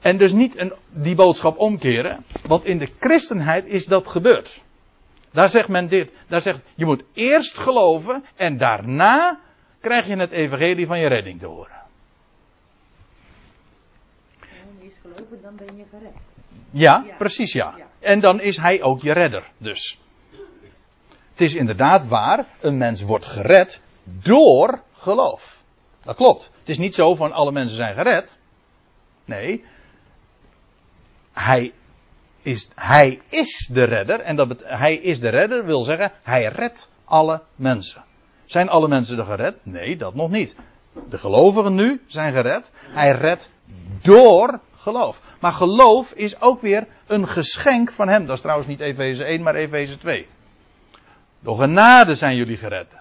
En 0.00 0.18
dus 0.18 0.32
niet 0.32 0.58
een, 0.58 0.72
die 0.88 1.14
boodschap 1.14 1.58
omkeren, 1.58 2.24
want 2.46 2.64
in 2.64 2.78
de 2.78 2.88
christenheid 3.00 3.66
is 3.66 3.86
dat 3.86 4.06
gebeurd. 4.06 4.62
Daar 5.32 5.48
zegt 5.48 5.68
men 5.68 5.88
dit. 5.88 6.14
Daar 6.28 6.40
zegt, 6.40 6.60
je 6.74 6.84
moet 6.84 7.04
eerst 7.12 7.58
geloven 7.58 8.24
en 8.34 8.58
daarna 8.58 9.40
krijg 9.80 10.06
je 10.06 10.16
het 10.16 10.30
evangelie 10.30 10.86
van 10.86 10.98
je 10.98 11.08
redding 11.08 11.40
te 11.40 11.46
horen. 11.46 11.83
Dan 15.42 15.56
ben 15.56 15.76
je 15.76 15.84
gered. 15.90 16.12
Ja, 16.70 17.04
precies 17.18 17.52
ja. 17.52 17.76
En 17.98 18.20
dan 18.20 18.40
is 18.40 18.56
hij 18.56 18.82
ook 18.82 19.02
je 19.02 19.12
redder, 19.12 19.50
dus. 19.58 19.98
Het 21.30 21.40
is 21.40 21.54
inderdaad 21.54 22.08
waar, 22.08 22.46
een 22.60 22.78
mens 22.78 23.02
wordt 23.02 23.26
gered 23.26 23.80
door 24.04 24.82
geloof. 24.92 25.62
Dat 26.02 26.16
klopt. 26.16 26.50
Het 26.58 26.68
is 26.68 26.78
niet 26.78 26.94
zo 26.94 27.14
van 27.14 27.32
alle 27.32 27.52
mensen 27.52 27.76
zijn 27.76 27.94
gered. 27.94 28.40
Nee. 29.24 29.64
Hij 31.32 31.72
is, 32.42 32.68
hij 32.74 33.20
is 33.28 33.68
de 33.72 33.84
redder. 33.84 34.20
En 34.20 34.36
dat 34.36 34.62
hij 34.64 34.94
is 34.94 35.20
de 35.20 35.28
redder 35.28 35.64
wil 35.64 35.82
zeggen, 35.82 36.12
hij 36.22 36.46
redt 36.46 36.90
alle 37.04 37.42
mensen. 37.56 38.04
Zijn 38.44 38.68
alle 38.68 38.88
mensen 38.88 39.18
er 39.18 39.24
gered? 39.24 39.64
Nee, 39.64 39.96
dat 39.96 40.14
nog 40.14 40.30
niet. 40.30 40.56
De 41.08 41.18
gelovigen 41.18 41.74
nu 41.74 42.02
zijn 42.06 42.32
gered. 42.32 42.70
Hij 42.74 43.10
redt 43.10 43.50
door 44.02 44.60
geloof. 44.84 45.20
Maar 45.40 45.52
geloof 45.52 46.12
is 46.12 46.40
ook 46.40 46.60
weer 46.60 46.86
een 47.06 47.28
geschenk 47.28 47.92
van 47.92 48.08
hem. 48.08 48.26
Dat 48.26 48.34
is 48.34 48.40
trouwens 48.40 48.68
niet 48.68 48.80
Efeze 48.80 49.24
1, 49.24 49.42
maar 49.42 49.54
Efeze 49.54 49.96
2. 49.96 50.26
Door 51.40 51.56
genade 51.56 52.14
zijn 52.14 52.36
jullie 52.36 52.56
gered. 52.56 52.92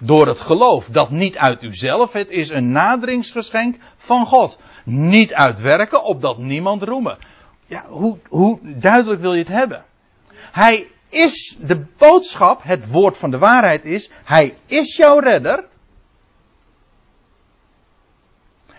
Door 0.00 0.26
het 0.26 0.40
geloof. 0.40 0.86
Dat 0.86 1.10
niet 1.10 1.36
uit 1.36 1.62
uzelf. 1.62 2.12
Het 2.12 2.28
is 2.28 2.48
een 2.48 2.72
naderingsgeschenk 2.72 3.76
van 3.96 4.26
God. 4.26 4.58
Niet 4.84 5.34
uit 5.34 5.60
werken, 5.60 6.04
opdat 6.04 6.38
niemand 6.38 6.82
roemen. 6.82 7.18
Ja, 7.66 7.86
hoe, 7.88 8.18
hoe 8.28 8.58
duidelijk 8.62 9.20
wil 9.20 9.32
je 9.32 9.38
het 9.38 9.48
hebben? 9.48 9.84
Hij 10.32 10.90
is 11.08 11.56
de 11.60 11.86
boodschap, 11.98 12.62
het 12.62 12.90
woord 12.90 13.16
van 13.16 13.30
de 13.30 13.38
waarheid 13.38 13.84
is, 13.84 14.10
hij 14.24 14.56
is 14.66 14.96
jouw 14.96 15.18
redder. 15.18 15.68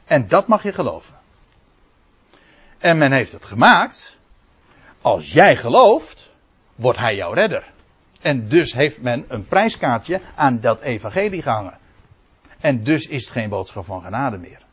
En 0.05 0.27
dat 0.27 0.47
mag 0.47 0.63
je 0.63 0.71
geloven. 0.71 1.20
En 2.81 2.97
men 2.97 3.11
heeft 3.11 3.31
het 3.31 3.45
gemaakt. 3.45 4.17
Als 5.01 5.31
jij 5.31 5.55
gelooft, 5.55 6.31
wordt 6.75 6.99
hij 6.99 7.15
jouw 7.15 7.33
redder. 7.33 7.71
En 8.21 8.47
dus 8.47 8.73
heeft 8.73 9.01
men 9.01 9.25
een 9.27 9.45
prijskaartje 9.45 10.21
aan 10.35 10.59
dat 10.59 10.81
evangelie 10.81 11.41
gehangen. 11.41 11.77
En 12.59 12.83
dus 12.83 13.07
is 13.07 13.23
het 13.23 13.33
geen 13.33 13.49
boodschap 13.49 13.85
van 13.85 14.01
genade 14.01 14.37
meer. 14.37 14.65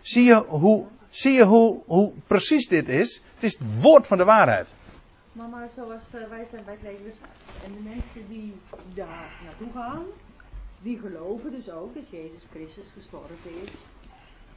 Zie 0.00 0.24
je 0.24 0.44
hoe, 0.46 0.86
zie 1.08 1.32
je 1.32 1.44
hoe, 1.44 1.82
hoe 1.86 2.12
precies 2.26 2.68
dit 2.68 2.88
is? 2.88 3.22
Het 3.34 3.42
is 3.42 3.58
het 3.58 3.80
woord 3.80 4.06
van 4.06 4.18
de 4.18 4.24
waarheid. 4.24 4.74
Maar, 5.32 5.48
maar 5.48 5.68
zoals 5.74 6.14
eh, 6.14 6.28
wij 6.28 6.46
zijn 6.50 6.64
bij 6.64 6.78
leven 6.82 7.12
en 7.64 7.72
de 7.72 7.88
mensen 7.88 8.28
die 8.28 8.54
daar 8.94 9.30
naartoe 9.44 9.72
gaan, 9.74 10.04
die 10.82 10.98
geloven 10.98 11.50
dus 11.50 11.70
ook 11.70 11.94
dat 11.94 12.10
Jezus 12.10 12.42
Christus 12.50 12.86
gestorven 12.94 13.62
is. 13.62 13.70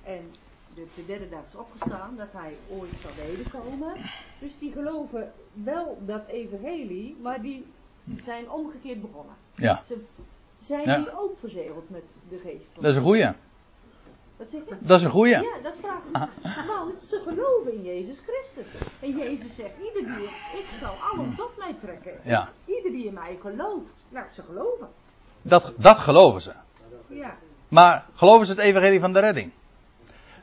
En 0.04 0.32
de, 0.76 0.86
de 0.96 1.06
derde 1.06 1.30
dag 1.30 1.42
is 1.48 1.56
opgestaan, 1.56 2.16
dat 2.18 2.28
hij 2.32 2.56
ooit 2.70 2.98
zal 3.02 3.12
wederkomen. 3.28 3.94
Dus 4.40 4.58
die 4.60 4.72
geloven 4.72 5.32
wel 5.54 5.98
dat 6.06 6.28
evangelie, 6.28 7.18
maar 7.22 7.42
die 7.42 7.66
zijn 8.24 8.50
omgekeerd 8.52 9.02
begonnen. 9.02 9.36
Ja, 9.56 9.82
Ze 9.88 10.04
zijn 10.60 10.84
Ja. 10.88 10.98
die 10.98 11.18
ook 11.20 11.40
verzegeld 11.40 11.90
met 11.90 12.04
de 12.30 12.38
geest 12.38 12.70
van 12.74 12.82
dat 12.84 12.92
is 12.92 12.98
een 12.98 13.04
goeie. 13.04 13.30
Wat 14.38 14.50
zeg 14.50 14.66
je? 14.70 14.76
Dat 14.82 14.98
is 15.00 15.06
een 15.06 15.12
goeie. 15.12 15.32
Ja, 15.42 15.58
dat 15.64 15.74
vraag 15.82 15.98
ik 16.04 16.12
me. 16.12 16.66
Want 16.68 17.04
ze 17.04 17.20
geloven 17.28 17.74
in 17.74 17.82
Jezus 17.84 18.20
Christus. 18.26 18.82
En 19.00 19.18
Jezus 19.18 19.56
zegt, 19.56 19.72
ieder 19.78 20.16
die, 20.16 20.26
ik 20.60 20.66
zal 20.80 20.94
allen 21.12 21.36
tot 21.36 21.58
mij 21.58 21.74
trekken. 21.80 22.20
Ja, 22.24 22.50
Ieder 22.66 22.92
die 22.92 23.06
in 23.06 23.14
mij 23.14 23.38
gelooft. 23.42 23.92
Nou, 24.10 24.26
ze 24.34 24.42
geloven. 24.44 24.88
dat, 25.42 25.74
dat 25.78 25.98
geloven 25.98 26.42
ze. 26.42 26.52
Ja. 27.08 27.38
Maar 27.68 28.06
geloven 28.14 28.46
ze 28.46 28.52
het 28.52 28.62
evangelie 28.62 29.00
van 29.00 29.14
de 29.14 29.20
redding? 29.20 29.52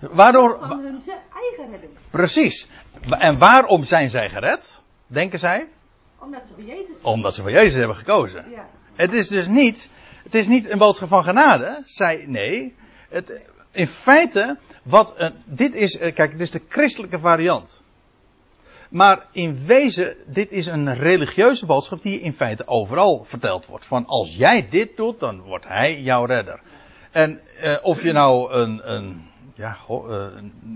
Waardoor, 0.00 0.58
Van 0.58 0.80
hun 0.80 1.00
ze- 1.00 1.16
eigen 1.34 1.70
redding. 1.70 1.92
precies. 2.10 2.68
En 3.08 3.38
waarom 3.38 3.84
zijn 3.84 4.10
zij 4.10 4.28
gered? 4.28 4.82
Denken 5.06 5.38
zij? 5.38 5.68
Omdat 6.18 6.42
ze 6.46 6.54
voor 6.54 6.64
Jezus 6.64 6.96
Omdat 7.02 7.34
ze 7.34 7.42
voor 7.42 7.50
Jezus 7.50 7.74
hebben 7.74 7.96
gekozen. 7.96 8.50
Ja. 8.50 8.66
Het 8.94 9.12
is 9.12 9.28
dus 9.28 9.46
niet, 9.46 9.90
het 10.22 10.34
is 10.34 10.46
niet 10.48 10.70
een 10.70 10.78
boodschap 10.78 11.08
van 11.08 11.24
genade. 11.24 11.82
Zij, 11.84 12.24
nee. 12.26 12.74
Het, 13.08 13.42
in 13.70 13.86
feite, 13.86 14.58
wat 14.82 15.14
een, 15.16 15.32
dit 15.44 15.74
is, 15.74 15.98
eh, 15.98 16.14
kijk, 16.14 16.30
dit 16.30 16.40
is 16.40 16.50
de 16.50 16.62
christelijke 16.68 17.18
variant. 17.18 17.82
Maar 18.90 19.26
in 19.32 19.66
wezen, 19.66 20.16
dit 20.26 20.52
is 20.52 20.66
een 20.66 20.94
religieuze 20.94 21.66
boodschap 21.66 22.02
die 22.02 22.20
in 22.20 22.32
feite 22.34 22.66
overal 22.66 23.24
verteld 23.24 23.66
wordt. 23.66 23.86
Van 23.86 24.06
als 24.06 24.34
jij 24.36 24.68
dit 24.70 24.96
doet, 24.96 25.20
dan 25.20 25.40
wordt 25.42 25.66
hij 25.68 26.00
jouw 26.00 26.24
redder. 26.24 26.60
En 27.10 27.40
eh, 27.60 27.76
of 27.82 28.02
je 28.02 28.12
nou 28.12 28.52
een, 28.52 28.92
een 28.92 29.27
ja, 29.58 29.76
eh, 29.88 30.26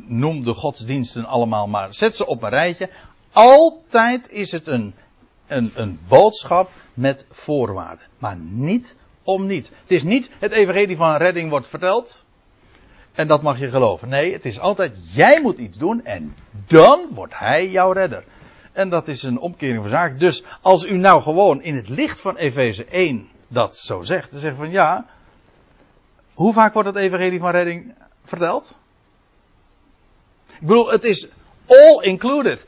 noem 0.07 0.45
de 0.45 0.55
godsdiensten 0.55 1.25
allemaal 1.25 1.69
maar, 1.69 1.95
zet 1.95 2.17
ze 2.17 2.27
op 2.27 2.43
een 2.43 2.49
rijtje. 2.49 2.91
Altijd 3.33 4.31
is 4.31 4.53
het 4.53 4.67
een, 4.67 4.95
een, 5.47 5.73
een 5.75 5.99
boodschap 6.09 6.71
met 6.95 7.27
voorwaarden. 7.31 8.07
Maar 8.19 8.37
niet 8.37 8.97
om 9.23 9.47
niet. 9.47 9.73
Het 9.81 9.91
is 9.91 10.03
niet 10.03 10.31
het 10.39 10.53
evangelie 10.53 10.97
van 10.97 11.17
redding 11.17 11.51
wordt 11.51 11.69
verteld. 11.69 12.25
En 13.13 13.27
dat 13.27 13.43
mag 13.43 13.59
je 13.59 13.69
geloven. 13.69 14.09
Nee, 14.09 14.33
het 14.33 14.45
is 14.45 14.59
altijd, 14.61 15.15
jij 15.15 15.41
moet 15.43 15.59
iets 15.59 15.79
doen 15.79 16.05
en 16.05 16.35
dan 16.67 17.07
wordt 17.11 17.39
hij 17.39 17.69
jouw 17.69 17.93
redder. 17.93 18.25
En 18.73 18.89
dat 18.89 19.09
is 19.09 19.23
een 19.23 19.39
omkering 19.39 19.81
van 19.81 19.91
zaken. 19.91 20.19
Dus 20.19 20.45
als 20.61 20.85
u 20.85 20.97
nou 20.97 21.23
gewoon 21.23 21.63
in 21.63 21.77
het 21.77 21.89
licht 21.89 22.21
van 22.21 22.37
Efeze 22.37 22.85
1 22.85 23.29
dat 23.49 23.77
zo 23.77 24.03
zegt, 24.03 24.31
dan 24.31 24.41
zegt 24.41 24.57
van 24.57 24.71
ja, 24.71 25.07
hoe 26.35 26.53
vaak 26.53 26.73
wordt 26.73 26.89
het 26.89 26.99
evangelie 26.99 27.41
van 27.41 27.51
redding 27.51 27.95
verteld? 28.25 28.79
Ik 30.47 30.67
bedoel, 30.67 30.91
het 30.91 31.05
is 31.05 31.29
all 31.67 32.03
included. 32.03 32.67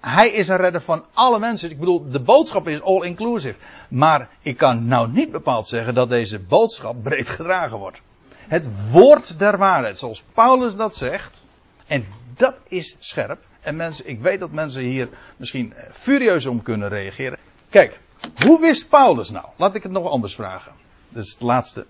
Hij 0.00 0.30
is 0.30 0.48
een 0.48 0.56
redder 0.56 0.82
van 0.82 1.04
alle 1.12 1.38
mensen. 1.38 1.70
Ik 1.70 1.78
bedoel, 1.78 2.10
de 2.10 2.20
boodschap 2.20 2.68
is 2.68 2.82
all 2.82 3.02
inclusive. 3.02 3.58
Maar 3.88 4.28
ik 4.42 4.56
kan 4.56 4.86
nou 4.86 5.10
niet 5.12 5.30
bepaald 5.30 5.68
zeggen 5.68 5.94
dat 5.94 6.08
deze 6.08 6.38
boodschap 6.38 7.02
breed 7.02 7.28
gedragen 7.28 7.78
wordt. 7.78 8.00
Het 8.34 8.66
woord 8.90 9.38
der 9.38 9.58
waarheid, 9.58 9.98
zoals 9.98 10.22
Paulus 10.32 10.76
dat 10.76 10.96
zegt. 10.96 11.46
En 11.86 12.06
dat 12.34 12.54
is 12.68 12.96
scherp. 12.98 13.38
En 13.60 13.76
mensen, 13.76 14.08
ik 14.08 14.20
weet 14.20 14.40
dat 14.40 14.50
mensen 14.50 14.82
hier 14.82 15.08
misschien 15.36 15.74
eh, 15.74 15.84
furieus 15.92 16.46
om 16.46 16.62
kunnen 16.62 16.88
reageren. 16.88 17.38
Kijk, 17.68 18.00
hoe 18.44 18.60
wist 18.60 18.88
Paulus 18.88 19.30
nou? 19.30 19.46
Laat 19.56 19.74
ik 19.74 19.82
het 19.82 19.92
nog 19.92 20.10
anders 20.10 20.34
vragen. 20.34 20.72
Dat 21.08 21.24
is 21.24 21.32
het 21.32 21.40
laatste 21.40 21.86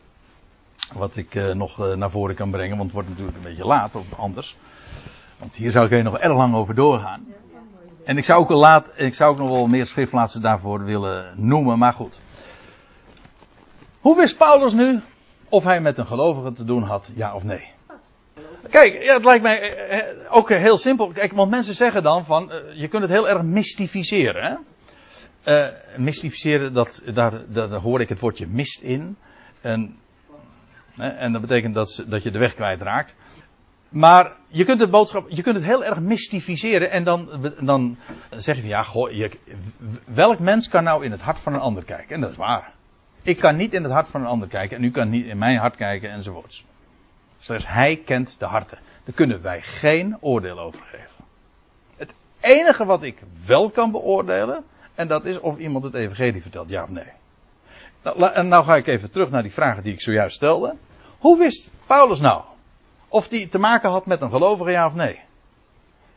wat 0.94 1.16
ik 1.16 1.34
eh, 1.34 1.52
nog 1.52 1.80
eh, 1.80 1.96
naar 1.96 2.10
voren 2.10 2.34
kan 2.34 2.50
brengen, 2.50 2.76
want 2.76 2.82
het 2.82 2.92
wordt 2.92 3.08
natuurlijk 3.08 3.36
een 3.36 3.42
beetje 3.42 3.64
laat 3.64 3.94
of 3.94 4.06
anders. 4.16 4.56
Want 5.38 5.56
hier 5.56 5.70
zou 5.70 5.94
ik 5.94 6.02
nog 6.02 6.18
erg 6.18 6.36
lang 6.36 6.54
over 6.54 6.74
doorgaan. 6.74 7.26
En 8.04 8.16
ik 8.16 8.24
zou 8.24 8.40
ook, 8.40 8.50
laat, 8.50 8.86
ik 8.96 9.14
zou 9.14 9.32
ook 9.32 9.38
nog 9.38 9.48
wel 9.48 9.66
meer 9.66 9.86
schriftplaatsen 9.86 10.42
daarvoor 10.42 10.84
willen 10.84 11.34
noemen, 11.36 11.78
maar 11.78 11.92
goed. 11.92 12.20
Hoe 14.00 14.16
wist 14.16 14.38
Paulus 14.38 14.72
nu 14.72 15.00
of 15.48 15.64
hij 15.64 15.80
met 15.80 15.98
een 15.98 16.06
gelovige 16.06 16.52
te 16.52 16.64
doen 16.64 16.82
had, 16.82 17.10
ja 17.14 17.34
of 17.34 17.44
nee? 17.44 17.68
Kijk, 18.70 19.02
ja, 19.02 19.14
het 19.14 19.24
lijkt 19.24 19.42
mij 19.42 19.76
eh, 19.76 20.36
ook 20.36 20.48
heel 20.48 20.78
simpel. 20.78 21.08
Kijk, 21.08 21.32
want 21.32 21.50
mensen 21.50 21.74
zeggen 21.74 22.02
dan 22.02 22.24
van, 22.24 22.52
je 22.74 22.88
kunt 22.88 23.02
het 23.02 23.10
heel 23.10 23.28
erg 23.28 23.42
mystificeren. 23.42 24.44
Hè? 25.44 25.68
Mystificeren, 25.96 26.72
dat, 26.72 27.02
daar, 27.14 27.52
daar, 27.52 27.70
hoor 27.70 28.00
ik 28.00 28.08
het 28.08 28.20
woordje 28.20 28.46
mist 28.46 28.80
in. 28.80 29.16
En, 29.60 29.98
en 30.96 31.32
dat 31.32 31.40
betekent 31.40 31.74
dat, 31.74 32.04
dat 32.06 32.22
je 32.22 32.30
de 32.30 32.38
weg 32.38 32.54
kwijtraakt. 32.54 33.16
Maar 33.90 34.32
je 34.46 34.64
kunt, 34.64 34.78
de 34.78 34.88
boodschap, 34.88 35.28
je 35.28 35.42
kunt 35.42 35.56
het 35.56 35.64
heel 35.64 35.84
erg 35.84 36.00
mystificeren 36.00 36.90
en 36.90 37.04
dan, 37.04 37.28
dan 37.60 37.98
zeg 38.30 38.54
je 38.54 38.60
van 38.60 38.70
ja, 38.70 38.82
goh, 38.82 39.10
je, 39.10 39.38
welk 40.04 40.38
mens 40.38 40.68
kan 40.68 40.84
nou 40.84 41.04
in 41.04 41.10
het 41.10 41.20
hart 41.20 41.38
van 41.38 41.54
een 41.54 41.60
ander 41.60 41.84
kijken? 41.84 42.14
En 42.14 42.20
dat 42.20 42.30
is 42.30 42.36
waar. 42.36 42.72
Ik 43.22 43.38
kan 43.38 43.56
niet 43.56 43.74
in 43.74 43.82
het 43.82 43.92
hart 43.92 44.08
van 44.08 44.20
een 44.20 44.26
ander 44.26 44.48
kijken 44.48 44.76
en 44.76 44.84
u 44.84 44.90
kan 44.90 45.08
niet 45.08 45.26
in 45.26 45.38
mijn 45.38 45.58
hart 45.58 45.76
kijken 45.76 46.10
enzovoorts. 46.10 46.64
Slechts 47.38 47.68
hij 47.68 47.96
kent 48.04 48.38
de 48.38 48.44
harten. 48.44 48.78
Daar 49.04 49.14
kunnen 49.14 49.42
wij 49.42 49.62
geen 49.62 50.16
oordeel 50.20 50.58
over 50.58 50.80
geven. 50.80 51.24
Het 51.96 52.14
enige 52.40 52.84
wat 52.84 53.02
ik 53.02 53.22
wel 53.46 53.70
kan 53.70 53.90
beoordelen, 53.90 54.64
en 54.94 55.08
dat 55.08 55.24
is 55.24 55.40
of 55.40 55.58
iemand 55.58 55.84
het 55.84 55.94
evangelie 55.94 56.42
vertelt, 56.42 56.68
ja 56.68 56.82
of 56.82 56.88
nee. 56.88 57.12
Nou, 58.02 58.42
nou 58.42 58.64
ga 58.64 58.76
ik 58.76 58.86
even 58.86 59.10
terug 59.10 59.30
naar 59.30 59.42
die 59.42 59.52
vragen 59.52 59.82
die 59.82 59.92
ik 59.92 60.00
zojuist 60.00 60.36
stelde. 60.36 60.76
Hoe 61.18 61.38
wist 61.38 61.70
Paulus 61.86 62.20
nou 62.20 62.42
of 63.08 63.28
die 63.28 63.48
te 63.48 63.58
maken 63.58 63.90
had 63.90 64.06
met 64.06 64.20
een 64.20 64.30
gelovige, 64.30 64.70
ja 64.70 64.86
of 64.86 64.94
nee? 64.94 65.20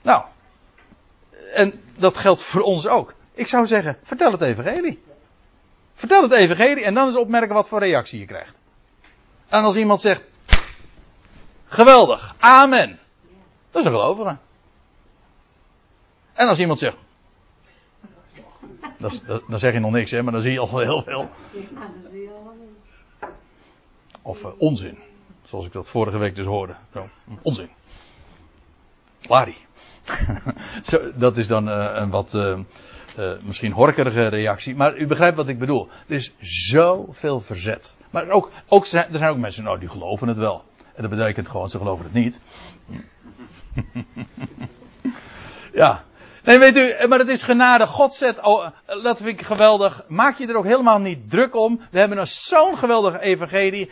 Nou, 0.01 0.25
en 1.53 1.81
dat 1.97 2.17
geldt 2.17 2.41
voor 2.41 2.61
ons 2.61 2.87
ook. 2.87 3.13
Ik 3.33 3.47
zou 3.47 3.65
zeggen, 3.65 3.97
vertel 4.03 4.31
het 4.31 4.41
evangelie. 4.41 5.03
Vertel 5.93 6.21
het 6.21 6.31
evangelie 6.31 6.83
en 6.83 6.93
dan 6.93 7.05
eens 7.05 7.17
opmerken 7.17 7.55
wat 7.55 7.67
voor 7.67 7.79
reactie 7.79 8.19
je 8.19 8.25
krijgt. 8.25 8.55
En 9.47 9.63
als 9.63 9.75
iemand 9.75 10.01
zegt, 10.01 10.21
geweldig, 11.65 12.35
amen. 12.39 12.99
Dat 13.71 13.81
is 13.81 13.87
een 13.87 13.99
gelovige. 13.99 14.37
En 16.33 16.47
als 16.47 16.59
iemand 16.59 16.79
zegt, 16.79 16.97
dat 19.03 19.41
dan 19.47 19.59
zeg 19.59 19.73
je 19.73 19.79
nog 19.79 19.91
niks 19.91 20.11
hè, 20.11 20.21
maar 20.21 20.33
dan 20.33 20.41
zie 20.41 20.51
je 20.51 20.59
al 20.59 20.79
heel 20.79 21.03
veel. 21.03 21.29
Of 24.21 24.43
eh, 24.43 24.51
onzin. 24.57 24.97
Zoals 25.43 25.65
ik 25.65 25.71
dat 25.71 25.89
vorige 25.89 26.17
week 26.17 26.35
dus 26.35 26.45
hoorde. 26.45 26.75
Zo, 26.93 27.05
onzin. 27.41 27.69
Lari. 29.21 29.55
Zo, 30.89 31.11
dat 31.15 31.37
is 31.37 31.47
dan 31.47 31.69
eh, 31.69 31.91
een 31.93 32.09
wat, 32.09 32.33
eh, 32.33 32.59
uh, 33.19 33.31
misschien 33.41 33.71
horkerige 33.71 34.27
reactie, 34.27 34.75
maar 34.75 34.97
u 34.97 35.07
begrijpt 35.07 35.37
wat 35.37 35.47
ik 35.47 35.59
bedoel. 35.59 35.87
Er 36.07 36.15
is 36.15 36.33
zoveel 36.39 37.39
verzet. 37.39 37.97
Maar 38.09 38.29
ook, 38.29 38.51
ook, 38.67 38.85
er 38.85 39.07
zijn 39.11 39.23
ook 39.23 39.37
mensen, 39.37 39.63
nou, 39.63 39.79
die 39.79 39.89
geloven 39.89 40.27
het 40.27 40.37
wel. 40.37 40.63
En 40.95 41.01
dat 41.01 41.09
betekent 41.09 41.47
gewoon, 41.47 41.69
ze 41.69 41.77
geloven 41.77 42.05
het 42.05 42.13
niet. 42.13 42.39
ja. 45.81 46.03
Nee, 46.43 46.59
weet 46.59 46.77
u, 46.77 47.07
maar 47.07 47.19
het 47.19 47.27
is 47.27 47.43
genade. 47.43 47.87
God 47.87 48.13
zet, 48.13 48.41
oh, 48.41 48.67
dat 48.85 49.17
vind 49.17 49.39
ik 49.39 49.45
geweldig. 49.45 50.03
Maak 50.07 50.37
je 50.37 50.47
er 50.47 50.55
ook 50.55 50.65
helemaal 50.65 50.99
niet 50.99 51.29
druk 51.29 51.55
om. 51.55 51.81
We 51.91 51.99
hebben 51.99 52.17
een 52.17 52.27
zo'n 52.27 52.77
geweldige 52.77 53.19
evangelie. 53.19 53.89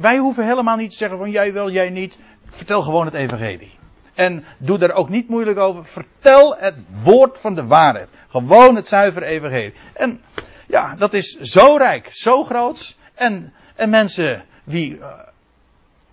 Wij 0.00 0.16
hoeven 0.16 0.44
helemaal 0.44 0.76
niet 0.76 0.90
te 0.90 0.96
zeggen 0.96 1.18
van 1.18 1.30
jij 1.30 1.52
wel, 1.52 1.70
jij 1.70 1.90
niet. 1.90 2.18
Vertel 2.48 2.82
gewoon 2.82 3.04
het 3.04 3.14
evangelie. 3.14 3.70
En 4.14 4.44
doe 4.58 4.78
daar 4.78 4.92
ook 4.92 5.08
niet 5.08 5.28
moeilijk 5.28 5.58
over. 5.58 5.84
Vertel 5.84 6.56
het 6.58 6.74
woord 7.02 7.38
van 7.38 7.54
de 7.54 7.66
waarheid. 7.66 8.08
Gewoon 8.28 8.76
het 8.76 8.88
zuivere 8.88 9.26
evangelie. 9.26 9.74
En 9.94 10.20
ja, 10.66 10.94
dat 10.96 11.12
is 11.12 11.38
zo 11.40 11.76
rijk, 11.76 12.08
zo 12.10 12.44
groot. 12.44 12.96
En, 13.14 13.52
en 13.76 13.90
mensen 13.90 14.44
wie, 14.64 14.96
uh, 14.96 15.20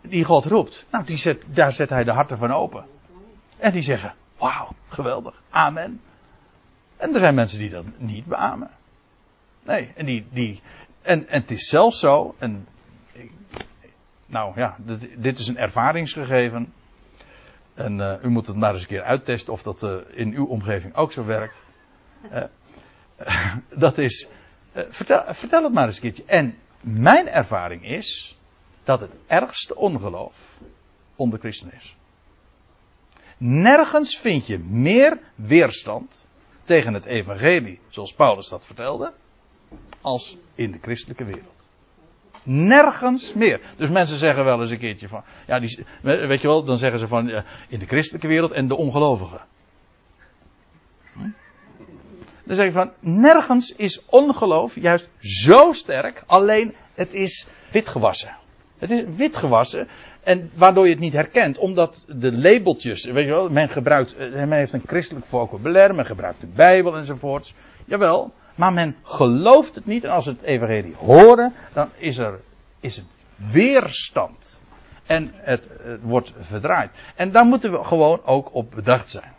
die 0.02 0.24
God 0.24 0.46
roept, 0.46 0.86
nou, 0.92 1.06
die 1.06 1.18
zet, 1.18 1.44
daar 1.48 1.74
zet 1.74 1.90
hij 1.90 2.04
de 2.04 2.12
harten 2.12 2.38
van 2.38 2.52
open. 2.52 2.86
En 3.58 3.72
die 3.72 3.82
zeggen, 3.82 4.14
wauw, 4.38 4.70
geweldig, 4.96 5.42
amen. 5.50 6.02
En 6.98 7.14
er 7.14 7.20
zijn 7.20 7.36
mensen 7.36 7.60
die 7.60 7.70
dat 7.70 7.86
niet 7.98 8.26
beamen. 8.26 8.70
Nee, 9.64 9.92
en 9.96 10.06
die, 10.06 10.28
die, 10.32 10.62
en, 11.02 11.28
en 11.28 11.42
het 11.42 11.52
is 11.52 11.68
zelfs 11.68 12.00
zo, 12.00 12.36
en, 12.38 12.68
nou 14.26 14.54
ja, 14.56 14.76
dit, 14.80 15.10
dit 15.18 15.40
is 15.40 15.48
een 15.48 15.58
ervaringsgegeven. 15.58 16.74
En 17.74 18.00
uh, 18.00 18.24
u 18.24 18.30
moet 18.30 18.48
het 18.48 18.56
maar 18.56 18.74
eens 18.74 18.82
een 18.82 18.88
keer 18.88 19.04
uittesten 19.04 19.54
of 19.54 19.64
dat 19.64 19.84
uh, 19.84 19.96
in 20.10 20.34
uw 20.34 20.46
omgeving 20.46 20.96
ook 20.96 21.12
zo 21.12 21.26
werkt. 21.26 21.64
Uh, 22.32 22.44
dat 23.86 23.98
is. 23.98 24.30
vertel, 24.74 25.24
vertel 25.34 25.64
het 25.64 25.74
maar 25.74 25.86
eens 25.86 25.96
een 25.96 26.02
keertje. 26.02 26.26
En 26.26 26.58
mijn 26.82 27.28
ervaring 27.28 27.86
is 27.86 28.38
dat 28.84 29.00
het 29.00 29.12
ergste 29.28 29.76
ongeloof 29.76 30.60
onder 31.16 31.40
christenen 31.40 31.76
is. 31.76 31.96
Nergens 33.38 34.18
vind 34.18 34.48
je 34.48 34.60
meer 34.60 35.20
weerstand 35.36 36.28
tegen 36.64 36.94
het 36.94 37.06
evangelie, 37.06 37.80
zoals 37.88 38.14
Paulus 38.14 38.50
dat 38.50 38.66
vertelde, 38.66 39.14
als 40.02 40.38
in 40.56 40.72
de 40.72 40.80
christelijke 40.82 41.24
wereld. 41.24 41.66
Nergens 42.44 43.34
meer. 43.34 43.62
Dus 43.78 43.90
mensen 43.90 44.18
zeggen 44.18 44.44
wel 44.44 44.62
eens 44.62 44.72
een 44.72 44.78
keertje 44.78 45.08
van, 45.08 45.24
ja, 45.48 45.60
die, 45.60 45.86
weet 46.02 46.42
je 46.42 46.48
wel, 46.48 46.64
dan 46.64 46.78
zeggen 46.78 47.00
ze 47.00 47.08
van 47.08 47.44
in 47.68 47.80
de 47.80 47.86
christelijke 47.86 48.28
wereld 48.28 48.52
en 48.52 48.68
de 48.68 48.76
ongelovigen. 48.76 49.42
Hm? 51.14 51.30
Dan 52.44 52.56
zeg 52.56 52.66
je 52.66 52.72
van, 52.72 52.92
nergens 53.00 53.72
is 53.76 54.06
ongeloof 54.06 54.76
juist 54.76 55.10
zo 55.20 55.72
sterk, 55.72 56.24
alleen 56.26 56.76
het 56.94 57.14
is 57.14 57.48
witgewassen. 57.72 58.38
Het 58.78 58.92
is 58.92 59.04
witgewassen 59.16 59.88
en 60.26 60.52
waardoor 60.56 60.86
je 60.86 60.92
het 60.92 61.00
niet 61.00 61.14
herkent, 61.14 61.58
omdat 61.58 62.06
de 62.08 62.38
labeltjes, 62.38 63.06
weet 63.06 63.26
je 63.26 63.32
wel, 63.32 63.50
men 63.50 63.70
gebruikt, 63.70 64.16
eh, 64.16 64.30
men 64.32 64.52
heeft 64.52 64.74
een 64.74 64.84
christelijk 64.86 65.26
vocabulaire, 65.26 65.94
men 65.94 66.06
gebruikt 66.06 66.42
de 66.42 66.48
Bijbel 66.48 66.98
enzovoorts. 66.98 67.54
Jawel, 67.86 68.34
maar 68.56 68.74
men 68.74 68.96
gelooft 69.04 69.76
het 69.76 69.86
niet 69.86 70.04
en 70.04 70.10
als 70.10 70.24
ze 70.24 70.30
het 70.30 70.42
evangelie 70.42 70.96
horen, 70.96 71.54
dan 71.74 71.90
is 71.98 72.18
er 72.18 72.40
is 72.80 72.96
het 72.96 73.06
weerstand. 73.52 74.62
En 75.06 75.32
het, 75.34 75.70
het 75.82 76.02
wordt 76.02 76.34
verdraaid. 76.40 76.92
En 77.16 77.32
daar 77.32 77.46
moeten 77.46 77.72
we 77.72 77.84
gewoon 77.84 78.22
ook 78.26 78.54
op 78.54 78.72
bedacht 78.72 79.10
zijn. 79.10 79.35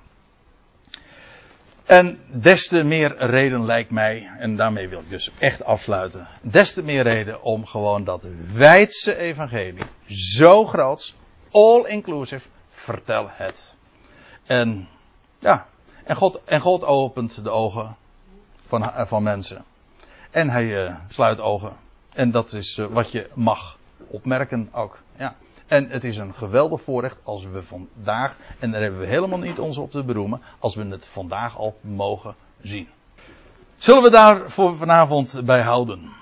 En 1.87 2.19
des 2.27 2.69
te 2.69 2.83
meer 2.83 3.17
reden 3.17 3.65
lijkt 3.65 3.91
mij, 3.91 4.31
en 4.39 4.57
daarmee 4.57 4.89
wil 4.89 5.01
ik 5.01 5.09
dus 5.09 5.31
echt 5.39 5.65
afsluiten, 5.65 6.27
des 6.41 6.73
te 6.73 6.83
meer 6.83 7.03
reden 7.03 7.43
om 7.43 7.67
gewoon 7.67 8.05
dat 8.05 8.27
wijdse 8.53 9.17
evangelie, 9.17 9.85
zo 10.07 10.65
groot, 10.65 11.15
all 11.51 11.85
inclusive, 11.85 12.49
vertel 12.69 13.27
het. 13.31 13.75
En 14.47 14.89
ja, 15.39 15.67
en 16.05 16.17
God, 16.17 16.45
en 16.45 16.61
God 16.61 16.85
opent 16.85 17.45
de 17.45 17.51
ogen 17.51 17.97
van, 18.67 18.93
van 19.07 19.23
mensen. 19.23 19.65
En 20.31 20.51
hij 20.51 20.85
uh, 20.85 20.97
sluit 21.09 21.41
ogen. 21.41 21.77
En 22.13 22.31
dat 22.31 22.53
is 22.53 22.77
uh, 22.77 22.87
wat 22.87 23.13
je 23.13 23.31
mag 23.35 23.79
opmerken 24.07 24.69
ook. 24.73 24.99
Ja. 25.19 25.35
En 25.67 25.91
het 25.91 26.05
is 26.05 26.17
een 26.17 26.35
geweldig 26.35 26.83
voorrecht 26.83 27.19
als 27.23 27.45
we 27.45 27.63
vandaag, 27.63 28.37
en 28.59 28.71
daar 28.71 28.81
hebben 28.81 29.01
we 29.01 29.07
helemaal 29.07 29.39
niet 29.39 29.59
ons 29.59 29.79
op 29.79 29.91
te 29.91 30.05
beroemen, 30.05 30.43
als 30.59 30.75
we 30.75 30.85
het 30.85 31.07
vandaag 31.07 31.59
al 31.59 31.77
mogen 31.81 32.35
zien. 32.61 32.89
Zullen 33.77 34.03
we 34.03 34.11
daar 34.11 34.51
voor 34.51 34.77
vanavond 34.77 35.41
bij 35.45 35.63
houden? 35.63 36.13